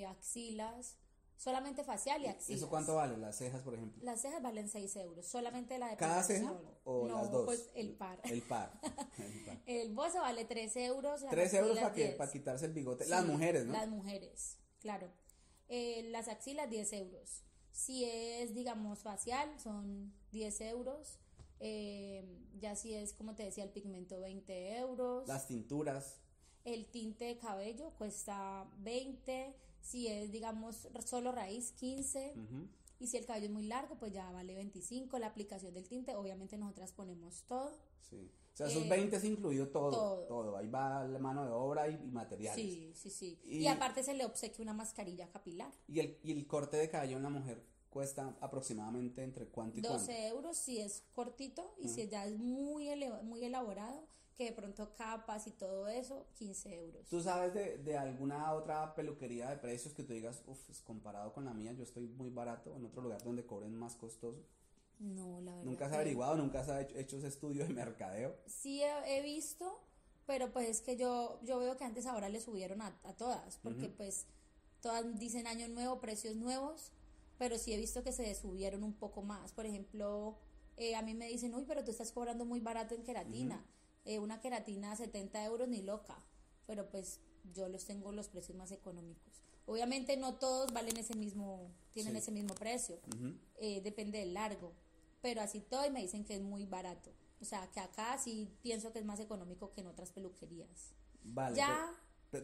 axilas, 0.09 0.97
solamente 1.41 1.83
facial 1.85 2.23
y 2.23 2.27
axilas. 2.27 2.61
¿Eso 2.61 2.69
cuánto 2.69 2.95
vale? 2.97 3.17
Las 3.17 3.37
cejas, 3.37 3.63
por 3.63 3.75
ejemplo. 3.75 4.03
Las 4.05 4.21
cejas 4.21 4.43
valen 4.43 4.69
6 4.69 4.97
euros, 4.97 5.27
solamente 5.27 5.79
la 5.79 5.89
depilación. 5.89 6.11
¿Cada 6.11 6.23
ceja 6.23 6.55
o 6.85 7.09
no, 7.09 7.15
las 7.17 7.31
dos? 7.31 7.45
pues 7.47 7.71
el 7.75 7.93
par. 7.95 8.21
El 8.25 8.43
par. 8.49 8.79
el, 9.67 9.93
bozo 9.95 10.21
vale 10.21 10.45
3 10.45 10.77
euros. 10.77 11.25
3 11.29 11.55
euros 11.55 11.79
para, 11.79 11.95
que, 11.95 12.09
para 12.09 12.31
quitarse 12.31 12.67
el 12.67 12.73
bigote. 12.73 13.07
las 13.07 13.25
mujeres, 13.25 13.65
¿no? 13.65 13.73
Las 13.73 13.89
mujeres, 13.89 14.59
claro. 14.81 15.11
Eh, 15.71 16.09
las 16.11 16.27
axilas 16.27 16.69
10 16.69 16.93
euros. 16.95 17.45
Si 17.71 18.05
es, 18.05 18.55
digamos, 18.55 18.99
facial, 18.99 19.49
son 19.61 20.13
10 20.33 20.61
euros. 20.63 21.21
Eh, 21.61 22.25
ya 22.59 22.75
si 22.75 22.93
es, 22.93 23.13
como 23.13 23.37
te 23.37 23.45
decía, 23.45 23.63
el 23.63 23.71
pigmento 23.71 24.21
20 24.21 24.77
euros. 24.79 25.29
Las 25.29 25.47
tinturas. 25.47 26.19
El 26.65 26.87
tinte 26.87 27.27
de 27.27 27.39
cabello 27.39 27.93
cuesta 27.97 28.69
20. 28.79 29.55
Si 29.81 30.09
es, 30.09 30.33
digamos, 30.33 30.89
solo 31.07 31.31
raíz, 31.31 31.71
15. 31.73 32.35
Y 33.01 33.07
si 33.07 33.17
el 33.17 33.25
cabello 33.25 33.47
es 33.47 33.53
muy 33.53 33.67
largo, 33.67 33.97
pues 33.99 34.13
ya 34.13 34.31
vale 34.31 34.55
25. 34.55 35.19
La 35.19 35.29
aplicación 35.29 35.75
del 35.75 35.89
tinte, 35.89 36.15
obviamente 36.15 36.57
nosotras 36.59 36.93
ponemos 36.93 37.43
todo. 37.45 37.73
Sí. 38.09 38.31
O 38.53 38.57
sea, 38.57 38.67
esos 38.67 38.89
20 38.89 39.17
es 39.17 39.25
incluido 39.25 39.69
todo, 39.69 40.27
todo, 40.27 40.57
Ahí 40.57 40.69
va 40.69 41.05
la 41.05 41.19
mano 41.19 41.45
de 41.45 41.51
obra 41.51 41.89
y, 41.89 41.97
materiales. 42.09 42.63
Sí, 42.63 42.93
sí, 42.95 43.09
sí. 43.09 43.41
Y, 43.45 43.67
aparte 43.69 44.03
se 44.03 44.13
le 44.13 44.25
obsequia 44.25 44.63
una 44.63 44.75
mascarilla 44.75 45.31
capilar. 45.31 45.73
¿Y 45.89 46.01
el, 46.01 46.19
y 46.23 46.33
el 46.33 46.47
corte 46.47 46.77
de 46.77 46.91
cabello 46.91 47.17
en 47.17 47.23
la 47.23 47.31
mujer 47.31 47.65
cuesta 47.89 48.37
aproximadamente 48.41 49.23
entre 49.23 49.49
cuánto 49.49 49.79
y 49.79 49.83
12 49.83 50.29
euros 50.29 50.57
si 50.57 50.79
es 50.79 51.05
cortito 51.13 51.75
y 51.79 51.89
si 51.89 52.07
ya 52.09 52.25
es 52.27 52.39
muy, 52.39 52.95
muy 53.25 53.45
elaborado, 53.45 54.07
que 54.41 54.47
de 54.47 54.53
pronto 54.53 54.95
capas 54.97 55.47
y 55.47 55.51
todo 55.51 55.87
eso, 55.87 56.25
15 56.39 56.75
euros. 56.75 57.07
¿Tú 57.11 57.21
sabes 57.21 57.53
de, 57.53 57.77
de 57.77 57.99
alguna 57.99 58.55
otra 58.55 58.95
peluquería 58.95 59.51
de 59.51 59.59
precios 59.59 59.93
que 59.93 60.03
tú 60.03 60.15
digas, 60.15 60.43
uff, 60.47 60.81
comparado 60.83 61.35
con 61.35 61.45
la 61.45 61.53
mía, 61.53 61.75
yo 61.75 61.83
estoy 61.83 62.07
muy 62.07 62.31
barato 62.31 62.75
en 62.75 62.87
otro 62.87 63.03
lugar 63.03 63.23
donde 63.23 63.45
cobren 63.45 63.79
más 63.79 63.97
costoso? 63.97 64.43
No, 64.99 65.43
la 65.43 65.53
verdad. 65.53 65.65
¿Nunca 65.65 65.87
has 65.87 65.93
averiguado, 65.93 66.37
nunca 66.39 66.61
has 66.61 66.71
hecho, 66.95 67.19
ese 67.19 67.29
estudio 67.29 67.67
de 67.67 67.75
mercadeo? 67.75 68.35
Sí 68.47 68.81
he, 68.83 69.21
visto, 69.21 69.79
pero 70.25 70.51
pues 70.55 70.71
es 70.71 70.81
que 70.81 70.97
yo, 70.97 71.39
yo 71.43 71.59
veo 71.59 71.77
que 71.77 71.85
antes 71.85 72.07
ahora 72.07 72.31
le 72.31 72.41
subieron 72.41 72.81
a, 72.81 72.99
todas, 73.19 73.59
porque 73.59 73.91
pues 73.91 74.25
todas 74.81 75.19
dicen 75.19 75.47
año 75.47 75.69
nuevo, 75.69 76.01
precios 76.01 76.35
nuevos, 76.35 76.93
pero 77.37 77.59
sí 77.59 77.75
he 77.75 77.77
visto 77.77 78.03
que 78.03 78.13
se 78.13 78.35
subieron 78.35 78.85
un 78.85 78.95
poco 78.95 79.21
más. 79.21 79.53
Por 79.53 79.67
ejemplo, 79.67 80.39
eh, 80.79 80.97
a 80.97 81.03
mí 81.03 81.13
me 81.13 81.29
dicen, 81.29 81.55
uy, 81.55 81.67
pero 81.69 81.85
tú 81.85 81.91
estás 81.91 82.11
cobrando 82.11 82.47
muy 82.47 82.61
barato 82.61 82.95
en 82.95 83.03
queratina. 83.03 83.63
Eh, 84.05 84.19
una 84.19 84.41
queratina 84.41 84.93
a 84.93 84.97
70 84.97 85.45
euros 85.45 85.69
ni 85.69 85.83
loca, 85.83 86.17
pero 86.67 86.89
pues 86.91 87.21
yo 87.53 87.69
los 87.69 87.85
tengo 87.85 88.13
los 88.13 88.29
precios 88.29 88.57
más 88.57 88.73
económicos. 88.73 89.43
Obviamente 89.67 90.17
no 90.17 90.35
todos 90.35 90.73
valen 90.73 90.97
ese 90.97 91.15
mismo, 91.15 91.71
tienen 91.93 92.17
ese 92.17 92.33
mismo 92.33 92.55
precio, 92.55 92.99
eh, 93.59 93.81
depende 93.83 94.19
del 94.19 94.35
largo 94.35 94.73
pero 95.23 95.43
así 95.43 95.61
todo 95.61 95.87
y 95.87 95.91
me 95.91 96.01
dicen 96.01 96.25
que 96.25 96.35
es 96.35 96.43
muy 96.43 96.67
barato. 96.67 97.13
O 97.41 97.45
sea, 97.45 97.69
que 97.71 97.81
acá 97.81 98.19
sí 98.19 98.49
pienso 98.63 98.93
que 98.93 98.99
es 98.99 99.05
más 99.05 99.21
económico 99.21 99.73
que 99.73 99.81
en 99.81 99.87
otras 99.87 100.13
peluquerías. 100.13 100.93
Vale. 101.23 101.57
Ya. 101.57 101.95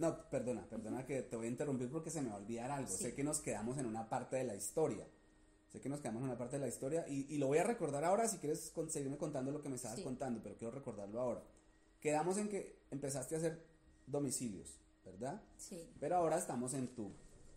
no, 0.01 0.29
perdona, 0.31 0.66
perdona 0.69 1.05
que 1.07 1.23
te 1.23 1.37
voy 1.37 1.47
a 1.47 1.51
interrumpir 1.51 1.90
porque 1.90 2.11
se 2.11 2.23
me 2.23 2.29
va 2.29 2.37
a 2.37 2.38
olvidar 2.38 2.71
algo. 2.71 2.90
Sé 2.90 3.14
que 3.14 3.25
nos 3.25 3.40
quedamos 3.40 3.79
en 3.79 3.87
una 3.87 4.09
parte 4.09 4.37
de 4.37 4.45
la 4.45 4.55
historia. 4.55 5.07
Sé 5.77 5.83
que 5.83 5.91
nos 5.91 6.01
quedamos 6.01 6.23
en 6.23 6.29
una 6.29 6.39
parte 6.39 6.57
de 6.57 6.61
la 6.62 6.69
historia 6.69 7.07
y, 7.07 7.27
y 7.35 7.37
lo 7.37 7.49
voy 7.49 7.59
a 7.59 7.62
recordar 7.62 8.03
ahora 8.03 8.27
si 8.27 8.39
quieres 8.39 8.73
seguirme 8.89 9.19
contando 9.19 9.53
lo 9.53 9.61
que 9.61 9.69
me 9.69 9.77
estabas 9.77 10.01
contando, 10.01 10.41
pero 10.43 10.57
quiero 10.57 10.71
recordarlo 10.71 11.21
ahora. 11.21 11.43
Quedamos 12.01 12.39
en 12.39 12.49
que 12.49 12.79
empezaste 12.91 13.35
a 13.35 13.39
hacer 13.39 13.62
domicilios, 14.07 14.81
¿verdad? 15.05 15.43
Sí. 15.59 15.87
Pero 16.01 16.17
ahora 16.17 16.39
estamos 16.39 16.73
en 16.73 16.89
tu, 16.95 17.12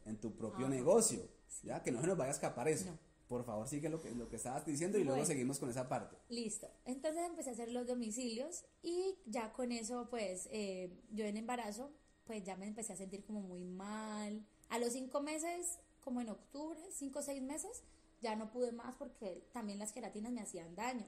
en 0.06 0.18
tu 0.18 0.36
propio 0.36 0.68
negocio, 0.68 1.22
¿ya? 1.64 1.82
Que 1.82 1.94
no 1.94 2.02
se 2.02 2.08
nos 2.08 2.18
vaya 2.18 2.32
a 2.32 2.34
escapar 2.34 2.68
eso. 2.68 2.90
Por 3.30 3.46
favor, 3.46 3.66
sigue 3.70 3.88
lo 3.88 4.02
que, 4.02 4.12
lo 4.12 4.28
que 4.28 4.36
estabas 4.36 4.66
diciendo 4.66 4.98
y 4.98 5.06
luego 5.06 5.26
seguimos 5.26 5.58
con 5.58 5.70
esa 5.70 5.88
parte. 5.88 6.18
Listo. 6.28 6.68
Entonces 6.84 7.24
empecé 7.26 7.52
a 7.52 7.54
hacer 7.54 7.72
los 7.72 7.88
domicilios 7.88 8.66
y 8.84 9.16
ya 9.28 9.54
con 9.54 9.72
eso, 9.72 10.08
pues, 10.10 10.50
eh, 10.52 10.92
yo 11.12 11.24
en 11.24 11.38
embarazo, 11.38 11.90
pues 12.26 12.44
ya 12.44 12.58
me 12.58 12.68
empecé 12.68 12.92
a 12.92 12.98
sentir 12.98 13.24
como 13.24 13.40
muy 13.40 13.64
mal. 13.64 14.46
A 14.68 14.78
los 14.78 14.92
cinco 14.92 15.22
meses, 15.22 15.80
como 16.02 16.20
en 16.20 16.28
octubre, 16.28 16.82
cinco 16.92 17.20
o 17.20 17.22
seis 17.22 17.42
meses, 17.42 17.82
ya 18.22 18.36
no 18.36 18.52
pude 18.52 18.72
más 18.72 18.96
porque 18.96 19.48
también 19.52 19.80
las 19.80 19.92
queratinas 19.92 20.32
me 20.32 20.42
hacían 20.42 20.76
daño. 20.76 21.08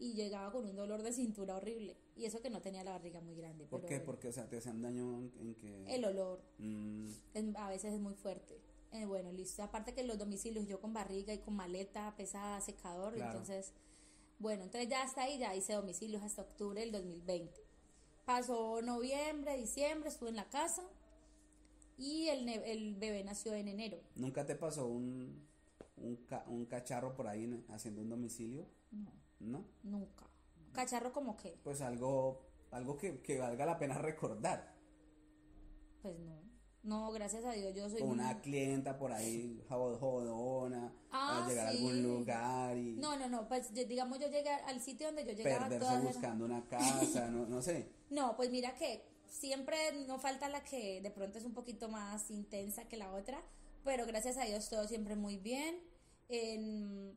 Y 0.00 0.14
llegaba 0.14 0.52
con 0.52 0.64
un 0.64 0.76
dolor 0.76 1.02
de 1.02 1.12
cintura 1.12 1.56
horrible. 1.56 1.96
Y 2.14 2.24
eso 2.24 2.40
que 2.40 2.50
no 2.50 2.60
tenía 2.60 2.84
la 2.84 2.92
barriga 2.92 3.20
muy 3.20 3.34
grande. 3.34 3.66
¿Por 3.66 3.84
qué? 3.84 3.98
Porque, 3.98 4.28
o 4.28 4.32
sea, 4.32 4.48
te 4.48 4.58
hacían 4.58 4.80
daño 4.80 5.28
en 5.40 5.56
que... 5.56 5.92
El 5.92 6.04
olor. 6.04 6.40
Mm. 6.58 7.08
a 7.56 7.68
veces 7.68 7.94
es 7.94 8.00
muy 8.00 8.14
fuerte. 8.14 8.60
Eh, 8.92 9.04
bueno, 9.06 9.32
listo. 9.32 9.62
Aparte 9.62 9.94
que 9.94 10.04
los 10.04 10.16
domicilios, 10.16 10.66
yo 10.66 10.80
con 10.80 10.92
barriga 10.92 11.34
y 11.34 11.38
con 11.38 11.56
maleta 11.56 12.14
pesada, 12.16 12.60
secador, 12.60 13.16
entonces, 13.16 13.72
bueno, 14.38 14.64
entonces 14.64 14.88
ya 14.88 15.02
hasta 15.02 15.22
ahí, 15.22 15.38
ya 15.38 15.54
hice 15.54 15.74
domicilios 15.74 16.22
hasta 16.22 16.42
octubre 16.42 16.80
del 16.80 16.92
2020. 16.92 17.60
Pasó 18.24 18.80
noviembre, 18.82 19.56
diciembre, 19.56 20.08
estuve 20.08 20.30
en 20.30 20.36
la 20.36 20.48
casa 20.48 20.82
y 21.98 22.28
el, 22.28 22.48
el 22.48 22.94
bebé 22.94 23.24
nació 23.24 23.54
en 23.54 23.68
enero. 23.68 23.98
¿Nunca 24.14 24.46
te 24.46 24.54
pasó 24.54 24.86
un, 24.86 25.47
un, 26.02 26.66
cacharro 26.66 27.14
por 27.14 27.26
ahí 27.28 27.64
haciendo 27.70 28.02
un 28.02 28.08
domicilio? 28.08 28.66
No. 28.90 29.12
¿No? 29.40 29.64
Nunca. 29.82 30.26
¿Cacharro 30.72 31.12
como 31.12 31.36
qué? 31.36 31.58
Pues 31.64 31.80
algo, 31.80 32.40
algo 32.70 32.96
que, 32.96 33.20
que 33.20 33.38
valga 33.38 33.64
la 33.66 33.78
pena 33.78 33.98
recordar. 33.98 34.74
Pues 36.02 36.18
no. 36.20 36.38
No, 36.84 37.10
gracias 37.10 37.44
a 37.44 37.52
Dios, 37.52 37.74
yo 37.74 37.90
soy 37.90 38.00
una 38.02 38.32
muy- 38.32 38.40
clienta 38.42 38.96
por 38.98 39.12
ahí 39.12 39.60
jod- 39.68 39.98
jodona, 39.98 40.92
Ah, 41.10 41.44
a 41.44 41.48
llegar 41.48 41.66
a 41.66 41.70
algún 41.70 42.02
lugar 42.02 42.76
y 42.78 42.92
No, 42.96 43.16
no, 43.18 43.28
no, 43.28 43.48
pues 43.48 43.72
yo- 43.74 43.84
digamos 43.84 44.18
yo 44.20 44.28
llegué 44.28 44.48
al 44.50 44.80
sitio 44.80 45.08
donde 45.08 45.24
yo 45.26 45.32
llegaba 45.32 45.64
perderse 45.68 45.78
todas 45.80 45.94
eran- 46.02 46.06
buscando 46.12 46.44
una 46.44 46.64
casa, 46.68 47.28
no, 47.30 47.46
no 47.46 47.60
sé. 47.62 47.90
No, 48.10 48.36
pues 48.36 48.50
mira 48.50 48.74
que 48.76 49.04
siempre 49.26 49.76
no 50.06 50.18
falta 50.18 50.48
la 50.48 50.62
que 50.64 51.02
de 51.02 51.10
pronto 51.10 51.36
es 51.38 51.44
un 51.44 51.52
poquito 51.52 51.88
más 51.90 52.30
intensa 52.30 52.88
que 52.88 52.96
la 52.96 53.12
otra, 53.12 53.42
pero 53.84 54.06
gracias 54.06 54.38
a 54.38 54.44
Dios 54.44 54.70
todo 54.70 54.86
siempre 54.86 55.14
muy 55.16 55.36
bien. 55.36 55.76
En- 56.28 57.16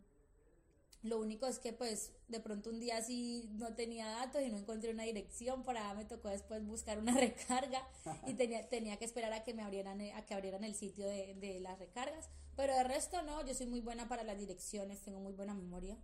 lo 1.03 1.19
único 1.19 1.47
es 1.47 1.57
que 1.57 1.73
pues 1.73 2.11
de 2.27 2.39
pronto 2.39 2.69
un 2.69 2.79
día 2.79 3.01
sí 3.01 3.49
no 3.53 3.73
tenía 3.73 4.05
datos 4.07 4.43
y 4.43 4.49
no 4.51 4.57
encontré 4.57 4.91
una 4.91 5.03
dirección, 5.03 5.63
allá 5.67 5.95
me 5.95 6.05
tocó 6.05 6.29
después 6.29 6.63
buscar 6.65 6.99
una 6.99 7.13
recarga 7.19 7.81
y 8.27 8.35
tenía, 8.35 8.69
tenía 8.69 8.97
que 8.97 9.05
esperar 9.05 9.33
a 9.33 9.43
que 9.43 9.53
me 9.55 9.63
abrieran 9.63 9.99
eh, 10.01 10.13
a 10.13 10.25
que 10.25 10.35
abrieran 10.35 10.63
el 10.63 10.75
sitio 10.75 11.07
de, 11.07 11.33
de 11.35 11.59
las 11.59 11.79
recargas, 11.79 12.29
pero 12.55 12.75
de 12.75 12.83
resto 12.83 13.21
no, 13.23 13.43
yo 13.45 13.55
soy 13.55 13.65
muy 13.65 13.81
buena 13.81 14.07
para 14.07 14.23
las 14.23 14.37
direcciones, 14.37 15.01
tengo 15.01 15.19
muy 15.19 15.33
buena 15.33 15.55
memoria. 15.55 15.97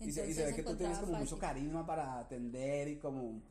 Y 0.00 0.10
se, 0.12 0.28
y 0.28 0.34
se 0.34 0.46
ve 0.46 0.54
que 0.54 0.62
tú 0.62 0.76
tienes 0.76 0.98
como 0.98 1.12
mucho 1.14 1.38
carisma 1.38 1.86
para 1.86 2.18
atender 2.18 2.88
y 2.88 2.98
como 2.98 3.42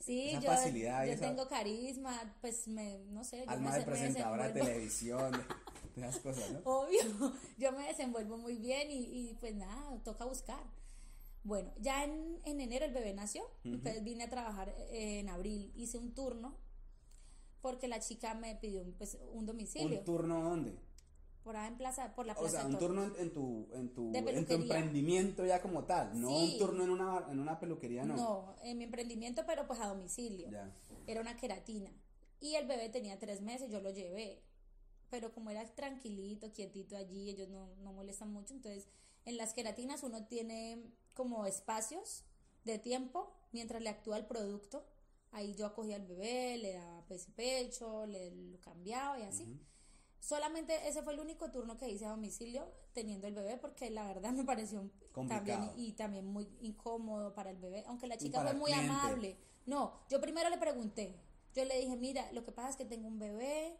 Sí, 0.00 0.30
esa 0.30 0.40
yo, 0.40 0.50
facilidad 0.50 1.06
yo 1.06 1.12
esa- 1.12 1.26
tengo 1.28 1.48
carisma, 1.48 2.34
pues 2.40 2.68
me, 2.68 2.98
no 3.10 3.24
sé, 3.24 3.38
yo 3.44 3.50
alma 3.50 3.70
me, 3.72 3.78
de 3.78 3.84
presentadora 3.84 4.48
de 4.48 4.52
televisión, 4.60 5.32
de, 5.32 5.38
de 6.00 6.08
esas 6.08 6.20
cosas, 6.20 6.50
¿no? 6.52 6.60
Obvio, 6.64 7.00
yo 7.58 7.72
me 7.72 7.86
desenvuelvo 7.86 8.36
muy 8.38 8.56
bien 8.56 8.90
y, 8.90 9.04
y, 9.30 9.34
pues 9.40 9.54
nada, 9.54 9.98
toca 10.04 10.24
buscar. 10.24 10.62
Bueno, 11.44 11.72
ya 11.80 12.04
en, 12.04 12.40
en 12.44 12.60
enero 12.60 12.84
el 12.84 12.92
bebé 12.92 13.14
nació, 13.14 13.42
entonces 13.64 14.02
vine 14.04 14.24
a 14.24 14.28
trabajar 14.28 14.68
eh, 14.90 15.20
en 15.20 15.28
abril, 15.28 15.72
hice 15.76 15.96
un 15.98 16.12
turno 16.14 16.56
porque 17.60 17.88
la 17.88 18.00
chica 18.00 18.34
me 18.34 18.54
pidió 18.56 18.84
pues, 18.98 19.18
un 19.32 19.46
domicilio 19.46 19.98
¿Un 20.00 20.04
turno 20.04 20.42
dónde? 20.42 20.78
Por 21.48 21.56
en 21.56 21.78
plaza, 21.78 22.14
por 22.14 22.26
la 22.26 22.34
O 22.34 22.40
plaza 22.40 22.58
sea, 22.60 22.66
un 22.66 22.78
turno 22.78 23.04
en, 23.04 23.14
en 23.18 23.32
tu, 23.32 23.68
en, 23.72 23.88
tu, 23.94 24.14
en 24.14 24.44
tu 24.46 24.52
emprendimiento 24.52 25.46
ya 25.46 25.62
como 25.62 25.84
tal, 25.84 26.20
no 26.20 26.28
Sí. 26.28 26.52
un 26.52 26.58
turno 26.58 26.84
en 26.84 26.90
una, 26.90 27.26
en 27.30 27.40
una 27.40 27.58
peluquería, 27.58 28.04
no. 28.04 28.16
No, 28.16 28.54
en 28.62 28.76
mi 28.76 28.84
emprendimiento, 28.84 29.44
pero 29.46 29.66
pues 29.66 29.80
a 29.80 29.86
domicilio. 29.86 30.50
Ya. 30.50 30.70
Era 31.06 31.22
una 31.22 31.38
queratina. 31.38 31.90
Y 32.38 32.56
el 32.56 32.66
bebé 32.66 32.90
tenía 32.90 33.18
tres 33.18 33.40
meses, 33.40 33.70
yo 33.70 33.80
lo 33.80 33.88
llevé. 33.90 34.42
Pero 35.08 35.32
como 35.32 35.48
era 35.48 35.64
tranquilito, 35.74 36.52
quietito 36.52 36.98
allí, 36.98 37.30
ellos 37.30 37.48
no, 37.48 37.74
no 37.76 37.94
molestan 37.94 38.30
mucho. 38.30 38.52
Entonces, 38.52 38.86
en 39.24 39.38
las 39.38 39.54
queratinas 39.54 40.02
uno 40.02 40.26
tiene 40.26 40.92
como 41.14 41.46
espacios 41.46 42.24
de 42.64 42.78
tiempo 42.78 43.32
mientras 43.52 43.80
le 43.80 43.88
actúa 43.88 44.18
el 44.18 44.26
producto. 44.26 44.84
Ahí 45.30 45.54
yo 45.54 45.64
acogía 45.64 45.96
al 45.96 46.06
bebé, 46.06 46.58
le 46.58 46.74
daba 46.74 47.06
pues 47.06 47.24
pecho, 47.34 48.04
le 48.04 48.32
lo 48.32 48.60
cambiaba 48.60 49.18
y 49.18 49.22
así. 49.22 49.46
Solamente 50.20 50.88
ese 50.88 51.02
fue 51.02 51.12
el 51.14 51.20
único 51.20 51.50
turno 51.50 51.76
que 51.76 51.88
hice 51.88 52.04
a 52.06 52.10
domicilio 52.10 52.68
teniendo 52.92 53.26
el 53.26 53.34
bebé 53.34 53.56
porque 53.56 53.88
la 53.90 54.06
verdad 54.06 54.32
me 54.32 54.44
pareció 54.44 54.90
también 55.28 55.70
y 55.76 55.92
también 55.92 56.26
muy 56.26 56.48
incómodo 56.60 57.34
para 57.34 57.50
el 57.50 57.58
bebé, 57.58 57.84
aunque 57.86 58.06
la 58.06 58.16
chica 58.16 58.40
fue 58.42 58.50
el 58.50 58.56
muy 58.56 58.72
cliente. 58.72 58.90
amable. 58.92 59.36
No, 59.66 59.92
yo 60.08 60.20
primero 60.20 60.48
le 60.48 60.58
pregunté, 60.58 61.14
yo 61.54 61.64
le 61.64 61.78
dije, 61.80 61.96
mira, 61.96 62.30
lo 62.32 62.44
que 62.44 62.52
pasa 62.52 62.70
es 62.70 62.76
que 62.76 62.84
tengo 62.84 63.06
un 63.06 63.18
bebé, 63.18 63.76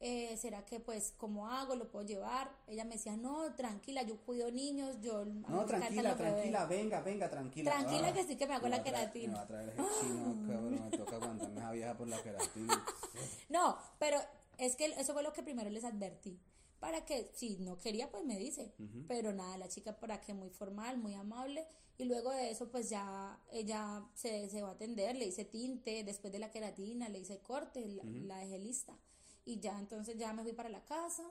eh, 0.00 0.36
¿será 0.36 0.64
que 0.64 0.80
pues 0.80 1.14
cómo 1.16 1.48
hago? 1.48 1.76
¿Lo 1.76 1.90
puedo 1.90 2.04
llevar? 2.04 2.50
Ella 2.66 2.84
me 2.84 2.94
decía, 2.96 3.16
no, 3.16 3.54
tranquila, 3.54 4.02
yo 4.02 4.16
cuido 4.18 4.50
niños, 4.50 5.00
yo... 5.00 5.24
No, 5.24 5.64
tranquila, 5.64 6.10
los 6.10 6.18
bebés". 6.18 6.32
tranquila, 6.34 6.66
venga, 6.66 7.00
venga, 7.02 7.28
tranquila. 7.30 7.70
Tranquila 7.72 8.08
Ah, 8.08 8.12
que 8.12 8.24
sí 8.24 8.36
que 8.36 8.46
me 8.46 8.54
hago 8.54 8.68
la 8.68 8.82
queratina. 8.82 9.28
Me 9.32 9.38
va 9.38 9.42
a 9.42 9.46
traer 9.46 9.68
ese 9.68 9.82
chino, 10.00 10.24
cabrón, 10.46 10.84
me 10.90 10.96
toca 10.96 11.16
aguantarme 11.16 11.60
esa 11.60 11.70
vieja 11.72 11.96
por 11.96 12.08
la 12.08 12.22
queratina. 12.22 12.84
No, 13.48 13.76
pero 13.98 14.18
es 14.58 14.76
que 14.76 14.86
eso 14.86 15.12
fue 15.12 15.22
lo 15.22 15.32
que 15.32 15.42
primero 15.42 15.70
les 15.70 15.84
advertí. 15.84 16.38
Para 16.80 17.04
que, 17.04 17.30
si 17.34 17.58
no 17.58 17.78
quería, 17.78 18.10
pues 18.10 18.24
me 18.24 18.38
dice. 18.38 18.72
Pero 19.06 19.32
nada, 19.32 19.56
la 19.56 19.68
chica 19.68 20.00
para 20.00 20.20
que 20.20 20.34
muy 20.34 20.50
formal, 20.50 20.98
muy 20.98 21.14
amable. 21.14 21.64
Y 21.96 22.04
luego 22.04 22.32
de 22.32 22.50
eso, 22.50 22.70
pues 22.70 22.90
ya 22.90 23.38
ella 23.52 24.04
se, 24.14 24.48
se 24.50 24.62
va 24.62 24.70
a 24.70 24.72
atender, 24.72 25.14
le 25.16 25.26
hice 25.26 25.44
tinte, 25.44 26.02
después 26.02 26.32
de 26.32 26.40
la 26.40 26.50
queratina, 26.50 27.08
le 27.08 27.20
hice 27.20 27.38
corte, 27.38 27.86
la, 27.86 28.02
la 28.04 28.38
dejé 28.38 28.58
lista. 28.58 28.98
Y 29.44 29.60
ya 29.60 29.78
entonces 29.78 30.18
ya 30.18 30.32
me 30.32 30.42
fui 30.42 30.52
para 30.52 30.68
la 30.68 30.84
casa. 30.84 31.22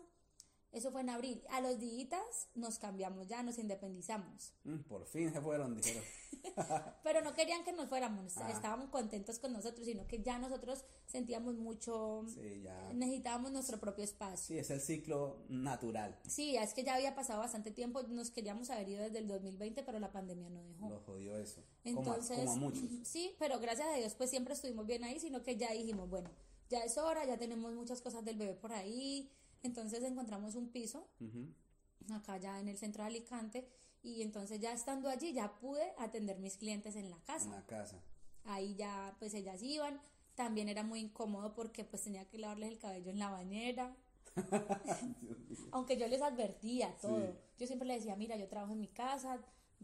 Eso 0.72 0.90
fue 0.92 1.02
en 1.02 1.10
abril. 1.10 1.44
A 1.50 1.60
los 1.60 1.80
días 1.80 2.48
nos 2.56 2.80
cambiamos 2.80 3.28
ya, 3.28 3.44
nos 3.44 3.58
independizamos. 3.58 4.54
Mm, 4.64 4.80
Por 4.84 5.06
fin 5.06 5.32
se 5.34 5.42
fueron, 5.42 5.76
dijeron. 5.76 6.04
Pero 7.04 7.22
no 7.22 7.34
querían 7.34 7.64
que 7.64 7.74
nos 7.74 7.90
fuéramos, 7.90 8.38
Ah. 8.38 8.50
estábamos 8.52 8.90
contentos 8.90 9.38
con 9.40 9.52
nosotros, 9.54 9.86
sino 9.86 10.08
que 10.08 10.22
ya 10.24 10.40
nosotros 10.40 10.86
sentíamos 11.06 11.56
mucho, 11.56 12.24
Sí, 12.28 12.62
ya. 12.64 12.94
necesitábamos 12.94 13.52
nuestro 13.52 13.80
propio 13.80 14.04
espacio. 14.04 14.48
Sí, 14.48 14.58
es 14.58 14.70
el 14.72 14.80
ciclo 14.82 15.44
natural. 15.50 16.18
Sí, 16.28 16.56
es 16.56 16.74
que 16.74 16.84
ya 16.84 16.96
había 16.96 17.16
pasado 17.16 17.40
bastante 17.40 17.72
tiempo, 17.72 18.02
nos 18.04 18.32
queríamos 18.32 18.70
haber 18.70 18.88
ido 18.90 19.04
desde 19.04 19.20
el 19.20 19.28
2020, 19.28 19.84
pero 19.84 20.00
la 20.00 20.12
pandemia 20.12 20.50
no 20.50 20.64
dejó. 20.64 20.90
Lo 20.90 21.00
jodió 21.02 21.38
eso. 21.38 21.62
como, 21.84 22.00
a, 22.00 22.16
Entonces, 22.16 22.38
como 22.40 22.52
a 22.52 22.56
muchos. 22.56 22.84
sí, 23.04 23.36
pero 23.40 23.60
gracias 23.60 23.88
a 23.90 23.94
Dios 23.98 24.16
pues 24.16 24.30
siempre 24.30 24.54
estuvimos 24.54 24.86
bien 24.88 25.04
ahí, 25.04 25.20
sino 25.20 25.44
que 25.44 25.58
ya 25.58 25.72
dijimos, 25.74 26.10
bueno, 26.10 26.30
ya 26.70 26.80
es 26.86 26.98
hora, 26.98 27.26
ya 27.26 27.38
tenemos 27.38 27.74
muchas 27.74 28.02
cosas 28.02 28.24
del 28.24 28.38
bebé 28.38 28.54
por 28.56 28.72
ahí, 28.72 29.30
entonces 29.64 30.04
encontramos 30.04 30.56
un 30.56 30.70
piso 30.70 31.08
acá 32.14 32.38
ya 32.38 32.60
en 32.60 32.68
el 32.68 32.78
centro 32.78 33.04
de 33.04 33.10
Alicante 33.10 33.68
y 34.04 34.22
entonces 34.22 34.60
ya 34.60 34.74
estando 34.74 35.10
allí 35.10 35.34
ya 35.34 35.60
pude 35.60 35.94
atender 35.98 36.40
mis 36.40 36.58
clientes 36.58 36.96
en 36.96 37.10
la 37.10 37.20
casa. 37.24 37.46
En 37.46 37.52
la 37.52 37.66
casa. 37.66 38.02
Ahí 38.46 38.76
ya 38.76 39.16
pues 39.20 39.34
ellas 39.34 39.62
iban, 39.62 40.02
también 40.36 40.70
era 40.70 40.84
muy 40.84 41.00
incómodo 41.00 41.54
porque 41.54 41.84
pues 41.84 42.04
tenía 42.04 42.28
que 42.28 42.40
lavarles 42.40 42.72
el 42.72 42.80
cabello 42.80 43.12
en 43.12 43.20
la 43.20 43.30
bañera. 43.30 43.96
Aunque 45.72 45.98
yo 45.98 46.08
les 46.08 46.22
advertía 46.22 46.96
todo. 47.02 47.20
Sí. 47.20 47.38
Yo 47.60 47.68
siempre 47.68 47.88
les 47.88 47.98
decía, 47.98 48.16
mira, 48.16 48.36
yo 48.38 48.48
trabajo 48.48 48.74
en 48.74 48.80
mi 48.80 48.88
casa, 48.88 49.40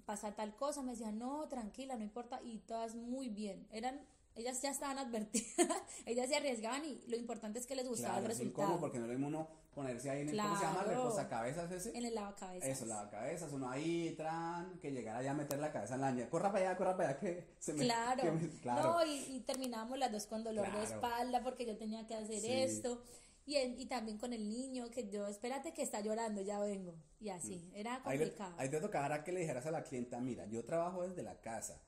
pasa 0.06 0.36
tal 0.36 0.56
cosa, 0.56 0.82
me 0.82 0.92
decían, 0.92 1.20
no, 1.20 1.48
tranquila, 1.48 1.96
no 1.96 2.04
importa, 2.04 2.42
y 2.44 2.60
todas 2.60 2.96
muy 2.96 3.30
bien. 3.30 3.68
Eran, 3.72 4.02
ellas 4.38 4.62
ya 4.62 4.72
estaban 4.72 4.98
advertidas, 4.98 5.46
ellas 6.06 6.30
se 6.30 6.36
arriesgaban 6.36 6.86
y 6.86 7.02
lo 7.08 7.18
importante 7.18 7.60
es 7.60 7.66
que 7.68 7.76
les 7.76 7.88
gustaba 7.88 8.14
Claro, 8.16 8.26
el 8.28 8.32
es 8.32 8.38
resultado. 8.38 8.64
incómodo 8.64 8.80
porque 8.82 9.00
no 9.00 9.12
es 9.12 9.18
uno 9.18 9.48
ponerse 9.74 10.10
ahí 10.10 10.22
en 10.22 10.30
el, 10.30 10.38
¿cómo 10.42 10.56
se 10.58 10.64
llama? 10.64 10.84
Claro. 10.84 11.04
Reposacabezas 11.04 11.72
ese. 11.72 11.98
En 11.98 12.06
el 12.06 12.16
lavacabezas. 12.16 12.70
Eso, 12.70 12.86
lavacabezas, 12.86 13.52
uno 13.52 13.70
ahí, 13.70 14.14
tran, 14.18 14.80
que 14.80 14.92
llegara 14.92 15.22
ya 15.22 15.32
a 15.32 15.36
meter 15.36 15.60
la 15.60 15.72
cabeza 15.72 15.96
en 15.96 16.02
la 16.02 16.08
bañera. 16.08 16.30
Corra 16.30 16.52
para 16.52 16.70
allá, 16.70 16.78
corra 16.78 16.98
para 16.98 17.10
allá, 17.10 17.20
que 17.20 17.48
se 17.60 17.74
me... 17.74 17.84
Claro, 17.86 18.24
que 18.24 18.32
me- 18.32 18.50
claro. 18.60 18.94
no, 18.94 19.06
y, 19.06 19.36
y 19.36 19.40
terminábamos 19.42 19.98
las 20.00 20.12
dos 20.12 20.26
con 20.26 20.44
dolor 20.44 20.72
de 20.72 20.84
espalda 20.84 21.44
porque 21.44 21.66
yo 21.66 21.78
tenía 21.78 22.06
que 22.08 22.16
hacer 22.16 22.40
Sí. 22.42 22.52
esto. 22.52 23.04
Y, 23.46 23.56
en- 23.56 23.80
y 23.80 23.86
también 23.86 24.18
con 24.18 24.34
el 24.34 24.50
niño, 24.50 24.90
que 24.92 25.08
yo, 25.10 25.26
espérate 25.28 25.74
que 25.74 25.82
está 25.82 26.02
llorando, 26.02 26.42
ya 26.42 26.60
vengo. 26.60 26.96
Y 27.20 27.30
así, 27.30 27.72
era 27.74 28.02
Ahí, 28.04 28.18
le- 28.18 28.26
complicado. 28.26 28.56
ahí 28.58 28.70
te 28.70 28.82
tocará 28.82 29.24
que 29.24 29.32
le 29.32 29.40
dijeras 29.42 29.66
a 29.68 29.72
la 29.72 29.84
clienta, 29.84 30.20
mira, 30.20 30.46
yo 30.48 30.66
trabajo 30.66 31.08
desde 31.08 31.22
la 31.24 31.40
casa. 31.40 31.80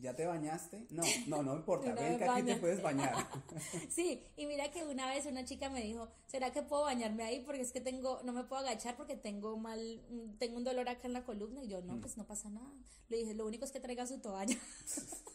¿Ya 0.00 0.14
te 0.16 0.26
bañaste? 0.26 0.86
No, 0.90 1.02
no, 1.26 1.42
no 1.42 1.54
importa, 1.56 1.94
ven 2.00 2.16
que 2.18 2.24
aquí 2.24 2.42
te 2.42 2.56
puedes 2.56 2.82
bañar. 2.82 3.14
Sí, 3.90 4.22
y 4.36 4.46
mira 4.46 4.70
que 4.70 4.84
una 4.84 5.08
vez 5.10 5.26
una 5.26 5.44
chica 5.44 5.68
me 5.68 5.82
dijo, 5.82 6.08
¿será 6.26 6.52
que 6.52 6.62
puedo 6.62 6.82
bañarme 6.84 7.24
ahí? 7.24 7.40
Porque 7.44 7.60
es 7.60 7.72
que 7.72 7.80
tengo, 7.80 8.20
no 8.24 8.32
me 8.32 8.44
puedo 8.44 8.62
agachar 8.62 8.96
porque 8.96 9.16
tengo 9.16 9.56
mal, 9.58 10.02
un- 10.08 10.36
tengo 10.38 10.56
un 10.56 10.64
dolor 10.64 10.88
acá 10.88 11.06
en 11.06 11.12
la 11.12 11.24
columna. 11.24 11.62
Y 11.62 11.68
yo, 11.68 11.82
Mm. 11.82 11.86
no, 11.86 12.00
pues 12.00 12.16
no 12.16 12.26
pasa 12.26 12.48
nada. 12.50 12.72
Le 13.08 13.18
dije, 13.18 13.34
lo 13.34 13.46
único 13.46 13.64
es 13.64 13.72
que 13.72 13.80
traiga 13.80 14.06
su 14.06 14.18
toalla. 14.20 14.56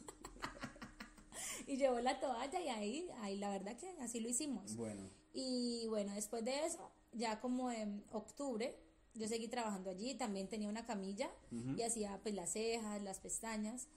y 1.68 1.78
llevó 1.78 2.00
la 2.00 2.20
toalla 2.20 2.60
y 2.62 2.70
ahí, 2.70 3.10
ahí 3.22 3.38
la 3.38 3.50
verdad 3.50 3.76
que 3.78 3.90
así 4.02 4.20
lo 4.20 4.30
hicimos. 4.30 4.76
bueno, 4.76 5.10
Y 5.34 5.86
bueno, 5.90 6.14
después 6.14 6.44
de 6.46 6.66
eso, 6.66 6.92
ya 7.12 7.40
como 7.42 7.72
en 7.72 8.04
octubre, 8.12 8.78
yo 9.14 9.28
seguí 9.28 9.48
trabajando 9.48 9.90
allí, 9.90 10.16
también 10.16 10.48
tenía 10.48 10.70
una 10.70 10.86
camilla 10.86 11.30
y 11.78 11.82
hacía 11.82 12.20
pues 12.24 12.36
las 12.36 12.52
cejas, 12.52 13.02
las 13.02 13.20
pestañas. 13.20 13.88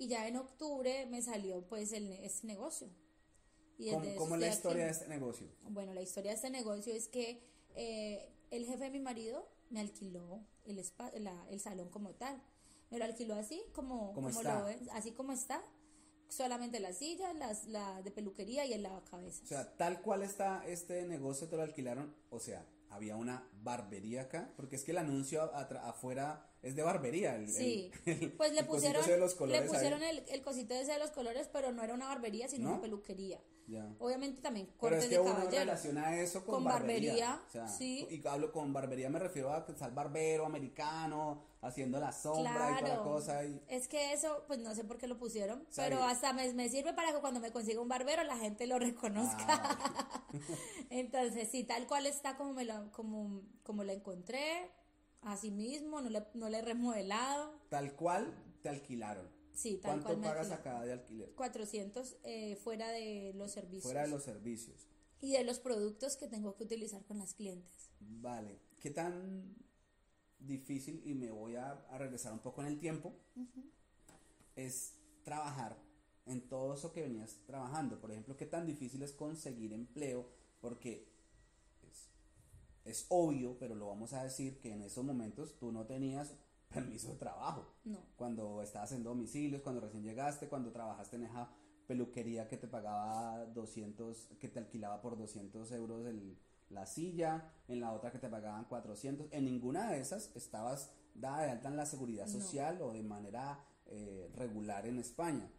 Y 0.00 0.08
ya 0.08 0.26
en 0.26 0.36
octubre 0.36 1.04
me 1.06 1.20
salió 1.20 1.60
pues 1.66 1.92
el, 1.92 2.10
este 2.12 2.46
negocio. 2.46 2.88
Y 3.76 3.90
¿cómo, 3.90 4.16
cómo 4.16 4.34
es 4.36 4.40
la 4.40 4.48
historia 4.48 4.84
de 4.86 4.90
este 4.92 5.08
negocio? 5.08 5.46
Bueno, 5.68 5.92
la 5.92 6.00
historia 6.00 6.30
de 6.30 6.36
este 6.36 6.48
negocio 6.50 6.94
es 6.94 7.06
que 7.08 7.42
eh, 7.74 8.32
el 8.50 8.64
jefe 8.64 8.84
de 8.84 8.90
mi 8.90 8.98
marido 9.00 9.46
me 9.68 9.80
alquiló 9.80 10.40
el, 10.64 10.78
espa- 10.78 11.12
la- 11.18 11.46
el 11.50 11.60
salón 11.60 11.90
como 11.90 12.14
tal. 12.14 12.42
Me 12.90 12.98
lo 12.98 13.04
alquiló 13.04 13.34
así 13.34 13.62
como, 13.74 14.14
Como 14.14 14.30
lo 14.30 14.64
ven, 14.64 14.88
así 14.92 15.12
como 15.12 15.32
está. 15.32 15.62
Solamente 16.28 16.80
las 16.80 16.96
sillas, 16.96 17.34
las, 17.36 17.66
la 17.66 18.00
de 18.02 18.10
peluquería 18.10 18.64
y 18.64 18.72
el 18.72 18.82
lavacabezas. 18.82 19.42
O 19.42 19.46
sea, 19.46 19.76
tal 19.76 20.00
cual 20.00 20.22
está 20.22 20.64
este 20.66 21.04
negocio, 21.06 21.46
te 21.48 21.56
lo 21.56 21.62
alquilaron, 21.62 22.14
o 22.30 22.38
sea, 22.38 22.64
había 22.90 23.16
una 23.16 23.48
barbería 23.62 24.22
acá, 24.22 24.52
porque 24.56 24.76
es 24.76 24.84
que 24.84 24.90
el 24.90 24.98
anuncio 24.98 25.42
afuera 25.54 26.46
es 26.62 26.74
de 26.76 26.82
barbería. 26.82 27.36
El, 27.36 27.48
Sí, 27.48 27.90
el- 28.06 28.32
pues 28.32 28.52
le 28.52 28.64
pusieron, 28.64 29.04
de 29.06 29.16
los 29.18 29.32
le 29.32 29.38
colores 29.38 29.62
ahí. 29.62 29.68
pusieron 29.68 30.02
el, 30.02 30.18
el 30.28 30.42
cosito 30.42 30.74
ese 30.74 30.92
de 30.92 30.98
los 30.98 31.10
colores, 31.10 31.48
pero 31.52 31.72
no 31.72 31.82
era 31.82 31.94
una 31.94 32.06
barbería, 32.08 32.48
sino 32.48 32.64
¿No? 32.64 32.70
una 32.74 32.80
peluquería. 32.82 33.40
Obviamente 33.98 34.40
también 34.40 34.66
cortes 34.76 35.06
Pero 35.08 35.22
es 35.22 35.28
que 35.28 35.40
uno 35.40 35.50
relaciona 35.50 36.16
eso 36.20 36.44
con, 36.44 36.64
barbería. 36.64 37.40
sí. 37.78 38.06
Y 38.10 38.26
hablo 38.26 38.52
con 38.52 38.72
barbería, 38.72 39.08
me 39.10 39.18
refiero 39.18 39.52
a 39.52 39.64
que 39.64 39.72
está 39.72 39.88
barbero 39.88 40.46
americano, 40.46 41.42
haciendo 41.62 42.00
la 42.00 42.12
sombra 42.12 42.76
y 42.76 42.82
toda 42.82 42.96
la 42.96 43.02
cosa. 43.02 43.44
Y... 43.44 43.62
Es 43.68 43.88
que 43.88 44.12
eso, 44.12 44.44
pues 44.46 44.58
no 44.58 44.74
sé 44.74 44.84
por 44.84 44.98
qué 44.98 45.06
lo 45.06 45.18
pusieron, 45.18 45.66
pero 45.76 46.02
hasta 46.02 46.32
me, 46.32 46.52
me, 46.54 46.68
sirve 46.68 46.92
para 46.92 47.12
que 47.12 47.20
cuando 47.20 47.40
me 47.40 47.52
consiga 47.52 47.80
un 47.80 47.88
barbero 47.88 48.24
la 48.24 48.36
gente 48.36 48.66
lo 48.66 48.78
reconozca. 48.78 49.46
Ah, 49.48 50.24
Entonces, 50.90 51.48
sí, 51.50 51.64
tal 51.64 51.86
cual 51.86 52.06
está 52.06 52.36
como, 52.36 52.54
me 52.54 52.64
lo, 52.64 52.90
como, 52.92 53.42
como 53.62 53.84
lo 53.84 53.92
encontré, 53.92 54.70
así 55.22 55.50
mismo, 55.50 56.00
no 56.00 56.10
le, 56.10 56.26
no 56.34 56.48
le 56.48 56.58
he 56.58 56.62
remodelado. 56.62 57.54
Tal 57.68 57.94
cual 57.94 58.34
te 58.62 58.68
alquilaron. 58.68 59.39
Sí, 59.60 59.76
tal 59.76 60.02
¿Cuánto 60.02 60.22
pagas 60.22 60.50
acá 60.52 60.82
de 60.86 60.94
alquiler? 60.94 61.34
400 61.34 62.16
eh, 62.24 62.56
fuera 62.56 62.88
de 62.88 63.34
los 63.34 63.52
servicios. 63.52 63.82
Fuera 63.82 64.04
de 64.04 64.08
los 64.08 64.22
servicios. 64.22 64.86
Y 65.20 65.32
de 65.32 65.44
los 65.44 65.58
productos 65.58 66.16
que 66.16 66.28
tengo 66.28 66.56
que 66.56 66.64
utilizar 66.64 67.04
con 67.04 67.18
las 67.18 67.34
clientes. 67.34 67.90
Vale. 68.00 68.58
¿Qué 68.80 68.88
tan 68.88 69.54
difícil, 70.38 71.02
y 71.04 71.12
me 71.12 71.30
voy 71.30 71.56
a, 71.56 71.74
regresar 71.98 72.32
un 72.32 72.38
poco 72.38 72.62
en 72.62 72.68
el 72.68 72.78
tiempo, 72.78 73.12
es 74.56 74.94
trabajar 75.24 75.76
en 76.24 76.48
todo 76.48 76.72
eso 76.72 76.90
que 76.90 77.02
venías 77.02 77.36
trabajando? 77.44 78.00
Por 78.00 78.12
ejemplo, 78.12 78.38
¿qué 78.38 78.46
tan 78.46 78.66
difícil 78.66 79.02
es 79.02 79.12
conseguir 79.12 79.74
empleo? 79.74 80.26
Porque 80.62 81.06
es, 81.82 82.08
es 82.86 83.04
obvio, 83.10 83.58
pero 83.58 83.74
lo 83.74 83.88
vamos 83.88 84.14
a 84.14 84.24
decir, 84.24 84.58
que 84.58 84.72
en 84.72 84.80
esos 84.80 85.04
momentos 85.04 85.58
tú 85.58 85.70
no 85.70 85.84
tenías 85.84 86.32
permiso 86.74 87.08
de 87.08 87.16
trabajo. 87.16 87.66
No. 87.84 87.98
Cuando 88.16 88.62
estabas 88.62 88.92
en 88.92 89.02
domicilios, 89.02 89.62
cuando 89.62 89.80
recién 89.80 90.02
llegaste, 90.02 90.48
cuando 90.48 90.70
trabajaste 90.70 91.16
en 91.16 91.24
esa 91.24 91.50
peluquería 91.86 92.48
que 92.48 92.56
te 92.56 92.68
pagaba 92.68 93.44
200, 93.46 94.28
que 94.38 94.48
te 94.48 94.60
alquilaba 94.60 95.00
por 95.00 95.18
200 95.18 95.72
euros 95.72 96.06
el, 96.06 96.38
la 96.68 96.86
silla, 96.86 97.52
en 97.68 97.80
la 97.80 97.92
otra 97.92 98.12
que 98.12 98.18
te 98.18 98.28
pagaban 98.28 98.64
400. 98.64 99.28
En 99.32 99.44
ninguna 99.44 99.90
de 99.90 100.00
esas 100.00 100.34
estabas 100.36 100.92
dada 101.14 101.42
de 101.42 101.50
alta 101.50 101.68
en 101.68 101.76
la 101.76 101.86
seguridad 101.86 102.28
social 102.28 102.80
o 102.82 102.92
de 102.92 103.02
manera 103.02 103.58
eh, 103.86 104.30
regular 104.34 104.86
en 104.86 104.98
España. 104.98 105.50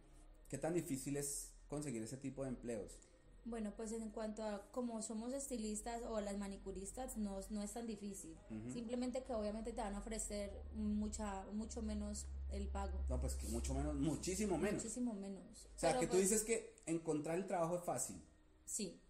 ¿Qué 0.48 0.58
tan 0.58 0.74
difícil 0.74 1.16
es 1.16 1.52
conseguir 1.68 2.02
ese 2.02 2.16
tipo 2.16 2.42
de 2.42 2.48
empleos? 2.48 2.98
Bueno, 3.44 3.72
pues 3.76 3.90
en 3.92 4.10
cuanto 4.10 4.44
a 4.44 4.70
como 4.70 5.02
somos 5.02 5.32
estilistas 5.32 6.02
o 6.08 6.20
las 6.20 6.38
manicuristas, 6.38 7.16
no, 7.16 7.40
no 7.50 7.62
es 7.62 7.72
tan 7.72 7.86
difícil. 7.86 8.36
Simplemente 8.72 9.24
que 9.24 9.32
obviamente 9.32 9.72
te 9.72 9.80
van 9.80 9.94
a 9.96 9.98
ofrecer 9.98 10.62
mucha, 10.74 11.44
mucho 11.52 11.82
menos 11.82 12.26
el 12.50 12.68
pago. 12.68 13.04
No, 13.08 13.20
pues 13.20 13.34
que 13.34 13.48
mucho 13.48 13.74
menos, 13.74 13.96
muchísimo 13.96 14.58
menos. 14.58 14.82
Muchísimo 14.82 15.14
menos. 15.14 15.68
O 15.74 15.78
sea, 15.78 15.98
que 15.98 16.06
tú 16.06 16.12
pues 16.12 16.30
dices 16.30 16.44
que 16.44 16.76
encontrar 16.86 17.36
el 17.36 17.46
trabajo 17.46 17.76
es 17.76 17.84
fácil. 17.84 18.22
Sí. 18.64 19.00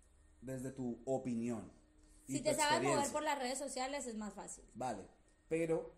Desde 0.41 0.71
tu 0.71 1.03
opinión. 1.05 1.71
si 2.27 2.41
te 2.41 2.55
sabes 2.55 2.83
mover 2.83 3.13
por 3.13 3.23
las 3.23 3.39
redes 3.39 3.59
sociales 3.59 4.07
es 4.07 4.17
más 4.17 4.33
fácil. 4.33 4.65
Vale, 4.75 5.07
pero, 5.49 5.93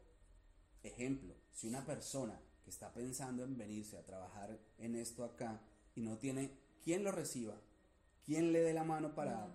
ejemplo, 0.83 1.37
si 1.53 1.69
una 1.69 1.87
persona 1.87 2.41
que 2.65 2.71
está 2.71 2.93
pensando 2.93 3.45
en 3.45 3.57
venirse 3.57 3.97
a 3.97 4.05
trabajar 4.05 4.59
en 4.79 4.97
esto 4.97 5.25
acá 5.25 5.61
y 5.95 6.01
no 6.01 6.19
tiene 6.19 6.59
quien 6.83 7.05
lo 7.05 7.13
reciba, 7.13 7.61
¿Quién 8.25 8.53
le 8.53 8.61
dé 8.61 8.73
la 8.73 8.85
mano 8.85 9.15
para, 9.15 9.49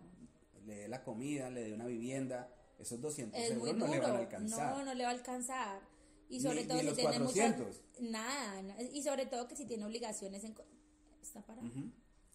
le 0.66 0.76
dé 0.76 0.88
la 0.88 1.04
comida, 1.04 1.50
le 1.50 1.64
dé 1.64 1.74
una 1.74 1.86
vivienda? 1.86 2.54
Esos 2.78 3.02
200 3.02 3.40
euros 3.40 3.76
no 3.76 3.88
le 3.88 4.00
van 4.00 4.16
a 4.16 4.20
alcanzar. 4.20 4.78
No, 4.78 4.86
no 4.86 4.94
le 4.94 5.04
va 5.04 5.10
a 5.10 5.14
alcanzar. 5.14 5.82
Y 6.30 6.40
sobre 6.40 6.66
todo 6.66 6.80
si 6.80 6.94
tiene 6.96 7.66
nada, 8.02 8.82
y 8.94 9.02
sobre 9.02 9.26
todo 9.26 9.48
que 9.48 9.56
si 9.56 9.66
tiene 9.66 9.86
obligaciones 9.86 10.44
en... 10.44 10.56
¿Está 11.22 11.42
parado? 11.42 11.68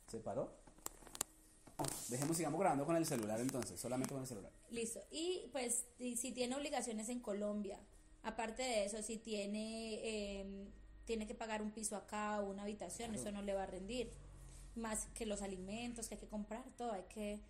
¿Se 0.09 0.19
paró? 0.19 0.65
dejemos, 2.09 2.37
sigamos 2.37 2.61
grabando 2.61 2.87
con 2.87 2.97
el 2.97 3.07
celular 3.07 3.41
entonces, 3.41 3.81
solamente 3.81 4.13
con 4.13 4.23
el 4.23 4.29
celular. 4.29 4.53
Listo. 4.71 5.01
Y 5.11 5.49
pues 5.53 5.87
si 5.99 6.33
tiene 6.33 6.55
obligaciones 6.57 7.09
en 7.09 7.21
Colombia, 7.21 7.79
aparte 8.23 8.63
de 8.63 8.85
eso, 8.85 9.03
si 9.03 9.19
tiene, 9.19 10.41
em, 10.41 10.71
tiene 11.05 11.27
que 11.27 11.35
pagar 11.35 11.63
un 11.63 11.73
piso 11.73 11.97
acá 11.97 12.41
o 12.41 12.51
una 12.51 12.63
habitación, 12.63 13.15
eso 13.15 13.31
no 13.33 13.43
le 13.43 13.55
va 13.55 13.65
a 13.65 13.67
rendir 13.67 14.11
más 14.77 15.07
que 15.15 15.27
los 15.27 15.43
alimentos 15.43 16.09
que 16.09 16.15
hay 16.15 16.21
que 16.21 16.29
comprar, 16.29 16.65
todo, 16.77 16.93
hay 16.93 17.05
que 17.05 17.41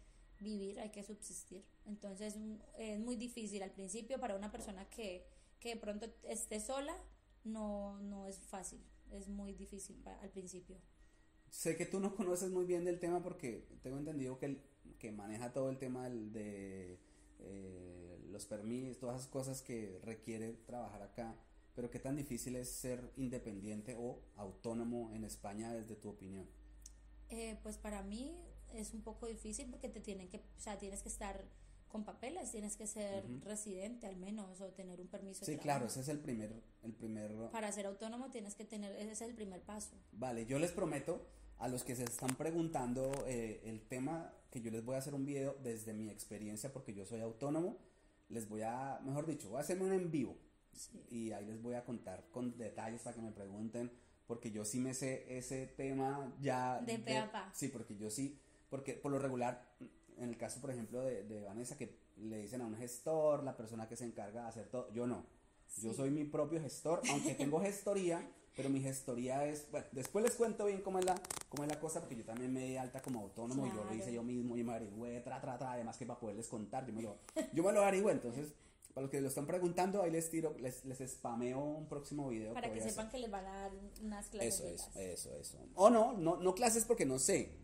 vivir, 0.41 0.81
hay 0.81 0.91
que 0.91 1.03
subsistir. 1.03 1.65
Entonces 1.87 2.37
es 2.79 2.99
muy 2.99 3.17
difícil 3.17 3.63
al 3.63 3.71
principio 3.71 4.19
para 4.19 4.37
una 4.37 4.51
persona 4.51 4.89
que, 4.91 5.27
que 5.61 5.71
de 5.71 5.77
pronto 5.77 6.07
esté 6.25 6.61
sola, 6.61 6.95
no, 7.45 7.99
no 8.01 8.27
es 8.27 8.39
fácil, 8.39 8.81
es 9.11 9.29
muy 9.29 9.53
difícil 9.53 10.03
al 10.07 10.31
principio. 10.31 10.77
Sé 11.51 11.77
que 11.77 11.87
tú 11.87 12.01
no 12.01 12.15
conoces 12.17 12.51
muy 12.51 12.65
bien 12.65 12.85
del 12.85 12.99
tema 12.99 13.23
porque 13.23 13.67
tengo 13.83 13.99
entendido 13.99 14.39
que, 14.39 14.47
el, 14.47 14.63
que 14.99 15.13
maneja 15.13 15.53
todo 15.53 15.71
el 15.71 15.79
tema 15.79 16.09
de 16.11 16.99
eh, 17.41 18.19
los 18.31 18.47
permisos, 18.47 18.99
todas 18.99 19.21
esas 19.21 19.31
cosas 19.31 19.63
que 19.63 20.01
requiere 20.03 20.55
trabajar 20.67 21.03
acá, 21.03 21.37
pero 21.75 21.91
qué 21.91 21.99
tan 21.99 22.17
difícil 22.17 22.57
es 22.57 22.69
ser 22.69 23.13
independiente 23.17 23.95
o 23.99 24.21
autónomo 24.37 25.13
en 25.13 25.25
España 25.25 25.73
desde 25.73 25.95
tu 25.95 26.09
opinión. 26.09 26.49
Eh, 27.31 27.59
pues 27.63 27.79
para 27.79 28.03
mí 28.03 28.37
es 28.73 28.93
un 28.93 29.03
poco 29.03 29.27
difícil 29.27 29.69
porque 29.71 29.89
te 29.89 30.01
tienen 30.01 30.29
que, 30.29 30.39
o 30.39 30.61
sea, 30.61 30.79
tienes 30.79 31.03
que 31.03 31.09
estar 31.09 31.45
con 31.89 32.05
papeles, 32.05 32.51
tienes 32.51 32.77
que 32.77 32.89
ser 32.89 33.25
residente 33.45 34.09
al 34.09 34.17
menos 34.17 34.61
o 34.61 34.67
tener 34.73 35.01
un 35.01 35.07
permiso. 35.07 35.45
Sí, 35.45 35.57
claro, 35.59 35.87
ese 35.87 36.01
es 36.01 36.09
el 36.09 36.19
primer, 36.19 36.53
el 36.83 36.93
primer... 36.93 37.33
Para 37.53 37.71
ser 37.71 37.87
autónomo 37.87 38.31
tienes 38.31 38.57
que 38.57 38.65
tener, 38.65 38.97
ese 38.97 39.13
es 39.13 39.21
el 39.21 39.35
primer 39.35 39.63
paso. 39.63 39.95
Vale, 40.11 40.45
yo 40.45 40.59
les 40.59 40.73
prometo 40.73 41.25
a 41.59 41.69
los 41.69 41.85
que 41.85 41.95
se 41.95 42.03
están 42.03 42.35
preguntando 42.35 43.13
eh, 43.29 43.61
el 43.65 43.81
tema 43.83 44.33
que 44.51 44.61
yo 44.61 44.73
les 44.73 44.85
voy 44.85 44.97
a 44.97 44.99
hacer 44.99 45.15
un 45.15 45.25
video 45.25 45.57
desde 45.63 45.93
mi 45.93 46.11
experiencia 46.11 46.73
porque 46.73 46.95
yo 46.95 47.07
soy 47.07 47.21
autónomo, 47.21 47.79
les 48.29 48.49
voy 48.49 48.63
a, 48.63 49.01
mejor 49.05 49.27
dicho, 49.27 49.49
voy 49.49 49.59
a 49.59 49.61
hacerme 49.61 49.85
un 49.85 49.93
en 49.93 50.11
vivo 50.11 50.37
y 51.11 51.31
ahí 51.31 51.47
les 51.47 51.63
voy 51.63 51.75
a 51.75 51.85
contar 51.85 52.27
con 52.33 52.57
detalles 52.59 53.03
para 53.03 53.15
que 53.15 53.23
me 53.23 53.31
pregunten 53.31 53.93
porque 54.27 54.51
yo 54.51 54.65
sí 54.65 54.81
me 54.81 54.95
sé 54.95 55.37
ese 55.37 55.67
tema 55.67 56.33
ya. 56.41 56.81
De 56.81 56.99
pe 56.99 57.17
a 57.17 57.51
Sí, 57.55 57.69
porque 57.69 57.97
yo 57.97 58.11
sí, 58.11 58.39
porque 58.71 58.95
por 58.95 59.13
lo 59.13 59.19
regular, 59.19 59.75
en 60.19 60.29
el 60.29 60.37
caso, 60.37 60.61
por 60.61 60.71
ejemplo, 60.71 61.03
de, 61.03 61.25
de, 61.25 61.45
Vanessa, 61.45 61.77
que 61.77 61.99
le 62.17 62.39
dicen 62.39 62.61
a 62.61 62.67
un 62.67 62.77
gestor, 62.77 63.43
la 63.45 63.57
persona 63.57 63.89
que 63.89 63.97
se 63.97 64.05
encarga 64.05 64.43
de 64.43 64.49
hacer 64.49 64.69
todo, 64.69 64.93
yo 64.93 65.07
no. 65.07 65.25
Yo 65.83 65.93
soy 65.93 66.11
mi 66.11 66.25
propio 66.25 66.61
gestor, 66.61 67.03
aunque 67.11 67.35
tengo 67.35 67.61
gestoría, 67.63 68.27
pero 68.57 68.71
mi 68.71 68.81
gestoría 68.81 69.45
es, 69.45 69.69
bueno, 69.71 69.87
después 69.93 70.25
les 70.25 70.35
cuento 70.37 70.67
bien 70.67 70.83
cómo 70.83 71.01
es 71.01 71.05
la, 71.05 71.21
cómo 71.49 71.65
es 71.65 71.69
la 71.69 71.81
cosa, 71.81 72.01
porque 72.01 72.17
yo 72.17 72.25
también 72.25 72.53
me 72.53 72.65
di 72.65 72.77
alta 72.77 73.03
como 73.03 73.21
autónomo, 73.21 73.67
y 73.67 73.71
yo 73.71 73.85
lo 73.85 73.95
hice 73.95 74.13
yo 74.13 74.23
mismo, 74.23 74.57
y 74.57 74.63
me 74.63 74.73
averigüé, 74.75 75.21
tra, 75.21 75.41
tra, 75.41 75.59
tra, 75.59 75.73
además 75.73 75.97
que 75.97 76.07
para 76.07 76.21
poderles 76.21 76.47
contar, 76.47 76.87
yo 76.87 76.93
me 76.93 77.03
lo, 77.03 77.17
yo 77.53 77.65
me 77.65 77.73
lo 77.73 77.83
averigüé, 77.83 78.13
entonces 78.13 78.55
para 78.95 79.03
los 79.03 79.11
que 79.11 79.21
lo 79.21 79.29
están 79.29 79.47
preguntando, 79.47 80.03
ahí 80.03 80.11
les 80.13 80.31
tiro, 80.31 80.57
les, 80.59 80.85
les 80.85 80.99
spameo 81.11 81.59
un 81.59 81.89
próximo 81.89 82.29
video. 82.29 82.55
Para 82.55 82.73
que, 82.73 82.81
sepan 82.81 83.11
que 83.11 83.19
les 83.19 83.31
van 83.31 83.45
a 83.45 83.53
dar 83.63 83.73
unas 84.01 84.29
clases. 84.29 84.61
Eso, 84.61 84.69
eso, 84.69 85.01
eso, 85.01 85.35
eso. 85.37 85.59
O 85.75 85.91
no, 85.91 86.13
no, 86.13 86.37
no 86.37 86.55
clases 86.55 86.85
porque 86.85 87.05
no 87.05 87.19
sé. 87.19 87.59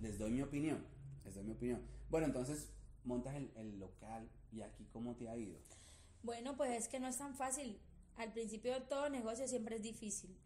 Les 0.00 0.18
doy 0.18 0.32
mi 0.32 0.42
opinión. 0.42 0.84
Les 1.24 1.36
doy 1.36 1.44
mi 1.44 1.52
opinión. 1.52 1.82
Bueno, 2.10 2.26
entonces 2.26 2.70
montas 3.04 3.36
el, 3.36 3.52
el 3.54 3.78
local 3.78 4.28
y 4.50 4.62
aquí 4.62 4.84
cómo 4.92 5.14
te 5.14 5.28
ha 5.28 5.36
ido. 5.36 5.56
Bueno, 6.24 6.56
pues 6.56 6.72
es 6.72 6.88
que 6.88 6.98
no 6.98 7.06
es 7.06 7.16
tan 7.16 7.36
fácil. 7.36 7.78
Al 8.16 8.32
principio 8.32 8.74
de 8.74 8.80
todo 8.80 9.08
negocio 9.08 9.46
siempre 9.46 9.76
es 9.76 9.82
difícil. 9.82 10.36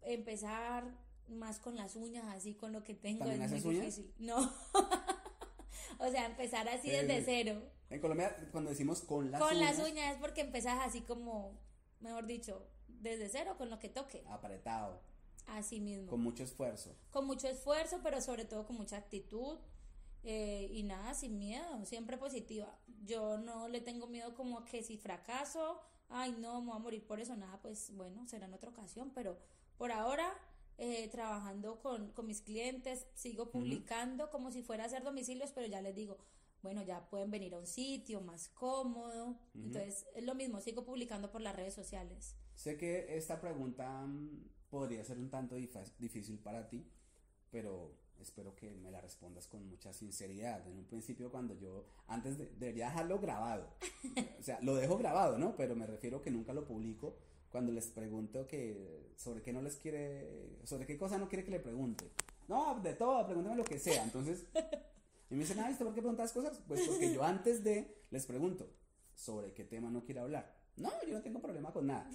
Empezar 0.00 0.84
más 1.28 1.58
con 1.60 1.76
las 1.76 1.96
uñas, 1.96 2.24
así 2.28 2.54
con 2.54 2.72
lo 2.72 2.82
que 2.82 2.94
tengo 2.94 3.26
es 3.26 3.64
muy 3.64 3.76
difícil. 3.76 4.12
No. 4.18 4.38
o 5.98 6.10
sea, 6.10 6.26
empezar 6.26 6.68
así 6.68 6.90
desde 6.90 7.18
eh, 7.18 7.22
cero. 7.24 7.62
En 7.92 8.00
Colombia, 8.00 8.34
cuando 8.50 8.70
decimos 8.70 9.02
con 9.02 9.30
las 9.30 9.40
uñas. 9.40 9.52
Con 9.52 9.60
las 9.60 9.78
uñas 9.78 10.14
es 10.14 10.18
porque 10.18 10.40
empezás 10.40 10.78
así 10.82 11.02
como, 11.02 11.58
mejor 12.00 12.26
dicho, 12.26 12.66
desde 12.88 13.28
cero, 13.28 13.54
con 13.58 13.68
lo 13.68 13.78
que 13.78 13.90
toque. 13.90 14.24
Apretado. 14.28 14.98
Así 15.46 15.78
mismo. 15.78 16.08
Con 16.08 16.22
mucho 16.22 16.42
esfuerzo. 16.42 16.96
Con 17.10 17.26
mucho 17.26 17.48
esfuerzo, 17.48 18.00
pero 18.02 18.22
sobre 18.22 18.46
todo 18.46 18.66
con 18.66 18.76
mucha 18.76 18.96
actitud. 18.96 19.58
Eh, 20.24 20.70
y 20.72 20.84
nada, 20.84 21.12
sin 21.12 21.38
miedo, 21.38 21.84
siempre 21.84 22.16
positiva. 22.16 22.78
Yo 23.04 23.36
no 23.36 23.68
le 23.68 23.80
tengo 23.80 24.06
miedo 24.06 24.34
como 24.34 24.64
que 24.64 24.82
si 24.82 24.96
fracaso, 24.96 25.80
ay 26.08 26.34
no, 26.38 26.60
me 26.60 26.68
voy 26.68 26.76
a 26.76 26.78
morir 26.78 27.06
por 27.06 27.20
eso, 27.20 27.36
nada, 27.36 27.60
pues 27.60 27.92
bueno, 27.96 28.26
será 28.28 28.46
en 28.46 28.54
otra 28.54 28.70
ocasión, 28.70 29.10
pero 29.12 29.36
por 29.76 29.90
ahora 29.90 30.32
eh, 30.78 31.08
trabajando 31.08 31.80
con, 31.80 32.12
con, 32.12 32.26
mis 32.26 32.40
clientes, 32.40 33.06
sigo 33.14 33.50
publicando 33.50 34.30
como 34.30 34.52
si 34.52 34.62
fuera 34.62 34.84
a 34.84 34.86
hacer 34.86 35.02
domicilios, 35.02 35.50
pero 35.50 35.66
ya 35.66 35.82
les 35.82 35.96
digo, 35.96 36.18
bueno, 36.62 36.82
ya 36.82 37.08
pueden 37.08 37.30
venir 37.30 37.54
a 37.54 37.58
un 37.58 37.66
sitio 37.66 38.20
más 38.20 38.48
cómodo. 38.48 39.36
Entonces, 39.54 40.06
es 40.14 40.24
lo 40.24 40.34
mismo, 40.34 40.60
sigo 40.60 40.84
publicando 40.84 41.30
por 41.30 41.40
las 41.40 41.56
redes 41.56 41.74
sociales. 41.74 42.36
Sé 42.54 42.76
que 42.76 43.16
esta 43.16 43.40
pregunta 43.40 44.06
mm, 44.06 44.48
podría 44.70 45.04
ser 45.04 45.18
un 45.18 45.30
tanto 45.30 45.56
difícil 45.56 46.38
para 46.38 46.68
ti, 46.68 46.86
pero 47.50 47.92
espero 48.20 48.54
que 48.54 48.70
me 48.76 48.90
la 48.90 49.00
respondas 49.00 49.46
con 49.48 49.68
mucha 49.68 49.92
sinceridad. 49.92 50.66
En 50.68 50.78
un 50.78 50.84
principio, 50.84 51.30
cuando 51.30 51.54
yo, 51.54 51.84
antes 52.06 52.38
de, 52.38 52.46
debería 52.58 52.86
dejarlo 52.86 53.18
grabado, 53.18 53.68
o 54.38 54.42
sea, 54.42 54.60
lo 54.62 54.76
dejo 54.76 54.96
grabado, 54.96 55.38
¿no? 55.38 55.56
Pero 55.56 55.74
me 55.74 55.86
refiero 55.86 56.22
que 56.22 56.30
nunca 56.30 56.52
lo 56.52 56.64
publico 56.64 57.16
cuando 57.50 57.70
les 57.72 57.88
pregunto 57.88 58.46
que 58.46 59.12
sobre 59.16 59.42
qué 59.42 59.52
no 59.52 59.60
les 59.60 59.76
quiere, 59.76 60.58
sobre 60.64 60.86
qué 60.86 60.96
cosa 60.96 61.18
no 61.18 61.28
quiere 61.28 61.44
que 61.44 61.50
le 61.50 61.60
pregunte. 61.60 62.10
No, 62.48 62.80
de 62.80 62.94
todo, 62.94 63.24
pregúntame 63.26 63.56
lo 63.56 63.64
que 63.64 63.78
sea. 63.78 64.02
Entonces, 64.02 64.46
y 65.32 65.34
me 65.34 65.40
dicen, 65.40 65.60
ah, 65.60 65.74
¿por 65.78 65.94
qué 65.94 66.02
preguntas 66.02 66.30
cosas? 66.30 66.60
Pues 66.68 66.86
porque 66.86 67.14
yo 67.14 67.24
antes 67.24 67.64
de 67.64 68.02
les 68.10 68.26
pregunto, 68.26 68.70
¿sobre 69.14 69.54
qué 69.54 69.64
tema 69.64 69.90
no 69.90 70.04
quiere 70.04 70.20
hablar? 70.20 70.54
No, 70.76 70.90
yo 71.06 71.14
no 71.14 71.22
tengo 71.22 71.40
problema 71.40 71.72
con 71.72 71.86
nada. 71.86 72.06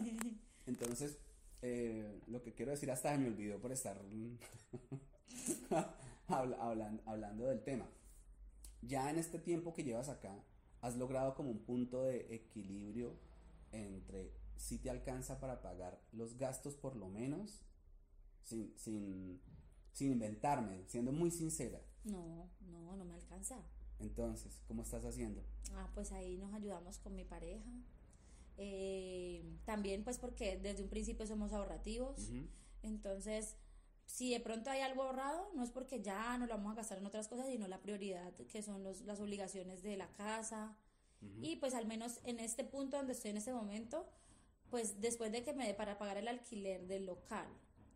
Entonces, 0.66 1.18
eh, 1.60 2.22
lo 2.28 2.42
que 2.42 2.54
quiero 2.54 2.70
decir 2.70 2.90
hasta 2.90 3.14
me 3.18 3.28
olvidó 3.28 3.60
por 3.60 3.72
estar 3.72 4.00
hablando, 6.28 7.02
hablando 7.04 7.44
del 7.44 7.62
tema. 7.62 7.86
Ya 8.80 9.10
en 9.10 9.18
este 9.18 9.38
tiempo 9.38 9.74
que 9.74 9.84
llevas 9.84 10.08
acá, 10.08 10.42
has 10.80 10.96
logrado 10.96 11.34
como 11.34 11.50
un 11.50 11.58
punto 11.58 12.04
de 12.04 12.34
equilibrio 12.34 13.18
entre 13.70 14.32
si 14.56 14.78
te 14.78 14.88
alcanza 14.88 15.40
para 15.40 15.60
pagar 15.60 16.00
los 16.12 16.38
gastos 16.38 16.74
por 16.74 16.96
lo 16.96 17.10
menos, 17.10 17.60
sin, 18.44 18.72
sin, 18.78 19.42
sin 19.92 20.12
inventarme, 20.12 20.84
siendo 20.86 21.12
muy 21.12 21.30
sincera. 21.30 21.82
No, 22.06 22.48
no, 22.60 22.96
no 22.96 23.04
me 23.04 23.14
alcanza. 23.14 23.62
Entonces, 23.98 24.62
¿cómo 24.66 24.82
estás 24.82 25.04
haciendo? 25.04 25.42
Ah, 25.72 25.90
pues 25.94 26.12
ahí 26.12 26.36
nos 26.36 26.52
ayudamos 26.54 26.98
con 26.98 27.14
mi 27.14 27.24
pareja. 27.24 27.70
Eh, 28.58 29.44
también 29.64 30.02
pues 30.04 30.18
porque 30.18 30.56
desde 30.56 30.82
un 30.82 30.88
principio 30.88 31.26
somos 31.26 31.52
ahorrativos. 31.52 32.30
Entonces, 32.82 33.56
si 34.06 34.32
de 34.32 34.40
pronto 34.40 34.70
hay 34.70 34.80
algo 34.80 35.02
ahorrado, 35.02 35.50
no 35.54 35.62
es 35.62 35.70
porque 35.70 36.00
ya 36.00 36.38
no 36.38 36.46
lo 36.46 36.54
vamos 36.54 36.72
a 36.72 36.76
gastar 36.76 36.98
en 36.98 37.06
otras 37.06 37.28
cosas, 37.28 37.48
sino 37.48 37.68
la 37.68 37.82
prioridad 37.82 38.32
que 38.34 38.62
son 38.62 38.82
los, 38.82 39.02
las 39.02 39.20
obligaciones 39.20 39.82
de 39.82 39.96
la 39.96 40.08
casa. 40.12 40.76
Y 41.40 41.56
pues 41.56 41.74
al 41.74 41.86
menos 41.86 42.20
en 42.24 42.38
este 42.38 42.62
punto 42.62 42.98
donde 42.98 43.14
estoy 43.14 43.32
en 43.32 43.38
este 43.38 43.52
momento, 43.52 44.06
pues 44.70 45.00
después 45.00 45.32
de 45.32 45.42
que 45.42 45.54
me 45.54 45.66
dé 45.66 45.74
para 45.74 45.98
pagar 45.98 46.18
el 46.18 46.28
alquiler 46.28 46.86
del 46.86 47.06
local, 47.06 47.48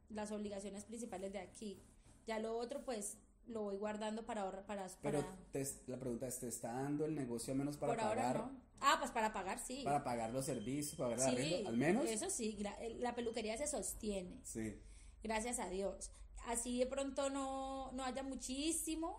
las 0.09 0.33
obligaciones 0.33 0.85
principales 0.85 1.33
de 1.33 1.39
aquí, 1.39 1.81
ya 2.27 2.41
lo 2.41 2.59
otro 2.59 2.85
pues 2.85 3.19
lo 3.47 3.63
voy 3.63 3.77
guardando 3.77 4.25
para 4.25 4.43
ahorrar 4.43 4.65
para, 4.67 4.87
Pero 5.03 5.25
la 5.87 5.99
pregunta 5.99 6.27
es, 6.27 6.39
¿te 6.39 6.49
está 6.49 6.73
dando 6.73 7.05
el 7.05 7.15
negocio 7.15 7.53
al 7.53 7.59
menos 7.59 7.77
para 7.77 7.97
pagar? 7.97 8.49
Ah, 8.81 8.97
pues 8.99 9.11
para 9.11 9.33
pagar 9.33 9.59
sí. 9.59 9.83
Para 9.85 10.03
pagar 10.03 10.31
los 10.31 10.47
servicios, 10.47 10.97
para 10.97 11.17
pagar 11.17 11.37
sí, 11.37 11.65
al 11.67 11.77
menos. 11.77 12.07
Eso 12.07 12.31
sí, 12.31 12.59
la 12.99 13.15
peluquería 13.15 13.57
se 13.59 13.67
sostiene. 13.67 14.41
Sí. 14.45 14.81
Gracias 15.23 15.59
a 15.59 15.69
Dios. 15.69 16.11
Así 16.47 16.79
de 16.79 16.87
pronto 16.87 17.29
no, 17.29 17.93
no 17.93 18.05
haya 18.05 18.23
muchísimo, 18.23 19.17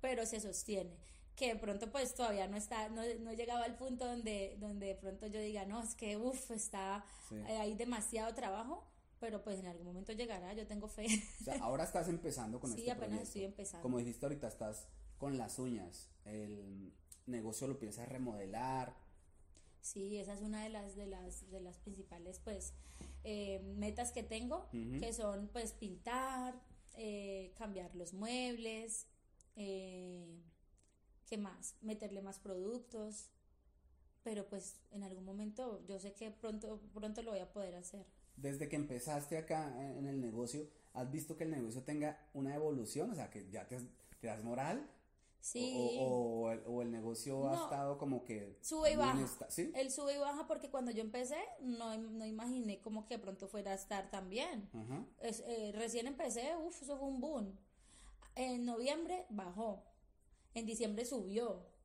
pero 0.00 0.26
se 0.26 0.40
sostiene 0.40 0.96
que 1.36 1.52
de 1.52 1.56
pronto 1.56 1.90
pues 1.92 2.14
todavía 2.14 2.48
no 2.48 2.56
está, 2.56 2.88
no, 2.88 3.02
no 3.20 3.30
he 3.30 3.36
llegado 3.36 3.62
al 3.62 3.76
punto 3.76 4.06
donde, 4.06 4.56
donde 4.58 4.86
de 4.86 4.94
pronto 4.94 5.26
yo 5.26 5.38
diga, 5.38 5.66
no, 5.66 5.82
es 5.82 5.94
que 5.94 6.16
uff, 6.16 6.50
está, 6.50 7.04
eh, 7.30 7.58
hay 7.58 7.74
demasiado 7.74 8.34
trabajo, 8.34 8.84
pero 9.26 9.42
pues 9.42 9.58
en 9.58 9.66
algún 9.66 9.88
momento 9.88 10.12
llegará, 10.12 10.54
yo 10.54 10.68
tengo 10.68 10.86
fe. 10.86 11.04
O 11.40 11.44
sea, 11.44 11.56
ahora 11.56 11.82
estás 11.82 12.06
empezando 12.06 12.60
con 12.60 12.72
sí, 12.72 12.88
apenas 12.88 13.22
estoy 13.22 13.42
empezando. 13.42 13.82
Como 13.82 13.98
dijiste 13.98 14.24
ahorita, 14.24 14.46
estás 14.46 14.86
con 15.18 15.36
las 15.36 15.58
uñas, 15.58 16.08
el 16.24 16.92
negocio 17.26 17.66
lo 17.66 17.76
piensas 17.76 18.08
remodelar. 18.08 18.94
Sí, 19.80 20.16
esa 20.18 20.32
es 20.32 20.42
una 20.42 20.62
de 20.62 20.68
las, 20.68 20.94
de 20.94 21.06
las, 21.06 21.50
de 21.50 21.60
las 21.60 21.76
principales 21.78 22.38
pues 22.38 22.74
eh, 23.24 23.58
metas 23.76 24.12
que 24.12 24.22
tengo, 24.22 24.68
que 24.70 25.12
son 25.12 25.48
pues 25.52 25.72
pintar, 25.72 26.62
eh, 26.94 27.52
cambiar 27.58 27.96
los 27.96 28.12
muebles, 28.12 29.08
eh, 29.56 30.40
¿Qué 31.26 31.36
más? 31.36 31.74
Meterle 31.80 32.22
más 32.22 32.38
productos. 32.38 33.32
Pero 34.26 34.44
pues 34.48 34.80
en 34.90 35.04
algún 35.04 35.24
momento 35.24 35.80
yo 35.86 36.00
sé 36.00 36.12
que 36.12 36.32
pronto, 36.32 36.80
pronto 36.92 37.22
lo 37.22 37.30
voy 37.30 37.38
a 37.38 37.52
poder 37.52 37.76
hacer. 37.76 38.04
Desde 38.36 38.68
que 38.68 38.74
empezaste 38.74 39.38
acá 39.38 39.72
en 39.96 40.04
el 40.08 40.20
negocio, 40.20 40.68
¿has 40.94 41.08
visto 41.12 41.36
que 41.36 41.44
el 41.44 41.52
negocio 41.52 41.84
tenga 41.84 42.18
una 42.34 42.52
evolución? 42.52 43.08
O 43.12 43.14
sea, 43.14 43.30
que 43.30 43.48
ya 43.50 43.68
te, 43.68 43.78
te 44.20 44.26
das 44.26 44.42
moral. 44.42 44.90
Sí. 45.38 45.96
O, 46.00 46.50
o, 46.66 46.82
el, 46.82 46.90
negocio 46.90 47.48
ha 47.48 47.54
estado 47.54 47.98
como 47.98 48.24
que... 48.24 48.58
Sube 48.62 48.94
y 48.94 48.96
baja. 48.96 49.48
¿sí? 49.48 49.70
El 49.76 49.92
sube 49.92 50.16
y 50.16 50.18
baja 50.18 50.48
porque 50.48 50.70
cuando 50.70 50.90
yo 50.90 51.02
empecé 51.02 51.38
no, 51.60 51.96
no 51.96 52.26
imaginé 52.26 52.80
como 52.80 53.06
que 53.06 53.20
pronto 53.20 53.46
fuera 53.46 53.70
a 53.70 53.74
estar 53.74 54.10
tan 54.10 54.28
bien. 54.28 54.68
Eh, 55.20 55.70
recién 55.72 56.08
empecé, 56.08 56.56
uff, 56.56 56.82
eso 56.82 56.98
fue 56.98 57.06
un 57.06 57.20
boom. 57.20 57.56
En 58.34 58.64
noviembre 58.64 59.24
bajó 59.30 59.84
en 60.54 60.66
diciembre 60.66 61.04
subió. 61.04 61.75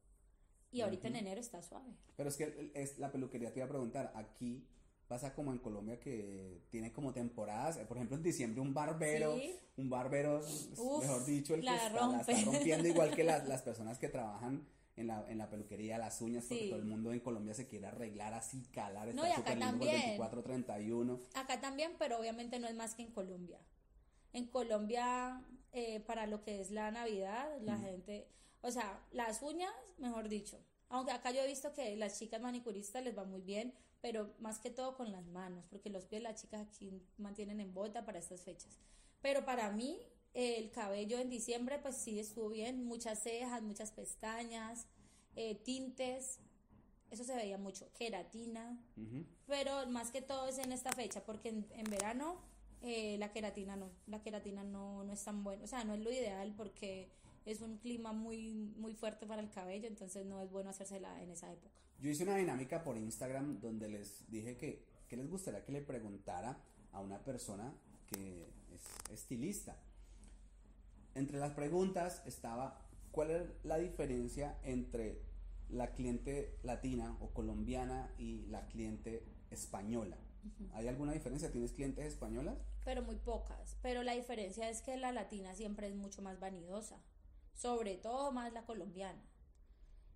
Y 0.72 0.82
ahorita 0.82 1.08
en 1.08 1.18
enero 1.18 1.42
está 1.42 1.62
suave. 1.62 1.94
Pero 2.16 2.30
es 2.30 2.38
que 2.38 2.72
es, 2.74 2.98
la 2.98 3.12
peluquería 3.12 3.52
te 3.52 3.60
iba 3.60 3.66
a 3.66 3.70
preguntar, 3.70 4.12
aquí 4.16 4.66
pasa 5.12 5.34
como 5.34 5.52
en 5.52 5.58
Colombia 5.58 6.00
que 6.00 6.62
tiene 6.70 6.94
como 6.94 7.12
temporadas, 7.12 7.78
por 7.80 7.98
ejemplo 7.98 8.16
en 8.16 8.24
diciembre 8.24 8.62
un 8.62 8.74
barbero, 8.74 9.36
un 9.76 9.90
barbero, 9.90 10.42
mejor 11.02 11.26
dicho, 11.26 11.54
el 11.54 11.62
que 11.62 11.68
está, 11.68 11.90
rompiendo 12.46 12.88
igual 12.88 13.14
que 13.14 13.24
las, 13.26 13.62
personas 13.62 14.00
que 14.00 14.08
trabajan 14.08 14.66
en 14.96 15.08
la, 15.08 15.30
en 15.30 15.38
la 15.38 15.50
peluquería, 15.50 15.98
las 15.98 16.22
uñas, 16.22 16.46
porque 16.48 16.70
todo 16.70 16.80
el 16.80 16.86
mundo 16.86 17.12
en 17.12 17.20
Colombia 17.20 17.54
se 17.54 17.68
quiere 17.68 17.88
arreglar 17.88 18.34
así, 18.34 18.64
calar, 18.72 19.14
no, 19.14 19.28
y 19.28 19.32
acá 19.32 19.60
también. 19.60 19.92
24, 19.92 20.44
31. 20.44 21.20
Acá 21.36 21.60
también, 21.60 21.92
pero 22.00 22.18
obviamente 22.18 22.60
no 22.60 22.70
es 22.70 22.76
más 22.76 22.96
que 22.96 23.02
en 23.02 23.12
Colombia. 23.12 23.60
En 24.32 24.48
Colombia, 24.48 25.44
eh, 25.74 26.00
para 26.00 26.26
lo 26.26 26.42
que 26.42 26.62
es 26.62 26.72
la 26.72 26.90
Navidad, 26.90 27.50
la 27.60 27.78
gente 27.78 28.30
o 28.62 28.72
sea, 28.72 29.04
las 29.12 29.42
uñas, 29.42 29.72
mejor 29.98 30.30
dicho. 30.30 30.60
Aunque 30.90 31.12
acá 31.12 31.32
yo 31.32 31.42
he 31.42 31.48
visto 31.48 31.74
que 31.74 31.96
las 31.96 32.20
chicas 32.20 32.42
manicuristas 32.42 33.04
les 33.04 33.18
va 33.18 33.24
muy 33.24 33.42
bien, 33.42 33.74
pero 34.02 34.34
más 34.40 34.60
que 34.60 34.70
todo 34.70 34.98
con 34.98 35.12
las 35.12 35.26
manos, 35.28 35.66
porque 35.70 35.90
los 35.90 36.06
pies 36.06 36.22
las 36.22 36.42
chicas 36.42 36.68
aquí 36.68 37.02
mantienen 37.18 37.60
en 37.60 37.74
bota 37.74 38.04
para 38.04 38.20
estas 38.20 38.42
fechas. 38.42 38.78
Pero 39.22 39.46
para 39.46 39.72
mí, 39.72 40.00
el 40.34 40.72
cabello 40.72 41.20
en 41.20 41.30
diciembre, 41.30 41.80
pues 41.80 41.96
sí 41.96 42.20
estuvo 42.20 42.50
bien, 42.50 42.86
muchas 42.86 43.22
cejas, 43.22 43.62
muchas 43.62 43.92
pestañas, 43.92 44.88
eh, 45.36 45.56
tintes, 45.56 46.40
eso 47.10 47.24
se 47.24 47.36
veía 47.36 47.58
mucho, 47.58 47.92
queratina, 47.94 48.78
pero 49.46 49.86
más 49.88 50.12
que 50.12 50.22
todo 50.22 50.48
es 50.48 50.58
en 50.58 50.72
esta 50.72 50.92
fecha, 50.94 51.24
porque 51.26 51.50
en, 51.50 51.84
verano 51.90 52.42
eh, 52.82 53.18
la 53.18 53.32
queratina 53.32 53.76
no, 53.76 53.92
la 54.08 54.22
queratina 54.22 54.64
no, 54.64 55.04
no 55.04 55.14
es 55.14 55.24
tan 55.24 55.44
bueno, 55.44 55.66
o 55.66 55.68
sea, 55.68 55.84
no 55.84 55.94
es 55.94 56.00
lo 56.00 56.12
ideal 56.12 56.54
porque 56.56 57.12
es 57.46 57.62
un 57.62 57.78
clima 57.78 58.14
muy, 58.14 58.74
muy 58.78 58.94
fuerte 58.94 59.26
para 59.26 59.42
el 59.42 59.50
cabello, 59.50 59.88
entonces 59.88 60.26
no 60.26 60.42
es 60.42 60.52
bueno 60.52 60.70
hacérsela 60.70 61.22
en 61.22 61.32
esa 61.32 61.52
época. 61.52 61.74
Yo 62.00 62.10
hice 62.10 62.24
una 62.24 62.36
dinámica 62.36 62.84
por 62.84 62.98
Instagram 62.98 63.60
donde 63.60 63.90
les 63.90 64.30
dije 64.30 64.58
que, 64.58 64.84
que 65.08 65.18
les 65.18 65.30
gustaría 65.30 65.64
que 65.64 65.72
le 65.72 65.82
preguntara 65.82 66.58
a 66.92 67.00
una 67.00 67.24
persona 67.24 67.74
que 68.08 68.48
es 68.74 69.12
estilista. 69.12 69.78
Entre 71.16 71.40
las 71.40 71.54
preguntas 71.54 72.22
estaba 72.26 72.80
cuál 73.12 73.32
es 73.32 73.44
la 73.64 73.78
diferencia 73.78 74.58
entre 74.64 75.22
la 75.70 75.94
cliente 75.94 76.58
latina 76.64 77.18
o 77.22 77.30
colombiana 77.30 78.14
y 78.18 78.46
la 78.48 78.68
cliente 78.68 79.24
española. 79.52 80.18
¿Hay 80.74 80.88
alguna 80.88 81.12
diferencia? 81.12 81.52
¿Tienes 81.52 81.72
clientes 81.72 82.06
españolas? 82.06 82.58
Pero 82.84 83.04
muy 83.04 83.16
pocas. 83.16 83.78
Pero 83.82 84.02
la 84.02 84.14
diferencia 84.14 84.70
es 84.70 84.82
que 84.82 84.98
la 84.98 85.12
latina 85.12 85.54
siempre 85.54 85.88
es 85.88 85.96
mucho 85.96 86.22
más 86.22 86.40
vanidosa 86.40 86.98
sobre 87.54 87.96
todo 87.96 88.32
más 88.32 88.54
la 88.54 88.66
colombiana. 88.66 89.22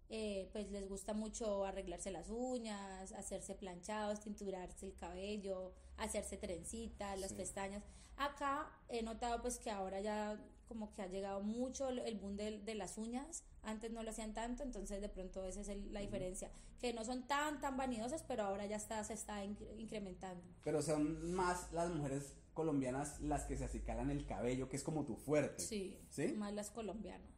Eh, 0.10 0.50
pues 0.52 0.70
les 0.70 0.88
gusta 0.88 1.14
mucho 1.14 1.66
arreglarse 1.66 2.12
las 2.12 2.30
uñas, 2.30 3.12
hacerse 3.14 3.56
planchados, 3.56 4.20
tinturarse 4.20 4.86
el 4.86 4.96
cabello, 4.96 5.74
hacerse 5.98 6.38
trencitas, 6.38 7.20
las 7.20 7.34
pestañas. 7.34 7.84
Acá 8.18 8.72
he 8.88 9.02
notado 9.02 9.42
pues 9.42 9.58
que 9.58 9.72
ahora 9.72 10.02
ya 10.02 10.40
como 10.68 10.94
que 10.94 11.02
ha 11.02 11.08
llegado 11.08 11.42
mucho 11.42 11.90
el 11.90 12.16
boom 12.16 12.36
de, 12.38 12.76
las 12.76 12.98
uñas, 12.98 13.44
antes 13.62 13.92
no 13.92 14.04
lo 14.04 14.10
hacían 14.10 14.34
tanto, 14.34 14.64
entonces 14.64 15.02
de 15.02 15.10
pronto 15.10 15.46
esa 15.46 15.62
es 15.62 15.68
la 15.92 16.00
diferencia, 16.00 16.50
que 16.80 16.92
no 16.94 17.06
son 17.06 17.28
tan 17.28 17.62
tan 17.62 17.78
vanidosas, 17.78 18.24
pero 18.24 18.44
ahora 18.44 18.66
ya 18.66 18.76
está, 18.76 19.04
se 19.04 19.14
está 19.14 19.44
incrementando. 19.44 20.44
Pero 20.64 20.82
son 20.82 21.34
más 21.34 21.72
las 21.72 21.90
mujeres 21.90 22.34
colombianas 22.56 23.22
las 23.22 23.44
que 23.44 23.58
se 23.58 23.66
acicalan 23.66 24.10
el 24.10 24.26
cabello, 24.26 24.68
que 24.68 24.78
es 24.78 24.84
como 24.84 25.06
tu 25.06 25.16
fuerte. 25.16 25.62
Sí, 25.62 26.00
¿sí? 26.10 26.34
más 26.34 26.54
las 26.54 26.72
colombianas. 26.72 27.30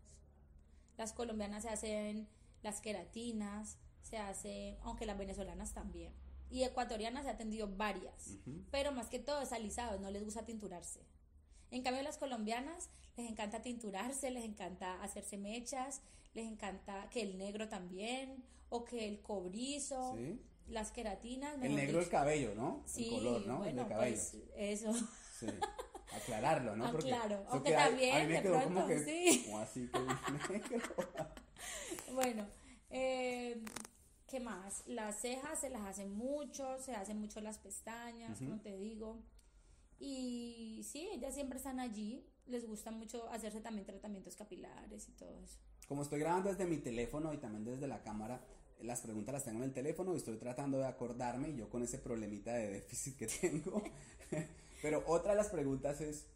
Las 0.96 1.12
colombianas 1.12 1.64
se 1.64 1.70
hacen 1.70 2.30
las 2.64 2.80
queratinas, 2.80 3.78
se 4.02 4.18
hace, 4.18 4.78
aunque 4.84 5.06
las 5.06 5.18
venezolanas 5.18 5.74
también. 5.74 6.14
Y 6.50 6.64
ecuatorianas 6.64 7.24
se 7.24 7.30
ha 7.30 7.34
atendido 7.34 7.68
varias, 7.68 8.38
pero 8.72 8.94
más 8.94 9.10
que 9.10 9.20
todo 9.20 9.42
es 9.42 9.52
alisado, 9.52 10.00
no 10.00 10.10
les 10.10 10.24
gusta 10.24 10.46
tinturarse. 10.46 11.02
En 11.72 11.84
cambio, 11.84 12.02
las 12.04 12.18
colombianas 12.18 12.90
les 13.18 13.30
encanta 13.30 13.62
tinturarse, 13.62 14.32
les 14.32 14.46
encanta 14.46 15.04
hacerse 15.04 15.38
mechas, 15.38 16.02
les 16.34 16.46
encanta 16.46 17.10
que 17.10 17.22
el 17.22 17.38
negro 17.38 17.68
también, 17.68 18.46
o 18.70 18.86
que 18.86 19.08
el 19.08 19.22
cobrizo, 19.22 20.18
las 20.70 20.92
queratinas. 20.92 21.56
El 21.62 21.76
negro 21.76 22.00
el 22.00 22.10
cabello, 22.10 22.54
¿no? 22.56 22.84
Sí, 22.86 23.06
el 23.06 23.10
color, 23.16 23.48
¿no? 23.48 23.58
Bueno, 23.60 23.88
cabello. 23.88 24.16
Pues, 24.16 24.38
eso. 24.56 24.94
Sí. 25.40 25.48
Aclararlo, 26.14 26.76
¿no? 26.76 26.90
Porque 26.92 27.10
claro, 27.10 27.44
aunque 27.50 27.74
también, 27.74 28.16
a 28.16 28.20
mí 28.22 28.34
me 28.34 28.42
quedó 28.42 28.64
como 28.64 28.88
que, 28.88 29.04
sí. 29.04 29.44
como 29.46 29.60
así 29.60 29.90
que 29.90 30.00
negro. 30.54 30.96
bueno, 32.14 32.48
eh, 32.90 33.62
¿qué 34.28 34.40
más? 34.40 34.84
Las 34.88 35.20
cejas 35.20 35.60
se 35.60 35.70
las 35.70 35.82
hacen 35.82 36.14
mucho, 36.14 36.80
se 36.80 36.96
hacen 36.96 37.20
mucho 37.20 37.42
las 37.42 37.58
pestañas, 37.58 38.40
como 38.40 38.60
te 38.62 38.78
digo. 38.78 39.20
Y 40.00 40.86
sí, 40.90 41.10
ellas 41.14 41.34
siempre 41.34 41.58
están 41.58 41.80
allí. 41.80 42.26
les 42.46 42.66
gusta 42.66 42.92
mucho 42.92 43.30
hacerse 43.30 43.60
también 43.60 43.86
tratamientos 43.86 44.36
capilares 44.36 45.10
y 45.10 45.12
todo 45.12 45.38
eso. 45.40 45.60
Como 45.88 46.04
estoy 46.04 46.20
grabando 46.20 46.50
desde 46.50 46.66
mi 46.66 46.78
teléfono 46.78 47.34
y 47.34 47.38
también 47.38 47.66
desde 47.66 47.88
la 47.88 48.02
cámara, 48.02 48.42
las 48.82 49.02
preguntas 49.02 49.34
las 49.34 49.44
tengo 49.44 49.58
en 49.60 49.66
el 49.66 49.74
teléfono 49.74 50.14
y 50.14 50.18
estoy 50.18 50.38
tratando 50.38 50.78
de 50.78 50.86
acordarme 50.86 51.56
yo 51.56 51.70
con 51.70 51.84
ese 51.84 51.98
problemita 51.98 52.54
de 52.54 52.70
déficit 52.70 53.18
que 53.18 53.28
tengo. 53.42 53.82
Pero 54.82 55.04
otra 55.08 55.32
de 55.32 55.38
las 55.38 55.50
preguntas 55.50 56.02
es, 56.02 56.28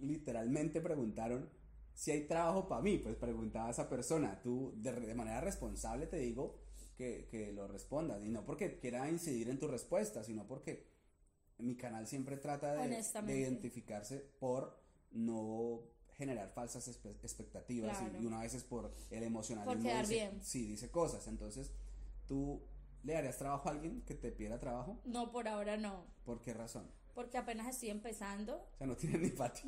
literalmente 0.00 0.80
preguntaron 0.80 1.48
si 1.94 2.10
hay 2.10 2.26
trabajo 2.26 2.68
para 2.68 2.82
mí, 2.82 2.98
pues 2.98 3.16
preguntaba 3.16 3.68
a 3.68 3.70
esa 3.70 3.88
persona, 3.88 4.40
tú 4.42 4.74
de, 4.76 4.92
de 4.92 5.14
manera 5.14 5.40
responsable 5.40 6.06
te 6.06 6.18
digo 6.18 6.60
que, 6.96 7.26
que, 7.30 7.52
lo 7.52 7.66
respondas. 7.68 8.22
Y 8.22 8.28
no 8.28 8.44
porque 8.44 8.78
quiera 8.78 9.08
incidir 9.08 9.48
en 9.48 9.58
tu 9.58 9.66
respuesta, 9.66 10.22
sino 10.22 10.46
porque 10.46 10.86
mi 11.58 11.74
canal 11.76 12.06
siempre 12.06 12.36
trata 12.36 12.74
de, 12.74 13.02
de 13.22 13.38
identificarse 13.38 14.18
por 14.38 14.78
no 15.10 15.80
generar 16.16 16.50
falsas 16.50 16.88
expectativas 17.22 17.98
y, 18.20 18.26
una 18.26 18.40
vez 18.40 18.54
es 18.54 18.64
por 18.64 18.92
el 19.10 19.22
emocionalismo. 19.22 19.74
Por 19.74 19.82
quedar 19.82 20.06
bien. 20.06 20.40
Sí, 20.42 20.66
dice 20.66 20.90
cosas. 20.90 21.26
Entonces, 21.26 21.70
¿tú 22.26 22.62
le 23.02 23.14
darías 23.14 23.36
trabajo 23.36 23.68
a 23.68 23.72
alguien 23.72 24.02
que 24.02 24.14
te 24.14 24.32
pidiera 24.32 24.58
trabajo? 24.58 24.98
No, 25.04 25.30
por 25.30 25.46
ahora 25.48 25.76
no. 25.76 26.04
¿Por 26.24 26.40
qué 26.40 26.54
razón? 26.54 26.86
Porque 27.14 27.38
apenas 27.38 27.68
estoy 27.68 27.90
empezando. 27.90 28.56
O 28.56 28.78
sea, 28.78 28.86
no 28.86 28.96
tiene 28.96 29.18
ni 29.18 29.30
para 29.30 29.54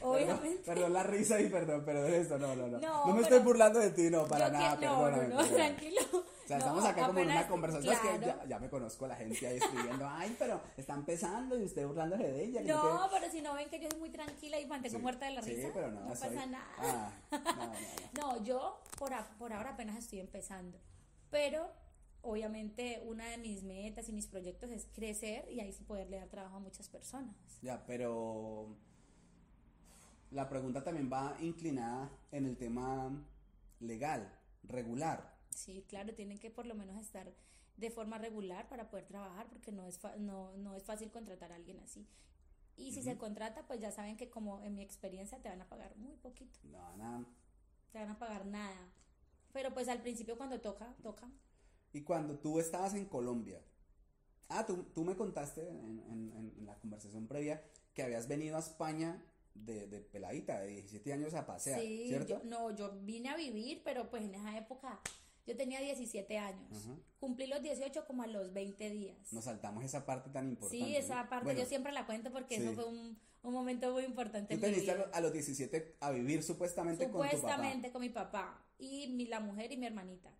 Obviamente. 0.00 0.62
Perdón, 0.64 0.92
la 0.92 1.02
risa 1.02 1.40
y 1.40 1.48
perdón, 1.48 1.82
pero 1.84 2.02
de 2.02 2.20
esto 2.20 2.38
no, 2.38 2.54
no, 2.54 2.68
no. 2.68 2.78
No, 2.78 3.14
me 3.14 3.22
estoy 3.22 3.40
burlando 3.40 3.78
de 3.78 3.90
ti, 3.90 4.10
no, 4.10 4.26
para 4.26 4.50
nada, 4.50 4.78
perdóname. 4.78 5.28
No, 5.28 5.42
no, 5.42 5.48
tranquilo. 5.48 6.00
O 6.46 6.48
sea, 6.48 6.58
estamos 6.58 6.84
acá 6.84 7.08
como 7.08 7.18
en 7.18 7.28
una 7.28 7.48
conversación. 7.48 7.92
Es 7.92 7.98
que 7.98 8.20
ya, 8.24 8.44
ya, 8.46 8.58
me 8.60 8.70
conozco 8.70 9.04
la 9.08 9.16
gente 9.16 9.44
ahí 9.48 9.56
escribiendo, 9.56 10.08
ay, 10.08 10.36
pero 10.38 10.60
está 10.76 10.94
empezando 10.94 11.58
y 11.58 11.64
usted 11.64 11.84
burlándose 11.84 12.22
de 12.22 12.44
ella. 12.44 12.62
No, 12.62 13.08
pero 13.10 13.28
si 13.32 13.42
no 13.42 13.54
ven 13.54 13.68
que 13.68 13.80
yo 13.80 13.88
soy 13.90 13.98
muy 13.98 14.10
tranquila 14.10 14.60
y 14.60 14.66
mantengo 14.66 15.00
muerta 15.00 15.26
de 15.26 15.32
la 15.32 15.40
risa. 15.40 15.66
Sí, 15.66 15.72
pero 15.74 15.90
no, 15.90 16.02
no 16.02 16.08
pasa 16.10 16.46
nada. 16.46 16.64
Ah, 16.78 17.72
no, 18.12 18.34
no, 18.34 18.44
yo 18.44 18.80
por, 18.96 19.12
por 19.38 19.52
ahora 19.52 19.70
apenas 19.70 19.96
estoy 19.96 20.20
empezando. 20.20 20.78
Pero 21.30 21.68
obviamente 22.22 23.02
una 23.04 23.24
de 23.26 23.38
mis 23.38 23.64
metas 23.64 24.08
y 24.08 24.12
mis 24.12 24.28
proyectos 24.28 24.70
es 24.70 24.86
crecer 24.94 25.50
y 25.50 25.58
ahí 25.58 25.72
sí 25.72 25.82
poderle 25.82 26.18
dar 26.18 26.28
trabajo 26.28 26.58
a 26.58 26.60
muchas 26.60 26.88
personas. 26.88 27.34
Ya, 27.60 27.84
pero 27.86 28.76
la 30.30 30.48
pregunta 30.48 30.84
también 30.84 31.10
va 31.12 31.36
inclinada 31.40 32.08
en 32.30 32.46
el 32.46 32.56
tema 32.56 33.10
legal, 33.80 34.32
regular. 34.62 35.35
Sí, 35.56 35.84
claro, 35.88 36.14
tienen 36.14 36.38
que 36.38 36.50
por 36.50 36.66
lo 36.66 36.74
menos 36.74 37.00
estar 37.00 37.32
de 37.76 37.90
forma 37.90 38.18
regular 38.18 38.68
para 38.68 38.88
poder 38.88 39.06
trabajar 39.06 39.48
porque 39.48 39.72
no 39.72 39.86
es, 39.86 39.98
no, 40.18 40.56
no 40.56 40.74
es 40.74 40.84
fácil 40.84 41.10
contratar 41.10 41.52
a 41.52 41.56
alguien 41.56 41.80
así. 41.80 42.06
Y 42.76 42.92
si 42.92 43.02
se 43.02 43.16
contrata, 43.16 43.66
pues 43.66 43.80
ya 43.80 43.90
saben 43.90 44.18
que 44.18 44.28
como 44.28 44.60
en 44.60 44.74
mi 44.74 44.82
experiencia 44.82 45.40
te 45.40 45.48
van 45.48 45.62
a 45.62 45.68
pagar 45.68 45.96
muy 45.96 46.16
poquito. 46.16 46.58
No, 46.64 46.96
nada. 46.96 47.24
Te 47.90 47.98
van 47.98 48.10
a 48.10 48.18
pagar 48.18 48.44
nada. 48.44 48.92
Pero 49.52 49.72
pues 49.72 49.88
al 49.88 50.02
principio 50.02 50.36
cuando 50.36 50.60
toca, 50.60 50.94
toca. 51.02 51.30
Y 51.94 52.02
cuando 52.02 52.38
tú 52.38 52.60
estabas 52.60 52.92
en 52.92 53.06
Colombia, 53.06 53.62
ah, 54.48 54.66
tú, 54.66 54.84
tú 54.94 55.04
me 55.04 55.16
contaste 55.16 55.66
en, 55.66 56.02
en, 56.10 56.52
en, 56.58 56.66
la 56.66 56.78
conversación 56.78 57.26
previa 57.26 57.64
que 57.94 58.02
habías 58.02 58.28
venido 58.28 58.56
a 58.56 58.60
España 58.60 59.24
de, 59.54 59.86
de 59.86 60.00
peladita, 60.00 60.60
de 60.60 60.68
17 60.68 61.14
años 61.14 61.32
a 61.32 61.46
pasear, 61.46 61.80
sí, 61.80 62.08
¿cierto? 62.08 62.42
no, 62.44 62.76
yo 62.76 62.92
vine 63.00 63.30
a 63.30 63.36
vivir, 63.36 63.80
pero 63.82 64.10
pues 64.10 64.22
en 64.24 64.34
esa 64.34 64.58
época 64.58 65.00
yo 65.46 65.56
tenía 65.56 65.80
17 65.80 66.38
años. 66.38 66.88
Cumplí 67.20 67.46
los 67.46 67.62
18 67.62 68.04
como 68.06 68.24
a 68.24 68.26
los 68.26 68.52
20 68.52 68.90
días. 68.90 69.32
Nos 69.32 69.44
saltamos 69.44 69.84
esa 69.84 70.04
parte 70.04 70.30
tan 70.30 70.48
importante. 70.48 70.84
Sí, 70.84 70.96
esa 70.96 71.28
parte 71.28 71.56
yo 71.56 71.64
siempre 71.64 71.92
la 71.92 72.04
cuento 72.04 72.32
porque 72.32 72.56
eso 72.56 72.72
fue 72.72 72.84
un, 72.84 73.18
un, 73.42 73.52
momento 73.52 73.92
muy 73.92 74.04
importante. 74.04 74.54
Tú 74.54 74.60
te 74.60 74.68
viniste 74.68 74.90
a 74.90 75.20
los 75.20 75.32
17 75.32 75.96
a 76.00 76.10
vivir 76.10 76.42
supuestamente, 76.42 77.04
con 77.04 77.12
tu 77.12 77.18
papá. 77.18 77.30
Supuestamente 77.30 77.92
con 77.92 78.00
mi 78.00 78.08
papá 78.08 78.66
y 78.78 79.06
mi, 79.08 79.26
la 79.26 79.40
mujer 79.40 79.70
y 79.70 79.76
mi 79.76 79.86
hermanita. 79.86 80.30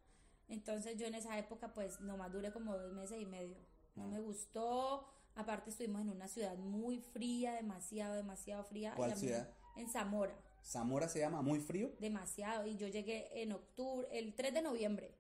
Entonces 0.48 0.98
yo 0.98 1.07
en 1.07 1.14
esa 1.14 1.38
época 1.38 1.72
pues 1.72 2.00
nomás 2.00 2.32
duré 2.32 2.52
como 2.52 2.76
dos 2.76 2.92
meses 2.92 3.20
y 3.20 3.26
medio. 3.26 3.57
No 3.94 4.04
ah. 4.04 4.09
me 4.09 4.20
gustó. 4.20 5.09
Aparte 5.36 5.70
estuvimos 5.70 6.00
en 6.00 6.11
una 6.11 6.28
ciudad 6.28 6.57
muy 6.57 6.98
fría, 6.98 7.52
demasiado, 7.52 8.16
demasiado 8.16 8.64
fría. 8.64 8.92
¿Cuál 8.96 9.16
ciudad? 9.16 9.48
En 9.76 9.88
Zamora. 9.88 10.34
Zamora 10.67 11.09
se 11.09 11.21
llama 11.21 11.43
muy 11.43 11.61
frío. 11.61 11.93
Demasiado. 12.01 12.67
Y 12.67 12.77
yo 12.77 12.89
llegué 12.89 13.43
en 13.43 13.53
octubre, 13.53 14.09
el 14.11 14.35
3 14.35 14.53
de 14.55 14.62
noviembre. 14.62 15.14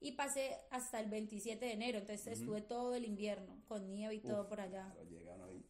Y 0.00 0.12
pasé 0.12 0.56
hasta 0.70 0.98
el 0.98 1.08
27 1.08 1.64
de 1.64 1.72
enero. 1.72 1.98
Entonces 1.98 2.40
estuve 2.40 2.62
todo 2.62 2.94
el 2.96 3.04
invierno 3.04 3.62
con 3.68 3.92
nieve 3.92 4.16
y 4.16 4.20
todo 4.20 4.48
por 4.48 4.60
allá. 4.60 4.92
llega 5.08 5.36
uno, 5.36 5.62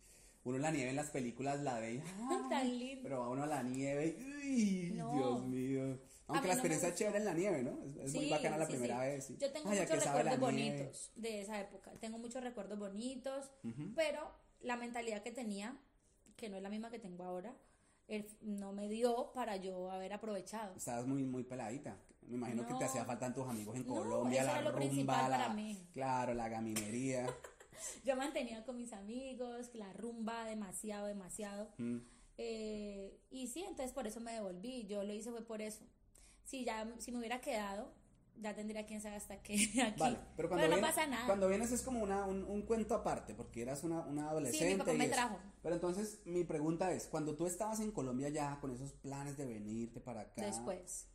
uno 0.44 0.58
la 0.58 0.70
nieve 0.70 0.90
en 0.90 0.96
las 0.96 1.10
películas 1.10 1.60
la 1.60 1.78
ve. 1.78 2.02
Tan 2.48 2.78
lindo. 2.78 3.02
Pero 3.02 3.20
va 3.20 3.28
uno 3.28 3.42
a 3.42 3.46
la 3.46 3.62
nieve 3.62 4.16
y. 4.42 4.90
Dios 4.92 5.44
mío. 5.44 6.00
Aunque 6.28 6.48
la 6.48 6.54
experiencia 6.54 6.88
es 6.88 6.94
chévere 6.94 7.18
en 7.18 7.24
la 7.26 7.34
nieve, 7.34 7.62
¿no? 7.62 7.78
Es, 8.02 8.14
muy 8.14 8.30
bacana 8.30 8.56
la 8.56 8.66
primera 8.66 8.98
vez. 9.00 9.28
Yo 9.36 9.52
tengo 9.52 9.68
muchos 9.68 10.04
recuerdos 10.04 10.40
bonitos 10.40 11.12
de 11.16 11.40
esa 11.42 11.60
época. 11.60 11.92
Tengo 12.00 12.16
muchos 12.16 12.42
recuerdos 12.42 12.78
bonitos, 12.78 13.50
pero 13.94 14.32
la 14.60 14.76
mentalidad 14.76 15.22
que 15.22 15.32
tenía, 15.32 15.76
que 16.36 16.48
no 16.48 16.56
es 16.56 16.62
la 16.62 16.70
misma 16.70 16.90
que 16.90 16.98
tengo 16.98 17.24
ahora, 17.24 17.54
no 18.42 18.72
me 18.72 18.88
dio 18.88 19.32
para 19.32 19.56
yo 19.56 19.90
haber 19.90 20.12
aprovechado. 20.12 20.74
Estabas 20.76 21.06
muy, 21.06 21.24
muy 21.24 21.44
peladita. 21.44 21.96
Me 22.22 22.36
imagino 22.36 22.66
que 22.66 22.74
te 22.74 22.84
hacía 22.84 23.04
falta 23.04 23.32
tus 23.32 23.48
amigos 23.48 23.76
en 23.76 23.84
Colombia, 23.84 24.44
la 24.44 24.70
rumba, 24.70 25.28
la, 25.28 25.56
claro, 25.92 26.34
la 26.34 26.48
gaminería. 26.48 27.26
yo 28.04 28.16
mantenía 28.16 28.64
con 28.64 28.76
mis 28.76 28.92
amigos, 28.92 29.70
la 29.74 29.92
rumba 29.92 30.44
demasiado, 30.44 31.06
demasiado. 31.06 31.68
Eh, 32.38 33.18
y 33.30 33.48
sí, 33.48 33.64
entonces 33.64 33.92
por 33.92 34.06
eso 34.06 34.20
me 34.20 34.32
devolví. 34.32 34.86
Yo 34.86 35.02
lo 35.02 35.12
hice 35.12 35.30
fue 35.30 35.42
por 35.42 35.60
eso 35.60 35.84
si 36.44 36.64
ya 36.64 36.86
si 36.98 37.12
me 37.12 37.18
hubiera 37.18 37.40
quedado, 37.40 37.92
ya 38.40 38.54
tendría 38.54 38.86
quien 38.86 39.00
sabe 39.00 39.16
hasta 39.16 39.42
qué 39.42 39.54
aquí. 39.82 40.00
Vale, 40.00 40.18
pero 40.36 40.48
cuando 40.48 40.68
no 40.68 40.80
pasa 40.80 41.06
nada. 41.06 41.26
Cuando 41.26 41.48
vienes 41.48 41.72
es 41.72 41.82
como 41.82 42.02
una, 42.02 42.24
un, 42.26 42.62
cuento 42.62 42.94
aparte, 42.94 43.34
porque 43.34 43.62
eras 43.62 43.84
una, 43.84 44.00
una 44.00 44.30
adolescente. 44.30 44.66
Sí, 44.66 44.72
mi 44.74 44.78
papá 44.78 44.92
me 44.92 45.08
trajo. 45.08 45.38
Pero 45.62 45.74
entonces 45.74 46.20
mi 46.24 46.44
pregunta 46.44 46.92
es, 46.92 47.06
cuando 47.06 47.36
tú 47.36 47.46
estabas 47.46 47.80
en 47.80 47.92
Colombia 47.92 48.28
ya 48.28 48.58
con 48.60 48.72
esos 48.72 48.92
planes 48.92 49.36
de 49.36 49.46
venirte 49.46 50.00
para 50.00 50.22
acá. 50.22 50.44
Después. 50.44 51.08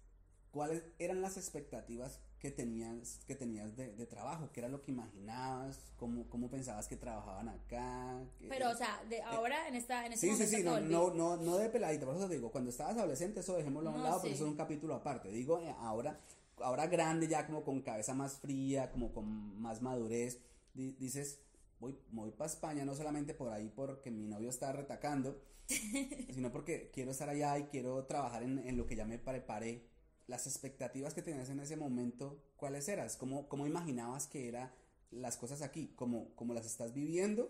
¿Cuáles 0.52 0.82
eran 0.98 1.22
las 1.22 1.38
expectativas 1.38 2.20
que 2.40 2.52
tenías, 2.52 3.20
que 3.28 3.36
tenías 3.36 3.76
de, 3.76 3.94
de 3.96 4.06
trabajo? 4.06 4.50
¿Qué 4.54 4.62
era 4.62 4.70
lo 4.70 4.82
que 4.82 4.92
imaginabas? 4.92 5.80
¿Cómo, 5.98 6.30
cómo 6.30 6.50
pensabas 6.50 6.88
que 6.88 6.96
trabajaban 6.96 7.50
acá? 7.50 8.20
Pero, 8.48 8.72
o 8.72 8.76
sea, 8.76 9.04
de 9.10 9.22
ahora 9.22 9.68
en 9.68 9.76
esta 9.76 10.06
en 10.06 10.14
este 10.14 10.28
Sí, 10.28 10.36
sí, 10.36 10.48
sí, 10.48 10.64
no, 10.64 10.80
no, 10.80 11.14
no, 11.14 11.38
no 11.38 11.58
de 11.58 11.70
peladita, 11.70 12.06
por 12.06 12.16
eso 12.16 12.28
te 12.28 12.36
digo, 12.36 12.52
cuando 12.52 12.70
estabas 12.70 12.98
adolescente, 12.98 13.42
eso 13.42 13.56
dejémoslo 13.56 13.90
a 13.90 13.94
un 13.94 14.04
lado, 14.04 14.20
porque 14.22 14.36
eso 14.36 14.46
es 14.46 14.50
un 14.50 14.58
capítulo 14.58 14.96
aparte. 14.96 15.30
Digo, 15.30 15.60
eh, 15.60 15.76
ahora, 15.80 16.20
ahora 16.60 16.88
grande, 16.88 17.28
ya 17.28 17.46
como 17.46 17.64
con 17.64 17.82
cabeza 17.82 18.14
más 18.14 18.38
fría, 18.40 18.92
como 18.92 19.14
con 19.14 19.60
más 19.60 19.82
madurez, 19.82 20.40
dices, 20.74 21.40
voy, 21.80 21.98
voy 22.12 22.32
para 22.32 22.50
España, 22.50 22.86
no 22.86 22.96
solamente 22.96 23.34
por 23.34 23.50
ahí 23.50 23.72
porque 23.76 24.12
mi 24.12 24.28
novio 24.28 24.50
está 24.50 24.72
retacando, 24.72 25.42
sino 26.34 26.52
porque 26.52 26.92
quiero 26.94 27.12
estar 27.12 27.30
allá 27.30 27.58
y 27.58 27.64
quiero 27.66 28.06
trabajar 28.06 28.44
en, 28.44 28.60
en 28.60 28.78
lo 28.78 28.88
que 28.88 28.96
ya 28.96 29.06
me 29.06 29.20
preparé 29.20 29.88
las 30.28 30.46
expectativas 30.46 31.14
que 31.14 31.22
tenías 31.22 31.50
en 31.50 31.60
ese 31.62 31.78
momento, 31.78 32.44
¿cuáles 32.58 32.88
eran? 32.90 33.08
¿Cómo, 33.18 33.48
cómo 33.48 33.66
imaginabas 33.66 34.28
que 34.28 34.48
eran 34.48 34.72
las 35.10 35.38
cosas 35.38 35.62
aquí? 35.62 35.94
¿Cómo, 35.96 36.36
cómo 36.36 36.54
las 36.54 36.66
estás 36.66 36.94
viviendo? 36.94 37.50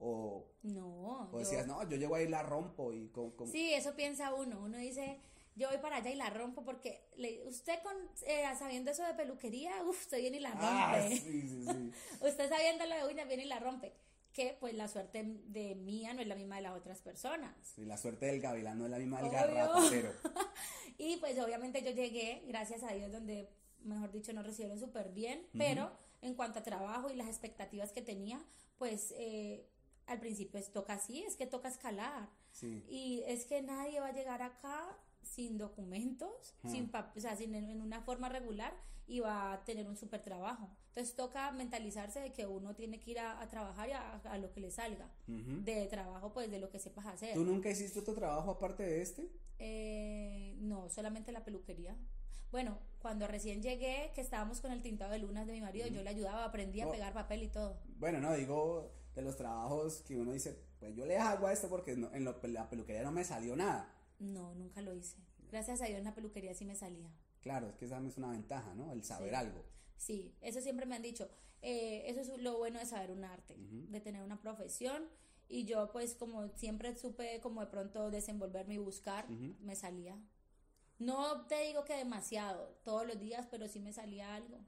O, 0.00 0.46
no, 0.62 1.28
o 1.32 1.38
decías, 1.38 1.66
no, 1.66 1.88
yo 1.88 1.96
llego 1.96 2.14
ahí 2.14 2.26
y 2.26 2.28
la 2.28 2.42
rompo 2.42 2.92
y 2.92 3.08
como, 3.08 3.32
Sí, 3.46 3.72
eso 3.72 3.94
piensa 3.94 4.32
uno, 4.34 4.60
uno 4.64 4.78
dice, 4.78 5.18
yo 5.58 5.68
voy 5.68 5.78
para 5.78 5.96
allá 5.96 6.10
y 6.10 6.14
la 6.14 6.30
rompo 6.30 6.64
porque 6.64 7.04
usted 7.44 7.82
con 7.82 7.94
eh, 8.26 8.44
sabiendo 8.58 8.92
eso 8.92 9.02
de 9.02 9.14
peluquería, 9.14 9.82
uff, 9.84 10.02
usted 10.02 10.18
viene 10.18 10.38
y 10.38 10.40
la 10.40 10.52
ah, 10.54 10.92
rompe. 10.94 11.14
Ah, 11.14 11.18
sí, 11.18 11.42
sí, 11.42 11.64
sí. 11.66 11.92
usted 12.26 12.48
sabiendo 12.48 12.86
lo 12.86 12.94
de 12.94 13.12
uñas 13.12 13.26
viene 13.26 13.44
y 13.44 13.48
la 13.48 13.58
rompe 13.58 13.92
que 14.32 14.56
pues 14.60 14.72
la 14.74 14.86
suerte 14.86 15.24
de 15.46 15.74
mía 15.74 16.14
no 16.14 16.22
es 16.22 16.28
la 16.28 16.36
misma 16.36 16.56
de 16.56 16.62
las 16.62 16.76
otras 16.76 17.02
personas. 17.02 17.52
Sí, 17.74 17.84
la 17.84 17.96
suerte 17.96 18.26
del 18.26 18.40
gavilán 18.40 18.78
no 18.78 18.84
es 18.84 18.90
la 18.92 18.98
misma 18.98 19.20
del 19.20 19.30
garrapatero. 19.32 20.12
y 20.98 21.16
pues 21.16 21.36
obviamente 21.40 21.82
yo 21.82 21.90
llegué, 21.90 22.44
gracias 22.46 22.84
a 22.84 22.92
Dios, 22.92 23.10
donde, 23.10 23.50
mejor 23.82 24.12
dicho, 24.12 24.32
nos 24.32 24.46
recibieron 24.46 24.78
súper 24.78 25.10
bien, 25.10 25.44
pero 25.56 25.90
en 26.22 26.34
cuanto 26.34 26.60
a 26.60 26.62
trabajo 26.62 27.10
y 27.10 27.16
las 27.16 27.26
expectativas 27.26 27.90
que 27.90 28.00
tenía, 28.00 28.40
pues 28.76 29.12
eh, 29.16 29.66
al 30.06 30.20
principio 30.20 30.60
es, 30.60 30.70
toca 30.70 30.92
así, 30.92 31.24
es 31.24 31.34
que 31.34 31.46
toca 31.46 31.68
escalar. 31.68 32.28
Y 32.88 33.22
es 33.26 33.44
que 33.44 33.60
nadie 33.62 33.98
va 33.98 34.08
a 34.08 34.12
llegar 34.12 34.42
acá 34.42 34.96
sin 35.22 35.58
documentos, 35.58 36.54
sin 36.64 36.90
o 36.94 37.20
sea, 37.20 37.36
sin 37.36 37.54
en 37.54 37.80
una 37.80 38.00
forma 38.02 38.28
regular 38.28 38.74
y 39.08 39.20
va 39.20 39.54
a 39.54 39.64
tener 39.64 39.88
un 39.88 39.96
súper 39.96 40.22
trabajo. 40.22 40.68
Entonces 40.88 41.16
toca 41.16 41.50
mentalizarse 41.52 42.20
de 42.20 42.32
que 42.32 42.46
uno 42.46 42.74
tiene 42.74 43.00
que 43.00 43.12
ir 43.12 43.20
a, 43.20 43.46
trabajar 43.48 43.88
y 43.88 43.92
a, 43.92 44.38
lo 44.38 44.52
que 44.52 44.60
le 44.60 44.70
salga. 44.70 45.08
De 45.26 45.86
trabajo, 45.86 46.32
pues 46.32 46.50
de 46.50 46.58
lo 46.58 46.70
que 46.70 46.78
sepas 46.78 47.06
hacer. 47.06 47.34
¿Tú 47.34 47.44
nunca 47.44 47.70
hiciste 47.70 47.98
otro 47.98 48.14
trabajo 48.14 48.50
aparte 48.50 48.82
de 48.82 49.00
este? 49.00 49.28
Eh, 49.58 50.56
no, 50.60 50.88
solamente 50.90 51.32
la 51.32 51.44
peluquería. 51.44 51.96
Bueno, 52.50 52.78
cuando 53.00 53.26
recién 53.26 53.62
llegué, 53.62 54.10
que 54.14 54.20
estábamos 54.20 54.60
con 54.60 54.72
el 54.72 54.82
tintado 54.82 55.12
de 55.12 55.18
lunas 55.18 55.46
de 55.46 55.52
mi 55.52 55.60
marido, 55.60 55.86
yo 55.88 56.02
le 56.02 56.10
ayudaba, 56.10 56.44
aprendí 56.44 56.80
a 56.80 56.90
pegar 56.90 57.12
papel 57.12 57.42
y 57.42 57.48
todo. 57.48 57.78
Bueno, 57.98 58.20
no, 58.20 58.34
digo, 58.34 58.92
de 59.14 59.22
los 59.22 59.36
trabajos 59.36 60.02
que 60.06 60.16
uno 60.16 60.32
dice, 60.32 60.58
pues 60.78 60.94
yo 60.94 61.06
le 61.06 61.18
hago 61.18 61.46
a 61.46 61.52
esto 61.52 61.68
porque 61.68 61.92
en 61.92 62.24
la 62.24 62.68
peluquería 62.68 63.02
no 63.02 63.12
me 63.12 63.24
salió 63.24 63.56
nada. 63.56 63.94
No, 64.18 64.54
nunca 64.54 64.82
lo 64.82 64.94
hice. 64.94 65.16
Gracias 65.50 65.80
a 65.80 65.86
Dios 65.86 65.98
en 65.98 66.04
la 66.04 66.14
peluquería 66.14 66.54
sí 66.54 66.64
me 66.64 66.74
salía. 66.74 67.10
Claro, 67.40 67.68
es 67.68 67.76
que 67.76 67.84
esa 67.84 67.98
es 68.06 68.18
una 68.18 68.30
ventaja, 68.30 68.74
¿no? 68.74 68.92
El 68.92 69.04
saber 69.04 69.34
algo. 69.34 69.64
Sí, 69.96 70.34
eso 70.40 70.60
siempre 70.60 70.86
me 70.86 70.96
han 70.96 71.02
dicho. 71.02 71.28
Eh, 71.62 72.04
eso 72.06 72.20
es 72.20 72.40
lo 72.40 72.58
bueno 72.58 72.78
de 72.78 72.86
saber 72.86 73.10
un 73.10 73.24
arte, 73.24 73.56
de 73.56 74.00
tener 74.00 74.22
una 74.22 74.40
profesión. 74.40 75.04
Y 75.48 75.64
yo 75.64 75.90
pues 75.92 76.14
como 76.14 76.48
siempre 76.56 76.94
supe 76.96 77.40
como 77.40 77.62
de 77.62 77.68
pronto 77.68 78.10
desenvolverme 78.10 78.74
y 78.74 78.78
buscar, 78.78 79.28
me 79.30 79.76
salía. 79.76 80.16
No 80.98 81.46
te 81.46 81.62
digo 81.62 81.84
que 81.84 81.94
demasiado, 81.94 82.76
todos 82.84 83.06
los 83.06 83.18
días, 83.18 83.46
pero 83.50 83.68
sí 83.68 83.80
me 83.80 83.92
salía 83.92 84.34
algo. 84.34 84.58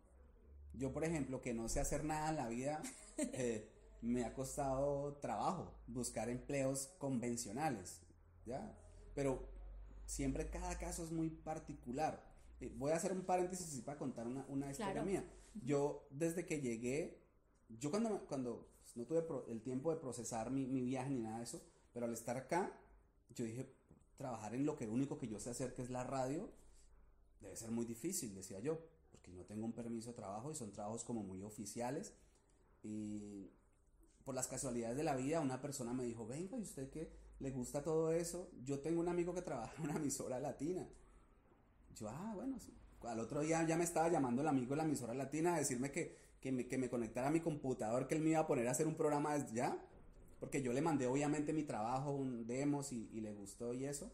Yo, 0.74 0.92
por 0.92 1.04
ejemplo, 1.04 1.40
que 1.40 1.52
no 1.52 1.68
sé 1.68 1.80
hacer 1.80 2.04
nada 2.04 2.30
en 2.30 2.36
la 2.36 2.48
vida, 2.48 2.82
eh, 3.18 3.68
me 4.00 4.24
ha 4.24 4.32
costado 4.32 5.14
trabajo 5.16 5.74
buscar 5.88 6.28
empleos 6.28 6.86
convencionales, 6.98 8.00
¿ya? 8.46 8.74
Pero 9.14 9.48
siempre 10.06 10.48
cada 10.50 10.78
caso 10.78 11.04
es 11.04 11.10
muy 11.10 11.30
particular. 11.30 12.24
Eh, 12.60 12.72
voy 12.76 12.92
a 12.92 12.96
hacer 12.96 13.12
un 13.12 13.22
paréntesis 13.22 13.80
para 13.82 13.98
contar 13.98 14.26
una, 14.26 14.44
una 14.48 14.70
historia 14.70 15.02
mía. 15.02 15.24
Yo, 15.64 16.06
desde 16.10 16.46
que 16.46 16.60
llegué, 16.60 17.22
yo 17.68 17.90
cuando, 17.90 18.26
cuando 18.26 18.68
no 18.94 19.04
tuve 19.04 19.24
el 19.48 19.62
tiempo 19.62 19.92
de 19.92 20.00
procesar 20.00 20.50
mi, 20.50 20.66
mi 20.66 20.82
viaje 20.82 21.10
ni 21.10 21.20
nada 21.20 21.38
de 21.38 21.44
eso, 21.44 21.62
pero 21.92 22.06
al 22.06 22.12
estar 22.12 22.36
acá, 22.36 22.72
yo 23.34 23.44
dije, 23.44 23.72
trabajar 24.16 24.54
en 24.54 24.66
lo 24.66 24.76
que 24.76 24.86
único 24.86 25.18
que 25.18 25.28
yo 25.28 25.40
sé 25.40 25.50
hacer, 25.50 25.74
que 25.74 25.82
es 25.82 25.90
la 25.90 26.04
radio, 26.04 26.50
debe 27.40 27.56
ser 27.56 27.70
muy 27.70 27.86
difícil, 27.86 28.34
decía 28.34 28.60
yo, 28.60 28.78
porque 29.10 29.30
no 29.32 29.44
tengo 29.44 29.64
un 29.64 29.72
permiso 29.72 30.10
de 30.10 30.16
trabajo 30.16 30.50
y 30.50 30.54
son 30.54 30.72
trabajos 30.72 31.04
como 31.04 31.22
muy 31.22 31.42
oficiales. 31.42 32.12
Y 32.82 33.50
por 34.24 34.34
las 34.34 34.46
casualidades 34.46 34.96
de 34.96 35.04
la 35.04 35.16
vida, 35.16 35.40
una 35.40 35.60
persona 35.60 35.92
me 35.92 36.04
dijo, 36.04 36.26
venga, 36.26 36.56
¿y 36.58 36.62
usted 36.62 36.90
qué 36.90 37.10
le 37.40 37.50
gusta 37.50 37.82
todo 37.82 38.12
eso? 38.12 38.50
Yo 38.64 38.80
tengo 38.80 39.00
un 39.00 39.08
amigo 39.08 39.34
que 39.34 39.42
trabaja 39.42 39.74
en 39.78 39.84
una 39.84 39.96
emisora 39.96 40.38
latina. 40.38 40.86
Yo, 41.96 42.08
ah, 42.08 42.32
bueno, 42.34 42.58
sí. 42.58 42.72
Al 43.02 43.18
otro 43.18 43.40
día 43.40 43.66
ya 43.66 43.76
me 43.76 43.84
estaba 43.84 44.08
llamando 44.08 44.42
el 44.42 44.48
amigo 44.48 44.70
de 44.70 44.76
la 44.76 44.84
emisora 44.84 45.14
latina 45.14 45.54
a 45.54 45.58
decirme 45.58 45.90
que, 45.90 46.16
que, 46.40 46.52
me, 46.52 46.68
que 46.68 46.76
me 46.76 46.90
conectara 46.90 47.28
a 47.28 47.30
mi 47.30 47.40
computador, 47.40 48.06
que 48.06 48.14
él 48.14 48.20
me 48.20 48.30
iba 48.30 48.40
a 48.40 48.46
poner 48.46 48.68
a 48.68 48.72
hacer 48.72 48.86
un 48.86 48.94
programa 48.94 49.36
desde 49.36 49.56
ya. 49.56 49.86
Porque 50.38 50.62
yo 50.62 50.72
le 50.72 50.80
mandé 50.80 51.06
obviamente 51.06 51.52
mi 51.52 51.64
trabajo, 51.64 52.12
un 52.12 52.46
demos 52.46 52.92
y, 52.92 53.08
le 53.20 53.32
gustó 53.32 53.74
y 53.74 53.84
eso. 53.84 54.10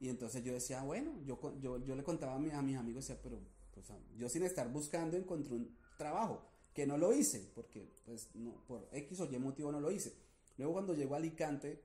Y 0.00 0.08
entonces 0.08 0.42
yo 0.42 0.52
decía, 0.52 0.82
bueno, 0.82 1.12
yo, 1.24 1.38
yo, 1.60 1.78
yo 1.84 1.94
le 1.94 2.02
contaba 2.02 2.34
a, 2.34 2.38
mi, 2.38 2.50
a 2.50 2.62
mis 2.62 2.76
amigos, 2.76 3.06
decía, 3.06 3.20
pero 3.22 3.38
pues, 3.72 3.86
yo 4.16 4.28
sin 4.28 4.42
estar 4.42 4.70
buscando 4.72 5.16
encontré 5.16 5.54
un 5.54 5.76
trabajo 5.96 6.44
que 6.74 6.86
no 6.86 6.96
lo 6.96 7.12
hice, 7.12 7.50
porque 7.54 7.92
pues 8.04 8.28
no, 8.34 8.54
por 8.66 8.88
X 8.92 9.20
o 9.20 9.30
Y 9.30 9.38
motivo 9.38 9.70
no 9.70 9.80
lo 9.80 9.90
hice. 9.90 10.14
Luego 10.56 10.74
cuando 10.74 10.94
llego 10.94 11.14
a 11.14 11.18
Alicante, 11.18 11.80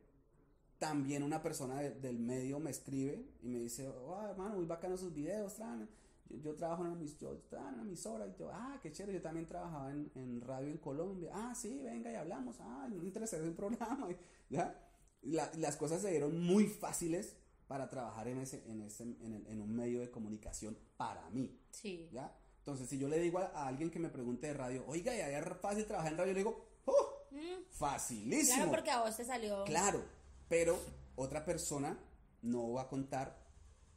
también 0.80 1.23
una 1.23 1.41
persona 1.41 1.82
del 1.82 2.19
medio 2.19 2.59
me 2.59 2.71
escribe 2.71 3.25
y 3.41 3.47
me 3.47 3.59
dice, 3.59 3.88
oh, 3.88 4.21
hermano, 4.21 4.55
muy 4.55 4.65
bacano 4.65 4.97
sus 4.97 5.13
videos, 5.13 5.57
Yo, 5.57 6.38
yo, 6.38 6.55
trabajo 6.55 6.86
en 6.86 6.91
una, 6.91 7.05
yo, 7.05 7.41
en 7.51 7.73
una 7.73 7.82
emisora 7.84 8.28
y 8.28 8.36
yo, 8.38 8.49
ah, 8.51 8.80
qué 8.82 8.91
chévere, 8.91 9.17
yo 9.17 9.21
también 9.21 9.45
trabajaba 9.45 9.91
en, 9.91 10.11
en, 10.15 10.41
radio 10.41 10.69
en 10.69 10.78
Colombia. 10.78 11.32
Ah, 11.34 11.55
sí, 11.55 11.82
venga 11.84 12.11
y 12.11 12.15
hablamos. 12.15 12.57
Ah, 12.59 12.88
me 12.89 13.03
interesa 13.03 13.38
un 13.38 13.55
programa. 13.55 14.07
¿Ya? 14.49 14.84
las 15.23 15.75
cosas 15.75 16.01
se 16.01 16.11
dieron 16.11 16.39
muy 16.41 16.67
fáciles 16.67 17.36
para 17.67 17.89
trabajar 17.89 18.28
en, 18.28 18.38
ese, 18.38 18.63
en, 18.69 18.82
ese, 18.82 19.03
en, 19.03 19.45
en 19.47 19.61
un 19.61 19.75
medio 19.75 19.99
de 19.99 20.11
comunicación 20.11 20.78
para 20.95 21.30
mí. 21.32 21.59
Sí. 21.71 22.07
¿Ya? 22.13 22.34
Entonces, 22.67 22.89
si 22.89 22.97
yo 22.97 23.07
le 23.07 23.17
digo 23.19 23.39
a, 23.39 23.65
alguien 23.65 23.89
que 23.89 23.97
me 23.97 24.09
pregunte 24.09 24.47
de 24.47 24.53
radio, 24.53 24.84
oiga, 24.88 25.15
¿y 25.15 25.19
es 25.19 25.43
fácil 25.61 25.86
trabajar 25.86 26.11
en 26.11 26.17
radio? 26.17 26.34
Le 26.34 26.39
digo, 26.39 26.65
¡oh! 26.84 27.28
Mm. 27.32 27.63
Facilísimo. 27.71 28.55
Claro, 28.57 28.71
porque 28.71 28.91
a 28.91 29.01
vos 29.03 29.15
te 29.15 29.23
salió. 29.23 29.63
Claro, 29.63 30.03
pero 30.49 30.79
otra 31.15 31.45
persona 31.45 31.97
no 32.41 32.71
va 32.71 32.83
a 32.83 32.87
contar 32.87 33.37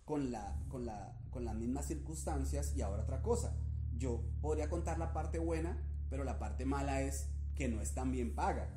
con, 0.05 0.33
la, 0.33 0.59
con, 0.69 0.87
la, 0.87 1.17
con 1.31 1.45
las 1.45 1.55
mismas 1.55 1.87
circunstancias 1.87 2.75
y 2.77 2.83
ahora 2.83 3.03
otra 3.03 3.23
cosa. 3.23 3.55
Yo 3.97 4.23
podría 4.41 4.69
contar 4.69 4.99
la 4.99 5.13
parte 5.13 5.39
buena, 5.39 5.79
pero 6.09 6.25
la 6.25 6.39
parte 6.39 6.65
mala 6.65 7.03
es 7.03 7.29
que 7.55 7.69
no 7.69 7.81
es 7.81 7.95
tan 7.95 8.11
bien 8.11 8.35
paga. 8.35 8.77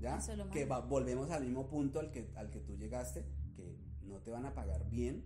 ¿Ya? 0.00 0.18
que 0.52 0.66
volvemos 0.66 1.30
al 1.30 1.44
mismo 1.44 1.68
punto 1.68 2.00
al 2.00 2.10
que, 2.10 2.30
al 2.36 2.50
que 2.50 2.58
tú 2.58 2.76
llegaste, 2.76 3.24
que 3.54 3.76
no 4.02 4.18
te 4.18 4.30
van 4.32 4.46
a 4.46 4.52
pagar 4.52 4.88
bien 4.90 5.24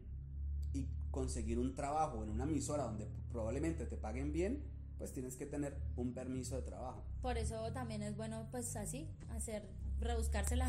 y 0.74 0.86
conseguir 1.10 1.58
un 1.58 1.74
trabajo 1.74 2.22
en 2.22 2.30
una 2.30 2.44
emisora 2.44 2.84
donde 2.84 3.08
probablemente 3.30 3.86
te 3.86 3.96
paguen 3.96 4.32
bien, 4.32 4.62
pues 4.98 5.12
tienes 5.12 5.36
que 5.36 5.46
tener 5.46 5.76
un 5.96 6.12
permiso 6.12 6.56
de 6.56 6.62
trabajo. 6.62 7.02
Por 7.22 7.38
eso 7.38 7.72
también 7.72 8.02
es 8.02 8.16
bueno, 8.16 8.48
pues 8.50 8.76
así, 8.76 9.08
hacer, 9.30 9.66
rebuscársela 9.98 10.68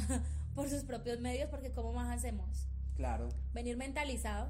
por 0.58 0.70
sus 0.70 0.82
propios 0.82 1.20
medios, 1.20 1.52
porque 1.52 1.72
¿cómo 1.72 1.94
más 1.94 2.10
hacemos? 2.10 2.68
Claro. 2.96 3.30
Venir 3.54 3.78
mentalizado 3.78 4.50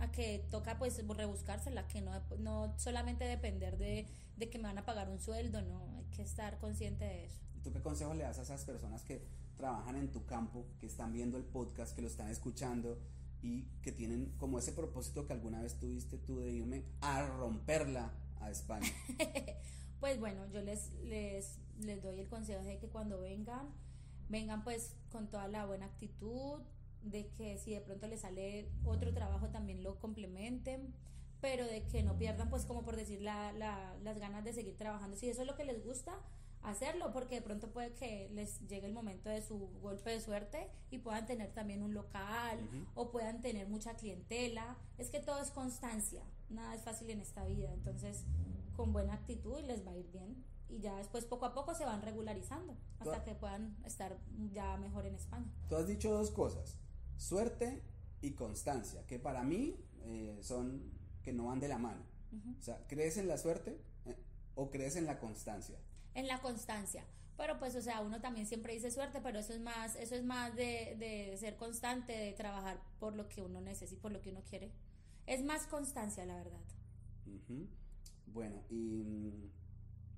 a 0.00 0.10
que 0.10 0.44
toca 0.50 0.78
pues 0.78 1.00
rebuscársela, 1.06 1.86
que 1.86 2.00
no, 2.02 2.10
no 2.40 2.74
solamente 2.76 3.24
depender 3.24 3.78
de, 3.78 4.08
de 4.36 4.50
que 4.50 4.58
me 4.58 4.64
van 4.64 4.78
a 4.78 4.84
pagar 4.84 5.08
un 5.08 5.20
sueldo, 5.20 5.62
no, 5.62 5.80
hay 5.96 6.04
que 6.06 6.22
estar 6.22 6.58
consciente 6.58 7.04
de 7.04 7.26
eso. 7.26 7.36
¿Y 7.54 7.60
tú 7.60 7.72
qué 7.72 7.80
consejo 7.80 8.14
le 8.14 8.24
das 8.24 8.40
a 8.40 8.42
esas 8.42 8.64
personas 8.64 9.04
que 9.04 9.24
trabajan 9.56 9.94
en 9.94 10.10
tu 10.10 10.26
campo, 10.26 10.66
que 10.80 10.86
están 10.86 11.12
viendo 11.12 11.38
el 11.38 11.44
podcast, 11.44 11.94
que 11.94 12.02
lo 12.02 12.08
están 12.08 12.28
escuchando? 12.28 12.98
y 13.42 13.64
que 13.82 13.92
tienen 13.92 14.32
como 14.38 14.58
ese 14.58 14.72
propósito 14.72 15.26
que 15.26 15.34
alguna 15.34 15.60
vez 15.60 15.78
tuviste 15.78 16.16
tú 16.16 16.40
de 16.40 16.50
irme 16.50 16.82
a 17.00 17.24
romperla 17.26 18.10
a 18.40 18.50
España? 18.50 18.90
pues 20.00 20.18
bueno, 20.18 20.46
yo 20.52 20.62
les, 20.62 20.90
les, 21.04 21.58
les 21.78 22.02
doy 22.02 22.18
el 22.18 22.28
consejo 22.28 22.64
de 22.64 22.78
que 22.78 22.88
cuando 22.88 23.20
vengan, 23.20 23.68
vengan 24.28 24.64
pues 24.64 24.96
con 25.10 25.28
toda 25.28 25.48
la 25.48 25.66
buena 25.66 25.86
actitud, 25.86 26.60
de 27.02 27.28
que 27.28 27.58
si 27.58 27.72
de 27.72 27.80
pronto 27.80 28.06
les 28.08 28.20
sale 28.20 28.68
otro 28.84 29.12
trabajo 29.14 29.48
también 29.48 29.82
lo 29.82 29.98
complementen, 29.98 30.92
pero 31.40 31.64
de 31.66 31.84
que 31.84 32.02
no 32.02 32.18
pierdan 32.18 32.50
pues 32.50 32.64
como 32.64 32.82
por 32.82 32.96
decir 32.96 33.22
la, 33.22 33.52
la, 33.52 33.96
las 34.02 34.18
ganas 34.18 34.44
de 34.44 34.52
seguir 34.52 34.76
trabajando. 34.76 35.16
Si 35.16 35.28
eso 35.28 35.42
es 35.42 35.46
lo 35.46 35.54
que 35.54 35.64
les 35.64 35.84
gusta, 35.84 36.18
hacerlo 36.62 37.12
porque 37.12 37.36
de 37.36 37.42
pronto 37.42 37.70
puede 37.70 37.92
que 37.92 38.28
les 38.32 38.60
llegue 38.66 38.86
el 38.86 38.92
momento 38.92 39.28
de 39.28 39.40
su 39.40 39.68
golpe 39.80 40.10
de 40.10 40.20
suerte 40.20 40.68
y 40.90 40.98
puedan 40.98 41.26
tener 41.26 41.52
también 41.52 41.82
un 41.82 41.94
local 41.94 42.58
o 42.94 43.10
puedan 43.12 43.40
tener 43.40 43.68
mucha 43.68 43.94
clientela. 43.94 44.76
Es 44.98 45.10
que 45.10 45.20
todo 45.20 45.40
es 45.40 45.50
constancia, 45.52 46.22
nada 46.48 46.74
es 46.74 46.82
fácil 46.82 47.10
en 47.10 47.20
esta 47.20 47.44
vida, 47.44 47.72
entonces 47.72 48.24
con 48.76 48.92
buena 48.92 49.14
actitud 49.14 49.60
les 49.60 49.86
va 49.86 49.92
a 49.92 49.96
ir 49.96 50.10
bien 50.10 50.44
y 50.68 50.80
ya 50.80 50.96
después 50.96 51.24
poco 51.24 51.46
a 51.46 51.54
poco 51.54 51.74
se 51.74 51.84
van 51.84 52.02
regularizando 52.02 52.76
hasta 52.98 53.24
que 53.24 53.34
puedan 53.34 53.76
estar 53.84 54.18
ya 54.52 54.76
mejor 54.76 55.06
en 55.06 55.14
España. 55.14 55.50
Tú 55.68 55.76
has 55.76 55.86
dicho 55.86 56.10
dos 56.10 56.30
cosas, 56.30 56.76
suerte 57.16 57.82
y 58.20 58.32
constancia, 58.32 59.06
que 59.06 59.18
para 59.18 59.42
mí 59.42 59.76
eh, 60.02 60.38
son 60.42 60.92
que 61.22 61.32
no 61.32 61.46
van 61.46 61.60
de 61.60 61.68
la 61.68 61.78
mano. 61.78 62.02
O 62.58 62.62
sea, 62.62 62.84
¿crees 62.86 63.16
en 63.16 63.28
la 63.28 63.38
suerte 63.38 63.80
eh, 64.04 64.16
o 64.54 64.70
crees 64.70 64.96
en 64.96 65.06
la 65.06 65.18
constancia? 65.18 65.78
en 66.16 66.26
la 66.26 66.40
constancia. 66.40 67.04
Pero 67.36 67.58
pues, 67.58 67.76
o 67.76 67.82
sea, 67.82 68.00
uno 68.00 68.20
también 68.20 68.46
siempre 68.46 68.72
dice 68.72 68.90
suerte, 68.90 69.20
pero 69.22 69.38
eso 69.38 69.52
es 69.52 69.60
más, 69.60 69.94
eso 69.96 70.14
es 70.14 70.24
más 70.24 70.56
de, 70.56 70.96
de 70.98 71.36
ser 71.36 71.56
constante, 71.56 72.12
de 72.12 72.32
trabajar 72.32 72.80
por 72.98 73.14
lo 73.14 73.28
que 73.28 73.42
uno 73.42 73.60
necesita, 73.60 74.00
por 74.00 74.10
lo 74.10 74.22
que 74.22 74.30
uno 74.30 74.42
quiere. 74.48 74.72
Es 75.26 75.44
más 75.44 75.66
constancia, 75.66 76.24
la 76.24 76.36
verdad. 76.36 76.60
Bueno, 78.26 78.62
y 78.70 79.50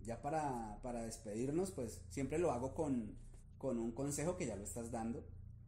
ya 0.05 0.21
para, 0.23 0.79
para, 0.83 1.03
despedirnos, 1.03 1.71
pues 1.71 2.03
siempre 2.11 2.39
lo 2.39 2.51
hago 2.51 2.75
con, 2.75 3.17
con, 3.59 3.79
un 3.79 3.93
consejo 3.93 4.37
que 4.37 4.47
ya 4.47 4.57
lo 4.57 4.65
estás 4.65 4.91
dando, 4.91 5.25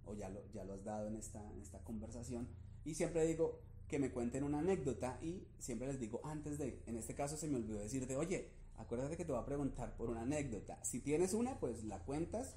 o 0.06 0.14
ya 0.14 0.28
lo, 0.28 0.40
ya 0.52 0.64
lo 0.64 0.74
has 0.74 0.84
dado 0.84 1.08
en 1.08 1.16
esta, 1.16 1.40
en 1.52 1.60
esta 1.60 1.78
conversación. 1.84 2.48
Y 2.84 2.94
siempre 2.94 3.26
digo 3.26 3.60
que 3.88 3.98
me 3.98 4.10
cuenten 4.12 4.44
una 4.44 4.60
anécdota 4.60 5.18
y 5.20 5.46
siempre 5.58 5.88
les 5.88 5.98
digo 5.98 6.20
antes 6.24 6.58
de, 6.58 6.80
en 6.86 6.96
este 6.96 7.14
caso 7.14 7.36
se 7.36 7.48
me 7.48 7.56
olvidó 7.56 7.80
decirte, 7.80 8.16
oye, 8.16 8.48
acuérdate 8.78 9.16
que 9.16 9.24
te 9.24 9.32
voy 9.32 9.40
a 9.40 9.44
preguntar 9.44 9.96
por 9.96 10.10
una 10.10 10.22
anécdota. 10.22 10.82
Si 10.84 11.00
tienes 11.00 11.34
una, 11.34 11.58
pues 11.58 11.84
la 11.84 11.98
cuentas. 11.98 12.54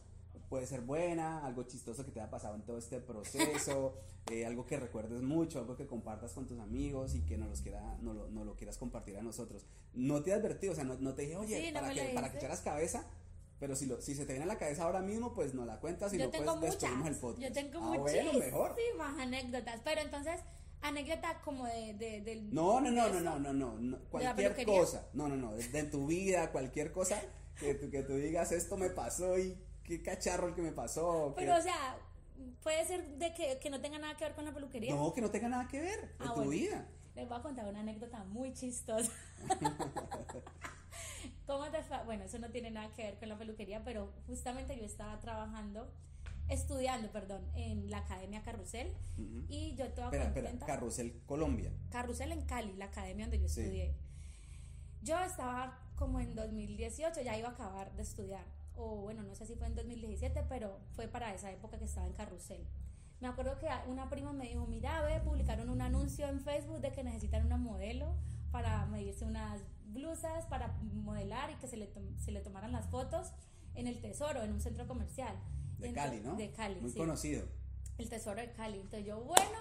Puede 0.53 0.67
ser 0.67 0.81
buena, 0.81 1.43
algo 1.43 1.63
chistoso 1.63 2.05
que 2.05 2.11
te 2.11 2.19
haya 2.19 2.29
pasado 2.29 2.53
en 2.53 2.61
todo 2.61 2.77
este 2.77 2.99
proceso, 2.99 3.97
eh, 4.31 4.45
algo 4.45 4.67
que 4.67 4.77
recuerdes 4.77 5.23
mucho, 5.23 5.57
algo 5.57 5.75
que 5.75 5.87
compartas 5.87 6.31
con 6.33 6.45
tus 6.45 6.59
amigos 6.59 7.15
y 7.15 7.21
que 7.21 7.39
no, 7.39 7.47
los 7.47 7.61
quiera, 7.61 7.97
no, 8.03 8.13
lo, 8.13 8.29
no 8.29 8.45
lo 8.45 8.55
quieras 8.55 8.77
compartir 8.77 9.17
a 9.17 9.23
nosotros. 9.23 9.65
No 9.95 10.21
te 10.21 10.29
he 10.29 10.33
advertido, 10.35 10.73
o 10.73 10.75
sea, 10.75 10.83
no, 10.83 11.15
te 11.15 11.23
dije, 11.23 11.37
oye, 11.37 11.71
para, 11.73 11.91
que, 11.91 12.11
para 12.13 12.31
que 12.31 12.37
echaras 12.37 12.61
cabeza, 12.61 13.03
pero 13.59 13.75
si, 13.75 13.87
lo, 13.87 13.99
si 13.99 14.13
se 14.13 14.27
te 14.27 14.33
viene 14.33 14.43
a 14.43 14.47
la 14.47 14.59
cabeza 14.59 14.83
ahora 14.83 15.01
mismo, 15.01 15.33
pues 15.33 15.55
no 15.55 15.65
la 15.65 15.79
cuentas 15.79 16.13
y 16.13 16.19
no 16.19 16.29
pues 16.29 16.45
despedimos 16.61 17.07
el 17.07 17.15
podcast. 17.15 17.41
Yo 17.41 17.51
tengo 17.51 17.79
ah, 17.81 17.97
muchísimas 17.97 19.19
anécdotas, 19.19 19.81
pero 19.83 20.01
entonces 20.01 20.39
anécdota 20.83 21.41
como 21.43 21.65
de, 21.65 21.95
de 21.95 22.21
del 22.21 22.53
no 22.53 22.79
no 22.79 22.91
no, 22.91 23.09
no 23.09 23.39
no 23.39 23.53
no 23.53 23.79
no 23.79 23.97
cualquier 24.11 24.65
cosa 24.65 25.07
no 25.13 25.29
no 25.29 25.37
no 25.37 25.53
de, 25.55 25.83
tu 25.85 26.07
vida 26.07 26.51
cualquier 26.51 26.91
cosa 26.91 27.21
que, 27.57 27.89
que 27.89 28.03
tú 28.03 28.15
digas 28.17 28.51
esto 28.51 28.75
me 28.75 28.89
pasó 28.89 29.39
y 29.39 29.57
qué 29.83 30.01
cacharro 30.01 30.47
el 30.47 30.55
que 30.55 30.61
me 30.61 30.71
pasó 30.71 31.33
pero 31.35 31.55
o 31.55 31.61
sea 31.61 31.97
puede 32.61 32.85
ser 32.85 33.07
de 33.17 33.33
que, 33.33 33.59
que, 33.59 33.69
no 33.69 33.79
tenga 33.81 33.99
nada 33.99 34.15
que 34.17 34.25
ver 34.25 34.35
con 34.35 34.45
la 34.45 34.53
peluquería 34.53 34.95
no 34.95 35.13
que 35.13 35.21
no 35.21 35.29
tenga 35.29 35.49
nada 35.49 35.67
que 35.67 35.79
ver 35.79 36.15
ah, 36.19 36.33
tu 36.33 36.49
vida 36.49 36.87
les 37.15 37.27
voy 37.27 37.37
a 37.37 37.41
contar 37.41 37.65
una 37.67 37.81
anécdota 37.81 38.23
muy 38.23 38.53
chistosa 38.53 39.11
¿Cómo 41.45 41.65
te 41.69 41.79
Bueno, 42.05 42.23
eso 42.23 42.39
no 42.39 42.49
tiene 42.49 42.71
nada 42.71 42.91
que 42.93 43.03
ver 43.03 43.19
con 43.19 43.29
la 43.29 43.37
peluquería, 43.37 43.83
pero 43.83 44.13
justamente 44.27 44.77
yo 44.77 44.85
estaba 44.85 45.19
trabajando, 45.19 45.91
estudiando, 46.47 47.11
perdón, 47.11 47.45
en 47.55 47.89
la 47.89 47.99
Academia 47.99 48.41
Carrusel 48.43 48.93
y 49.49 49.75
yo 49.75 49.85
estaba 49.85 50.07
Espera, 50.07 50.25
espera, 50.25 50.49
contenta. 50.49 50.65
Carrusel 50.65 51.21
Colombia. 51.25 51.71
Carrusel 51.89 52.31
en 52.31 52.45
Cali, 52.45 52.73
la 52.73 52.85
academia 52.85 53.25
donde 53.25 53.39
yo 53.39 53.49
Sí. 53.49 53.61
estudié. 53.61 53.95
Yo 55.01 55.19
estaba 55.19 55.79
como 55.95 56.19
en 56.19 56.33
2018, 56.33 57.21
ya 57.21 57.37
iba 57.37 57.49
a 57.49 57.51
acabar 57.51 57.93
de 57.93 58.03
estudiar. 58.03 58.45
O 58.75 58.97
bueno, 58.97 59.23
no 59.23 59.35
sé 59.35 59.45
si 59.45 59.55
fue 59.55 59.67
en 59.67 59.75
2017, 59.75 60.43
pero 60.49 60.79
fue 60.95 61.07
para 61.07 61.33
esa 61.33 61.51
época 61.51 61.77
que 61.77 61.85
estaba 61.85 62.07
en 62.07 62.13
Carrusel. 62.13 62.65
Me 63.19 63.27
acuerdo 63.27 63.57
que 63.57 63.67
una 63.87 64.09
prima 64.09 64.33
me 64.33 64.47
dijo, 64.49 64.65
mira, 64.67 65.01
ve, 65.03 65.19
publicaron 65.21 65.69
un 65.69 65.81
anuncio 65.81 66.27
en 66.27 66.41
Facebook 66.41 66.81
de 66.81 66.91
que 66.91 67.03
necesitan 67.03 67.45
una 67.45 67.57
modelo 67.57 68.15
para 68.51 68.85
medirse 68.87 69.25
unas 69.25 69.61
blusas, 69.85 70.45
para 70.47 70.67
modelar 70.93 71.51
y 71.51 71.55
que 71.55 71.67
se 71.67 71.77
le, 71.77 71.89
se 72.17 72.31
le 72.31 72.41
tomaran 72.41 72.71
las 72.71 72.87
fotos 72.89 73.31
en 73.75 73.87
el 73.87 74.01
Tesoro, 74.01 74.41
en 74.43 74.51
un 74.51 74.59
centro 74.61 74.87
comercial. 74.87 75.35
De 75.77 75.93
Cali, 75.93 76.19
¿no? 76.21 76.35
De 76.35 76.51
Cali, 76.51 76.79
Muy 76.81 76.91
sí 76.91 76.97
conocido. 76.97 77.45
el 77.97 78.09
tesoro 78.09 78.39
de 78.41 78.51
Cali. 78.51 78.79
Entonces 78.79 79.05
yo, 79.05 79.19
bueno, 79.21 79.59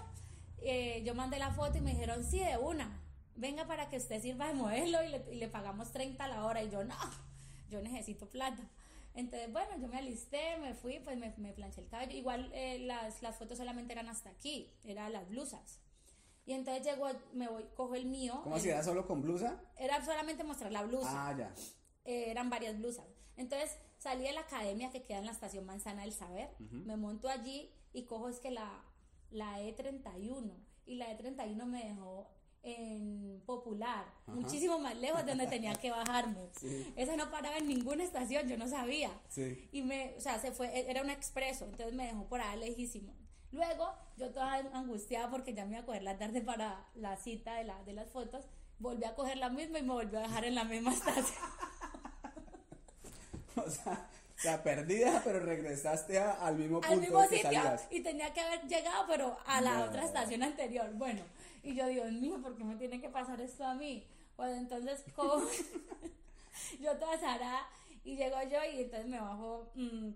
eh, 0.59 1.03
yo 1.05 1.15
mandé 1.15 1.39
la 1.39 1.51
foto 1.53 1.79
y 1.79 1.81
me 1.81 1.91
dijeron, 1.91 2.25
sí, 2.25 2.39
de 2.39 2.57
una, 2.59 3.01
venga 3.37 3.67
para 3.67 3.89
que 3.89 3.97
usted 3.97 4.21
sirva 4.23 4.49
de 4.49 4.55
modelo 4.55 5.03
y 5.03 5.09
le, 5.09 5.25
y 5.33 5.37
le 5.37 5.49
pagamos 5.49 5.91
30 5.93 6.25
a 6.25 6.29
la 6.29 6.45
hora. 6.45 6.63
Y 6.63 6.71
yo, 6.71 6.85
no, 6.85 6.95
yo 7.71 7.83
necesito 7.83 8.29
plata. 8.29 8.63
Entonces, 9.15 9.53
bueno, 9.53 9.71
yo 9.79 9.89
me 9.89 9.99
alisté, 9.99 10.57
me 10.59 10.75
fui, 10.75 10.99
pues 11.01 11.17
me, 11.19 11.35
me 11.37 11.53
planché 11.53 11.81
el 11.83 11.89
cabello. 11.89 12.17
Igual 12.17 12.51
eh, 12.55 12.79
las, 12.81 13.23
las 13.23 13.37
fotos 13.37 13.59
solamente 13.59 13.93
eran 13.93 14.09
hasta 14.09 14.31
aquí, 14.31 14.73
eran 14.85 15.13
las 15.13 15.29
blusas. 15.29 15.81
Y 16.47 16.55
entonces 16.55 16.85
llego, 16.85 17.07
me 17.35 17.49
voy, 17.49 17.65
cojo 17.77 17.95
el 17.95 18.07
mío. 18.07 18.41
¿Cómo 18.43 18.57
el- 18.57 18.63
si 18.63 18.71
era 18.71 18.83
solo 18.83 19.07
con 19.07 19.23
blusa? 19.23 19.61
Era 19.77 20.05
solamente 20.05 20.45
mostrar 20.45 20.73
la 20.73 20.83
blusa 20.83 21.29
Ah, 21.29 21.37
ya. 21.37 21.55
eh, 22.05 22.31
eran 22.31 22.51
varias 22.51 22.77
blusas. 22.79 23.07
Entonces 23.37 23.79
salí 23.99 24.25
de 24.25 24.33
la 24.33 24.41
academia 24.41 24.91
que 24.91 25.03
queda 25.03 25.19
en 25.19 25.27
la 25.27 25.33
estación 25.33 25.65
Manzana 25.67 26.03
del 26.03 26.13
Saber, 26.13 26.51
me 26.59 26.97
monto 26.97 27.29
allí 27.29 27.71
y 27.93 28.05
cojo 28.05 28.29
es 28.29 28.41
que 28.41 28.51
la, 28.51 28.83
la 29.31 29.61
E31 29.61 30.53
y 30.87 30.97
la 30.97 31.07
E31 31.17 31.65
me 31.65 31.85
dejó 31.85 32.29
en 32.65 33.43
Popular, 33.47 34.05
muchísimo 34.27 34.79
más 34.79 34.97
lejos 34.97 35.25
de 35.25 35.33
donde 35.33 35.47
tenía 35.49 35.75
que 35.75 35.91
bajarme. 35.91 36.49
Sí. 36.61 36.93
Esa 36.97 37.17
no 37.17 37.31
paraba 37.31 37.57
en 37.59 37.67
ninguna 37.69 38.05
estación, 38.05 38.49
yo 38.49 38.57
no 38.57 38.69
sabía. 38.69 39.11
Sí. 39.29 39.69
Y 39.73 39.83
me, 39.83 40.15
o 40.17 40.21
sea, 40.21 40.39
se 40.41 40.53
fue, 40.53 40.69
e, 40.69 40.91
era 40.91 41.03
un 41.03 41.11
expreso, 41.11 41.65
entonces 41.65 41.93
me 41.95 42.07
dejó 42.07 42.25
por 42.27 42.41
ahí 42.41 42.59
lejísimo. 42.61 43.13
Luego, 43.51 43.93
yo 44.17 44.31
toda 44.31 44.55
angustiada 44.73 45.29
porque 45.31 45.53
ya 45.55 45.65
me 45.67 45.73
iba 45.73 45.81
a 45.83 45.87
coger 45.87 46.03
la 46.03 46.17
tarde 46.19 46.41
para 46.41 46.87
la 46.95 47.17
cita 47.17 47.55
de, 47.57 47.65
la, 47.65 47.83
de 47.85 47.93
las 47.93 48.09
fotos, 48.11 48.45
volví 48.79 49.05
a 49.05 49.15
coger 49.15 49.37
la 49.39 49.49
misma 49.51 49.79
y 49.79 49.83
me 49.83 49.93
volvió 49.93 50.21
a 50.21 50.23
dejar 50.23 50.45
en 50.45 50.55
la 50.55 50.65
misma 50.65 50.93
estación. 50.93 51.27
O 53.57 54.41
sea, 54.43 54.63
perdida, 54.63 55.21
pero 55.25 55.39
regresaste 55.41 56.19
a- 56.19 56.33
al 56.33 56.57
mismo 56.57 56.81
punto 56.81 56.93
al 56.95 57.01
mismo 57.01 57.21
que 57.29 57.37
sitio 57.37 57.43
salías. 57.43 57.87
y 57.91 58.01
tenía 58.01 58.33
que 58.33 58.41
haber 58.41 58.67
llegado 58.67 59.05
pero 59.07 59.37
a 59.47 59.61
la 59.61 59.79
No. 59.79 59.85
otra 59.85 60.05
estación 60.05 60.43
anterior 60.43 60.91
bueno 60.95 61.23
y 61.63 61.75
yo 61.75 61.87
Dios 61.87 62.13
mío 62.13 62.41
¿por 62.43 62.57
qué 62.57 62.65
me 62.65 62.77
tiene 62.77 63.01
que 63.01 63.09
pasar 63.09 63.41
esto 63.41 63.65
a 63.65 63.75
mí? 63.75 64.07
pues 64.37 64.57
entonces 64.57 65.05
como 65.15 65.43
yo 66.81 66.97
toda 66.99 67.19
zarada 67.19 67.67
y 68.05 68.17
llego 68.17 68.37
yo 68.51 68.59
y 68.73 68.83
entonces 68.83 69.09
me 69.09 69.21
bajo 69.21 69.71
mm, 69.75 70.11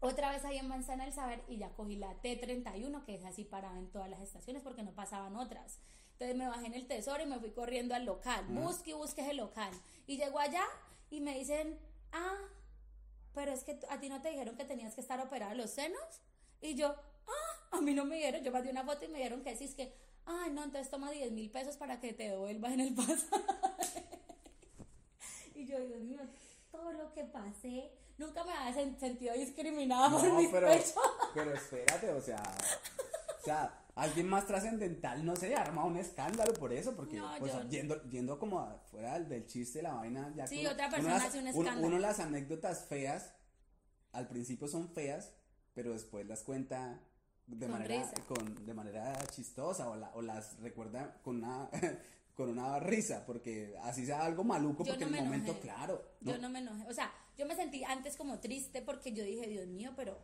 otra 0.00 0.30
vez 0.30 0.44
ahí 0.44 0.58
en 0.58 0.68
Manzana 0.68 1.04
del 1.04 1.12
Saber 1.12 1.42
y 1.48 1.56
ya 1.56 1.70
cogí 1.70 1.96
la 1.96 2.20
T31 2.22 3.04
que 3.04 3.14
es 3.14 3.24
así 3.24 3.44
parada 3.44 3.78
en 3.78 3.90
todas 3.90 4.08
las 4.08 4.20
estaciones 4.20 4.62
porque 4.62 4.82
no 4.82 4.92
pasaban 4.92 5.34
otras. 5.36 5.80
Entonces 6.12 6.36
me 6.36 6.46
bajé 6.46 6.66
en 6.66 6.74
el 6.74 6.86
tesoro 6.86 7.22
y 7.22 7.26
me 7.26 7.38
fui 7.38 7.50
corriendo 7.50 7.94
al 7.94 8.04
local. 8.04 8.44
Busque 8.48 8.90
y 8.90 8.94
busque 8.94 9.28
el 9.28 9.38
local. 9.38 9.72
Y 10.06 10.16
llego 10.16 10.38
allá 10.38 10.64
y 11.10 11.20
me 11.20 11.36
dicen 11.36 11.78
ah 12.12 12.36
pero 13.36 13.52
es 13.52 13.64
que 13.64 13.78
a 13.90 14.00
ti 14.00 14.08
no 14.08 14.22
te 14.22 14.30
dijeron 14.30 14.56
que 14.56 14.64
tenías 14.64 14.94
que 14.94 15.02
estar 15.02 15.20
operada 15.20 15.54
los 15.54 15.70
senos. 15.70 16.00
Y 16.62 16.74
yo, 16.74 16.88
ah, 16.88 17.76
a 17.76 17.82
mí 17.82 17.92
no 17.92 18.06
me 18.06 18.16
dieron, 18.16 18.42
yo 18.42 18.50
mandé 18.50 18.70
una 18.70 18.82
foto 18.82 19.04
y 19.04 19.08
me 19.08 19.18
dieron 19.18 19.42
que 19.42 19.54
sí, 19.54 19.64
es 19.64 19.74
que, 19.74 19.92
ay, 20.26 20.50
no, 20.52 20.64
entonces 20.64 20.90
toma 20.90 21.10
10 21.10 21.32
mil 21.32 21.50
pesos 21.50 21.76
para 21.76 22.00
que 22.00 22.12
te 22.12 22.24
devuelvas 22.30 22.72
en 22.72 22.80
el 22.80 22.94
pasaje. 22.94 23.28
y 25.54 25.66
yo, 25.66 25.78
Dios 25.86 26.00
mío, 26.02 26.20
todo 26.70 26.92
lo 26.92 27.12
que 27.12 27.24
pasé, 27.24 27.90
nunca 28.18 28.44
me 28.44 28.52
había 28.52 28.82
sen- 28.82 28.98
sentido 28.98 29.34
discriminada 29.34 30.10
por 30.10 30.32
mis 30.34 30.48
pero, 30.50 30.66
pechos. 30.68 30.94
pero 31.34 31.52
espérate, 31.54 32.10
o 32.10 32.20
sea, 32.20 32.42
o 33.40 33.44
sea, 33.44 33.84
alguien 33.94 34.28
más 34.28 34.46
trascendental 34.46 35.24
no 35.24 35.34
se 35.36 35.54
arma 35.54 35.84
un 35.84 35.96
escándalo 35.96 36.52
por 36.54 36.72
eso, 36.72 36.94
porque 36.94 37.16
No, 37.16 37.30
pues, 37.38 37.52
yo- 37.52 37.62
yendo, 37.68 38.02
yendo 38.04 38.38
como 38.38 38.60
afuera 38.60 39.18
del, 39.18 39.46
chiste, 39.46 39.82
la 39.82 39.94
vaina, 39.94 40.32
ya 40.36 40.46
Sí, 40.46 40.60
uno- 40.60 40.72
otra 40.72 40.86
uno 40.88 40.96
persona 40.96 41.14
las- 41.18 41.26
hace 41.26 41.38
un 41.38 41.48
uno- 41.48 41.58
escándalo. 41.60 41.86
Uno, 41.86 41.98
las 41.98 42.20
anécdotas 42.20 42.84
feas, 42.86 43.32
al 44.12 44.28
principio 44.28 44.68
son 44.68 44.88
feas, 44.92 45.32
pero 45.74 45.92
después 45.92 46.26
las 46.26 46.42
cuenta 46.42 47.00
de 47.46 47.68
manera, 47.68 48.10
con, 48.26 48.66
de 48.66 48.74
manera 48.74 49.18
chistosa 49.28 49.88
o, 49.90 49.96
la- 49.96 50.10
o 50.14 50.22
las 50.22 50.58
recuerda 50.60 51.20
con 51.22 51.36
una, 51.36 51.68
con 52.34 52.50
una 52.50 52.78
risa, 52.80 53.24
porque 53.24 53.76
así 53.82 54.04
sea 54.04 54.24
algo 54.24 54.44
maluco, 54.44 54.84
Yo 54.84 54.92
porque 54.92 55.04
no 55.04 55.10
en 55.10 55.14
el 55.16 55.20
me 55.22 55.26
momento, 55.28 55.52
enojé. 55.52 55.60
claro. 55.62 56.02
Yo 56.20 56.38
no- 56.38 56.48
me 56.50 56.58
enojé, 56.58 56.84
o 56.88 56.92
sea, 56.92 57.12
yo 57.36 57.46
me 57.46 57.54
sentí 57.54 57.84
antes 57.84 58.16
como 58.16 58.40
triste 58.40 58.82
porque 58.82 59.12
yo 59.12 59.22
dije, 59.24 59.46
Dios 59.48 59.66
mío, 59.66 59.92
pero 59.96 60.18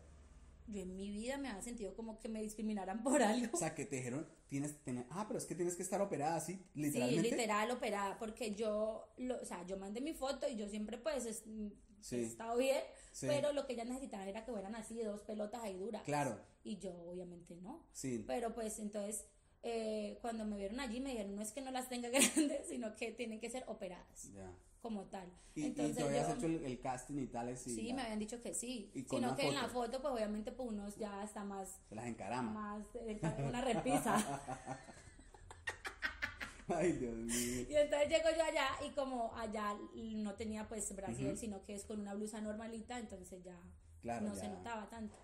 yo 0.68 0.80
en 0.82 0.96
mi 0.96 1.10
vida 1.10 1.36
me 1.38 1.48
había 1.48 1.62
sentido 1.62 1.94
como 1.94 2.18
que 2.20 2.28
me 2.28 2.40
discriminaran 2.42 3.02
por 3.02 3.22
algo. 3.22 3.50
O 3.52 3.56
sea, 3.58 3.74
que 3.74 3.84
te 3.84 3.96
dijeron, 3.96 4.26
tienes, 4.48 4.76
tener- 4.82 5.06
ah, 5.10 5.24
pero 5.28 5.38
es 5.38 5.44
que 5.46 5.54
tienes 5.54 5.76
que 5.76 5.82
estar 5.82 6.00
operada 6.00 6.36
así, 6.36 6.54
Sí, 6.54 6.62
literalmente. 6.74 7.30
literal 7.30 7.70
operada, 7.70 8.18
porque 8.18 8.54
yo, 8.54 9.12
lo, 9.18 9.40
o 9.40 9.44
sea, 9.44 9.64
yo 9.66 9.76
mandé 9.76 10.00
mi 10.00 10.14
foto 10.14 10.48
y 10.48 10.56
yo 10.56 10.68
siempre 10.68 10.98
pues 10.98 11.26
es- 11.26 11.44
Sí. 12.00 12.16
he 12.16 12.22
estado 12.24 12.56
bien, 12.58 12.80
Sí. 13.12 13.26
pero 13.28 13.52
lo 13.52 13.66
que 13.66 13.74
ellas 13.74 13.86
necesitaban 13.88 14.26
era 14.28 14.44
que 14.44 14.50
fueran 14.52 14.74
así, 14.74 15.00
dos 15.02 15.20
pelotas 15.22 15.62
ahí 15.62 15.78
duras. 15.78 16.02
Claro, 16.02 16.38
Y 16.64 16.78
yo 16.78 16.92
obviamente 17.08 17.54
no. 17.56 17.86
sí. 17.92 18.24
Pero 18.26 18.52
pues 18.54 18.78
entonces, 18.78 19.26
eh, 19.62 20.18
cuando 20.20 20.44
me 20.44 20.56
vieron 20.56 20.80
allí 20.80 21.00
me 21.00 21.10
dijeron, 21.10 21.36
no 21.36 21.42
es 21.42 21.52
que 21.52 21.60
no 21.60 21.70
las 21.70 21.88
tenga 21.88 22.08
grandes, 22.10 22.66
sino 22.68 22.96
que 22.96 23.12
tienen 23.12 23.38
que 23.38 23.48
ser 23.50 23.64
operadas 23.68 24.32
Ya. 24.34 24.50
como 24.80 25.04
tal. 25.04 25.30
Y, 25.54 25.60
y 25.60 25.64
entonces 25.66 26.02
habías 26.02 26.28
yo- 26.28 26.34
hecho 26.34 26.46
el, 26.46 26.64
el 26.64 26.80
casting 26.80 27.18
y 27.18 27.26
tales 27.26 27.66
y 27.66 27.74
Sí, 27.74 27.86
ya, 27.88 27.94
me 27.94 28.02
habían 28.02 28.18
dicho 28.18 28.40
que 28.42 28.54
sí. 28.54 28.90
Y 28.94 29.02
Sino 29.02 29.36
que 29.36 29.46
en 29.48 29.54
la 29.54 29.68
foto. 29.68 30.00
pues 30.00 30.14
obviamente, 30.14 30.50
pues 30.50 30.70
uno 30.70 30.88
ya 30.98 31.22
está 31.22 31.44
más, 31.44 31.78
se 31.88 31.94
las 31.94 32.06
encarama. 32.06 32.50
más 32.50 32.86
eh, 32.94 33.20
una 33.46 33.60
repisa. 33.60 34.16
Ay, 36.76 36.92
Dios 36.92 37.14
mío. 37.14 37.66
Y 37.68 37.74
entonces 37.74 38.08
llego 38.08 38.28
yo 38.36 38.44
allá 38.44 38.68
y 38.86 38.90
como 38.90 39.34
allá 39.36 39.76
no 39.94 40.34
tenía 40.34 40.68
pues 40.68 40.94
Brasil, 40.94 41.36
sino 41.36 41.62
que 41.64 41.74
es 41.74 41.84
con 41.84 42.00
una 42.00 42.14
blusa 42.14 42.40
normalita, 42.40 42.98
entonces 42.98 43.42
ya 43.44 43.56
Claro, 44.00 44.26
no 44.28 44.34
ya. 44.34 44.40
se 44.40 44.48
notaba 44.48 44.88
tanto. 44.88 45.16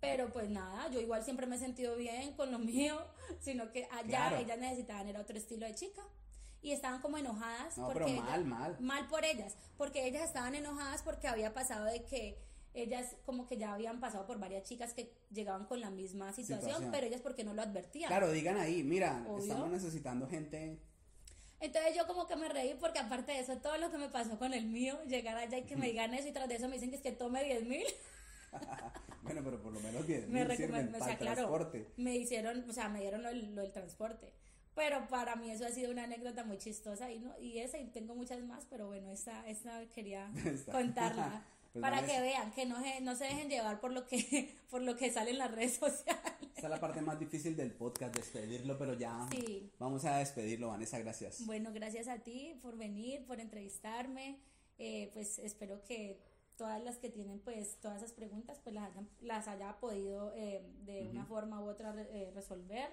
Pero 0.00 0.32
pues 0.32 0.48
nada, 0.50 0.88
yo 0.90 1.00
igual 1.00 1.24
siempre 1.24 1.46
me 1.46 1.56
he 1.56 1.58
sentido 1.58 1.96
bien 1.96 2.34
con 2.34 2.50
lo 2.52 2.58
mío, 2.58 2.98
sino 3.40 3.70
que 3.72 3.84
allá 3.90 4.06
Claro. 4.28 4.36
ellas 4.36 4.58
necesitaban 4.58 5.08
era 5.08 5.20
otro 5.20 5.36
estilo 5.36 5.66
de 5.66 5.74
chica. 5.74 6.02
Y 6.62 6.72
estaban 6.72 7.00
como 7.00 7.16
enojadas. 7.18 7.76
No, 7.78 7.84
porque 7.86 8.00
pero 8.00 8.08
ellas- 8.08 8.24
mal, 8.24 8.44
mal. 8.44 8.76
Mal 8.80 9.08
por 9.08 9.24
ellas, 9.24 9.54
porque 9.76 10.06
ellas 10.06 10.24
estaban 10.24 10.54
enojadas 10.54 11.02
porque 11.02 11.28
había 11.28 11.52
pasado 11.54 11.84
de 11.84 12.02
que 12.04 12.38
ellas 12.76 13.16
como 13.24 13.46
que 13.46 13.56
ya 13.56 13.72
habían 13.74 13.98
pasado 14.00 14.26
por 14.26 14.38
varias 14.38 14.64
chicas 14.64 14.92
que 14.94 15.12
llegaban 15.32 15.64
con 15.66 15.80
la 15.80 15.90
misma 15.90 16.32
situación, 16.32 16.60
Situación. 16.68 16.90
pero 16.92 17.06
ellas 17.06 17.20
porque 17.22 17.42
no 17.44 17.54
lo 17.54 17.62
advertían. 17.62 18.08
Claro, 18.08 18.30
digan 18.30 18.56
ahí, 18.58 18.82
mira, 18.84 19.24
Obvio. 19.28 19.42
estamos 19.42 19.70
necesitando 19.70 20.28
gente. 20.28 20.78
Entonces 21.58 21.96
yo 21.96 22.06
como 22.06 22.26
que 22.26 22.36
me 22.36 22.48
reí 22.48 22.74
porque 22.78 22.98
aparte 22.98 23.32
de 23.32 23.40
eso, 23.40 23.56
todo 23.58 23.78
lo 23.78 23.90
que 23.90 23.98
me 23.98 24.08
pasó 24.10 24.38
con 24.38 24.52
el 24.54 24.66
mío, 24.66 24.98
llegar 25.06 25.36
allá 25.36 25.58
y 25.58 25.64
que 25.64 25.76
me 25.76 25.86
digan 25.90 26.12
eso 26.14 26.28
y 26.28 26.32
tras 26.32 26.48
de 26.48 26.56
eso 26.56 26.68
me 26.68 26.74
dicen 26.74 26.90
que 26.90 26.96
es 26.96 27.02
que 27.02 27.12
tome 27.12 27.42
10 27.44 27.64
mil, 27.64 27.84
Bueno, 29.22 29.42
pero 29.44 29.60
por 29.60 29.72
lo 29.72 29.80
menos 29.80 30.06
10 30.06 30.28
me 30.28 30.44
mil 30.44 30.56
sirven 30.56 30.86
recomendó, 30.86 30.96
o 30.96 31.00
para 31.00 31.04
sea, 31.04 31.12
el 31.14 31.18
claro, 31.18 31.34
transporte. 31.36 31.86
me 31.96 32.14
hicieron, 32.16 32.68
o 32.68 32.72
sea, 32.72 32.88
me 32.88 33.00
dieron 33.00 33.22
lo, 33.22 33.32
lo 33.32 33.62
del 33.62 33.72
transporte. 33.72 34.32
Pero 34.74 35.08
para 35.08 35.36
mí 35.36 35.50
eso 35.50 35.64
ha 35.64 35.70
sido 35.70 35.90
una 35.90 36.04
anécdota 36.04 36.44
muy 36.44 36.58
chistosa 36.58 37.10
y, 37.10 37.18
no, 37.18 37.36
y 37.40 37.58
esa 37.58 37.78
y 37.78 37.86
tengo 37.86 38.14
muchas 38.14 38.42
más, 38.42 38.66
pero 38.68 38.86
bueno, 38.86 39.10
esta, 39.10 39.46
esta 39.48 39.86
quería 39.86 40.30
contarla 40.70 41.44
Pues 41.80 41.90
para 41.92 42.06
que 42.06 42.20
vean 42.20 42.52
que 42.52 42.66
no 42.66 42.82
se, 42.82 43.00
no 43.00 43.14
se 43.16 43.24
dejen 43.24 43.48
llevar 43.48 43.80
por 43.80 43.92
lo 43.92 44.06
que 44.06 44.54
por 44.70 44.82
lo 44.82 44.96
que 44.96 45.10
sale 45.12 45.30
en 45.32 45.38
las 45.38 45.50
redes 45.50 45.74
sociales. 45.76 46.22
Esta 46.54 46.68
es 46.68 46.70
la 46.70 46.80
parte 46.80 47.00
más 47.02 47.18
difícil 47.18 47.54
del 47.56 47.72
podcast, 47.72 48.14
despedirlo, 48.16 48.78
pero 48.78 48.94
ya 48.94 49.26
Sí. 49.30 49.70
vamos 49.78 50.04
a 50.06 50.16
despedirlo, 50.18 50.68
Vanessa, 50.68 50.98
gracias. 50.98 51.44
Bueno, 51.44 51.70
gracias 51.72 52.08
a 52.08 52.18
ti 52.20 52.58
por 52.62 52.76
venir, 52.78 53.26
por 53.26 53.40
entrevistarme. 53.40 54.38
Eh, 54.78 55.10
pues 55.12 55.38
espero 55.38 55.82
que 55.84 56.18
todas 56.56 56.82
las 56.82 56.96
que 56.96 57.10
tienen 57.10 57.38
pues 57.40 57.78
todas 57.80 57.98
esas 57.98 58.12
preguntas 58.12 58.58
pues 58.62 58.74
las, 58.74 58.90
hayan- 58.90 59.08
las 59.20 59.46
haya 59.48 59.76
podido 59.78 60.32
eh, 60.34 60.62
de 60.86 61.02
una 61.08 61.26
forma 61.26 61.60
u 61.62 61.68
otra 61.68 61.94
eh, 62.10 62.30
resolver. 62.34 62.88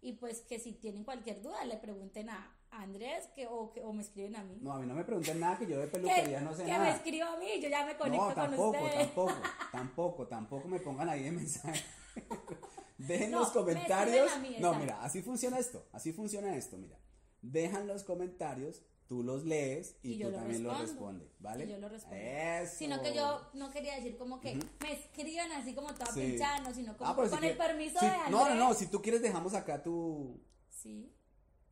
Y 0.00 0.12
pues 0.14 0.40
que 0.40 0.58
si 0.58 0.72
tienen 0.72 1.04
cualquier 1.04 1.40
duda 1.42 1.64
le 1.64 1.76
pregunten 1.78 2.28
a 2.30 2.54
Andrés 2.82 3.28
que, 3.34 3.46
o, 3.46 3.72
que, 3.72 3.82
o 3.82 3.92
me 3.92 4.02
escriben 4.02 4.36
a 4.36 4.44
mí. 4.44 4.58
No, 4.60 4.72
a 4.72 4.78
mí 4.78 4.86
no 4.86 4.94
me 4.94 5.04
pregunten 5.04 5.40
nada 5.40 5.58
que 5.58 5.66
yo 5.66 5.78
de 5.78 5.86
que 5.86 5.92
peluquería 5.92 6.40
no 6.40 6.54
sé 6.54 6.64
que 6.64 6.70
nada. 6.72 6.84
me 6.84 6.90
escriba 6.90 7.32
a 7.32 7.36
mí, 7.36 7.46
yo 7.60 7.68
ya 7.68 7.84
me 7.86 7.96
conecto 7.96 8.28
No, 8.28 8.34
con 8.34 8.42
tampoco, 8.44 8.70
ustedes. 8.70 8.96
tampoco, 9.06 9.32
tampoco, 9.72 10.26
tampoco 10.26 10.68
me 10.68 10.80
pongan 10.80 11.08
ahí 11.08 11.22
de 11.24 11.32
mensaje. 11.32 11.82
Dejen 12.98 13.30
No, 13.32 13.40
los 13.40 13.48
me 13.48 13.54
comentarios. 13.60 14.38
mí, 14.40 14.56
no, 14.60 14.74
mira, 14.74 15.02
así 15.02 15.20
funciona 15.22 15.58
esto, 15.58 15.86
así 15.92 16.12
funciona 16.12 16.54
esto, 16.56 16.76
mira. 16.76 16.96
Dejan 17.42 17.86
los 17.86 18.04
comentarios 18.04 18.82
tú 19.06 19.22
los 19.22 19.44
lees 19.44 19.96
y, 20.02 20.12
Y 20.14 20.18
tú 20.22 20.30
lo 20.30 20.36
también 20.38 20.62
lo 20.62 20.70
respondo. 20.70 20.92
respondes, 21.20 21.28
¿vale? 21.38 21.64
Y 21.66 21.68
yo 21.68 21.78
lo 21.78 21.88
respondo. 21.90 22.16
Eso. 22.18 22.74
Sino 22.78 23.02
que 23.02 23.14
yo 23.14 23.50
no 23.52 23.70
quería 23.70 23.96
decir 23.96 24.16
como 24.16 24.40
que 24.40 24.54
me 24.80 24.92
escriban 24.92 25.52
así 25.52 25.74
como 25.74 25.92
toda 25.92 26.06
Sí. 26.12 26.38
no, 26.62 26.72
sino 26.72 26.96
como 26.96 27.10
Ah, 27.10 27.14
pero 27.14 27.28
con 27.28 27.40
si 27.40 27.46
el 27.48 27.56
permiso 27.56 28.00
si- 28.00 28.06
de 28.06 28.12
Andrés. 28.12 28.30
No, 28.30 28.48
no, 28.48 28.54
no, 28.54 28.74
si 28.74 28.86
tú 28.86 29.02
quieres 29.02 29.20
dejamos 29.20 29.52
acá 29.52 29.82
tu, 29.82 30.40
Sí. 30.70 31.12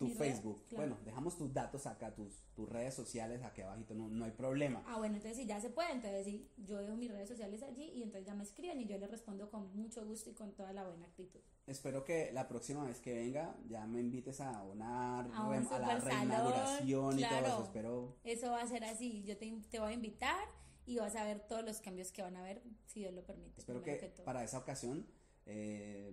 Tu 0.08 0.14
Facebook. 0.14 0.62
claro. 0.68 0.76
Bueno, 0.88 1.04
dejamos 1.04 1.36
tus 1.36 1.52
datos 1.52 1.86
acá, 1.86 2.14
tus, 2.14 2.44
tus 2.54 2.68
redes 2.68 2.94
sociales 2.94 3.42
aquí 3.42 3.62
abajito, 3.62 3.94
no, 3.94 4.08
no 4.08 4.24
hay 4.24 4.30
problema. 4.32 4.82
Ah, 4.86 4.98
bueno, 4.98 5.16
entonces 5.16 5.38
si 5.38 5.46
ya 5.46 5.60
se 5.60 5.70
puede, 5.70 5.92
entonces 5.92 6.24
sí, 6.24 6.48
yo 6.58 6.78
dejo 6.78 6.96
mis 6.96 7.10
redes 7.10 7.28
sociales 7.28 7.62
allí 7.62 7.90
y 7.94 8.02
entonces 8.02 8.26
ya 8.26 8.34
me 8.34 8.42
escriben 8.42 8.80
y 8.80 8.86
yo 8.86 8.98
les 8.98 9.10
respondo 9.10 9.50
con 9.50 9.74
mucho 9.76 10.04
gusto 10.04 10.30
y 10.30 10.34
con 10.34 10.52
toda 10.52 10.72
la 10.72 10.84
buena 10.86 11.06
actitud. 11.06 11.40
Espero 11.66 12.04
que 12.04 12.32
la 12.32 12.48
próxima 12.48 12.84
vez 12.84 13.00
que 13.00 13.14
venga 13.14 13.56
ya 13.68 13.86
me 13.86 14.00
invites 14.00 14.40
a 14.40 14.62
una 14.62 15.20
A 15.20 15.48
un 15.48 15.66
a 15.66 15.78
la 15.78 15.98
reinauguración 15.98 17.18
y 17.18 17.22
todo 17.22 17.30
claro. 17.30 17.46
eso. 17.46 17.62
Espero. 17.64 18.16
Eso 18.24 18.50
va 18.50 18.62
a 18.62 18.66
ser 18.66 18.84
así, 18.84 19.22
yo 19.24 19.36
te, 19.36 19.52
te 19.70 19.78
voy 19.78 19.92
a 19.92 19.94
invitar 19.94 20.62
y 20.86 20.98
vas 20.98 21.14
a 21.16 21.24
ver 21.24 21.40
todos 21.46 21.64
los 21.64 21.80
cambios 21.80 22.10
que 22.10 22.22
van 22.22 22.36
a 22.36 22.40
haber, 22.40 22.62
si 22.86 23.00
Dios 23.00 23.14
lo 23.14 23.24
permite. 23.24 23.60
Espero 23.60 23.82
que 23.82 23.96
todo. 23.96 24.24
para 24.24 24.42
esa 24.42 24.58
ocasión, 24.58 25.06
eh, 25.46 26.12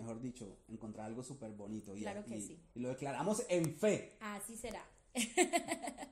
mejor 0.00 0.20
dicho, 0.20 0.58
encontrar 0.68 1.06
algo 1.06 1.22
súper 1.22 1.52
bonito. 1.52 1.96
Y, 1.96 2.00
Claro 2.02 2.24
que 2.24 2.36
y- 2.38 2.42
sí. 2.42 2.58
y 2.74 2.80
lo 2.80 2.88
declaramos 2.88 3.44
en 3.48 3.74
fe. 3.74 4.16
Así 4.20 4.56
será. 4.56 4.82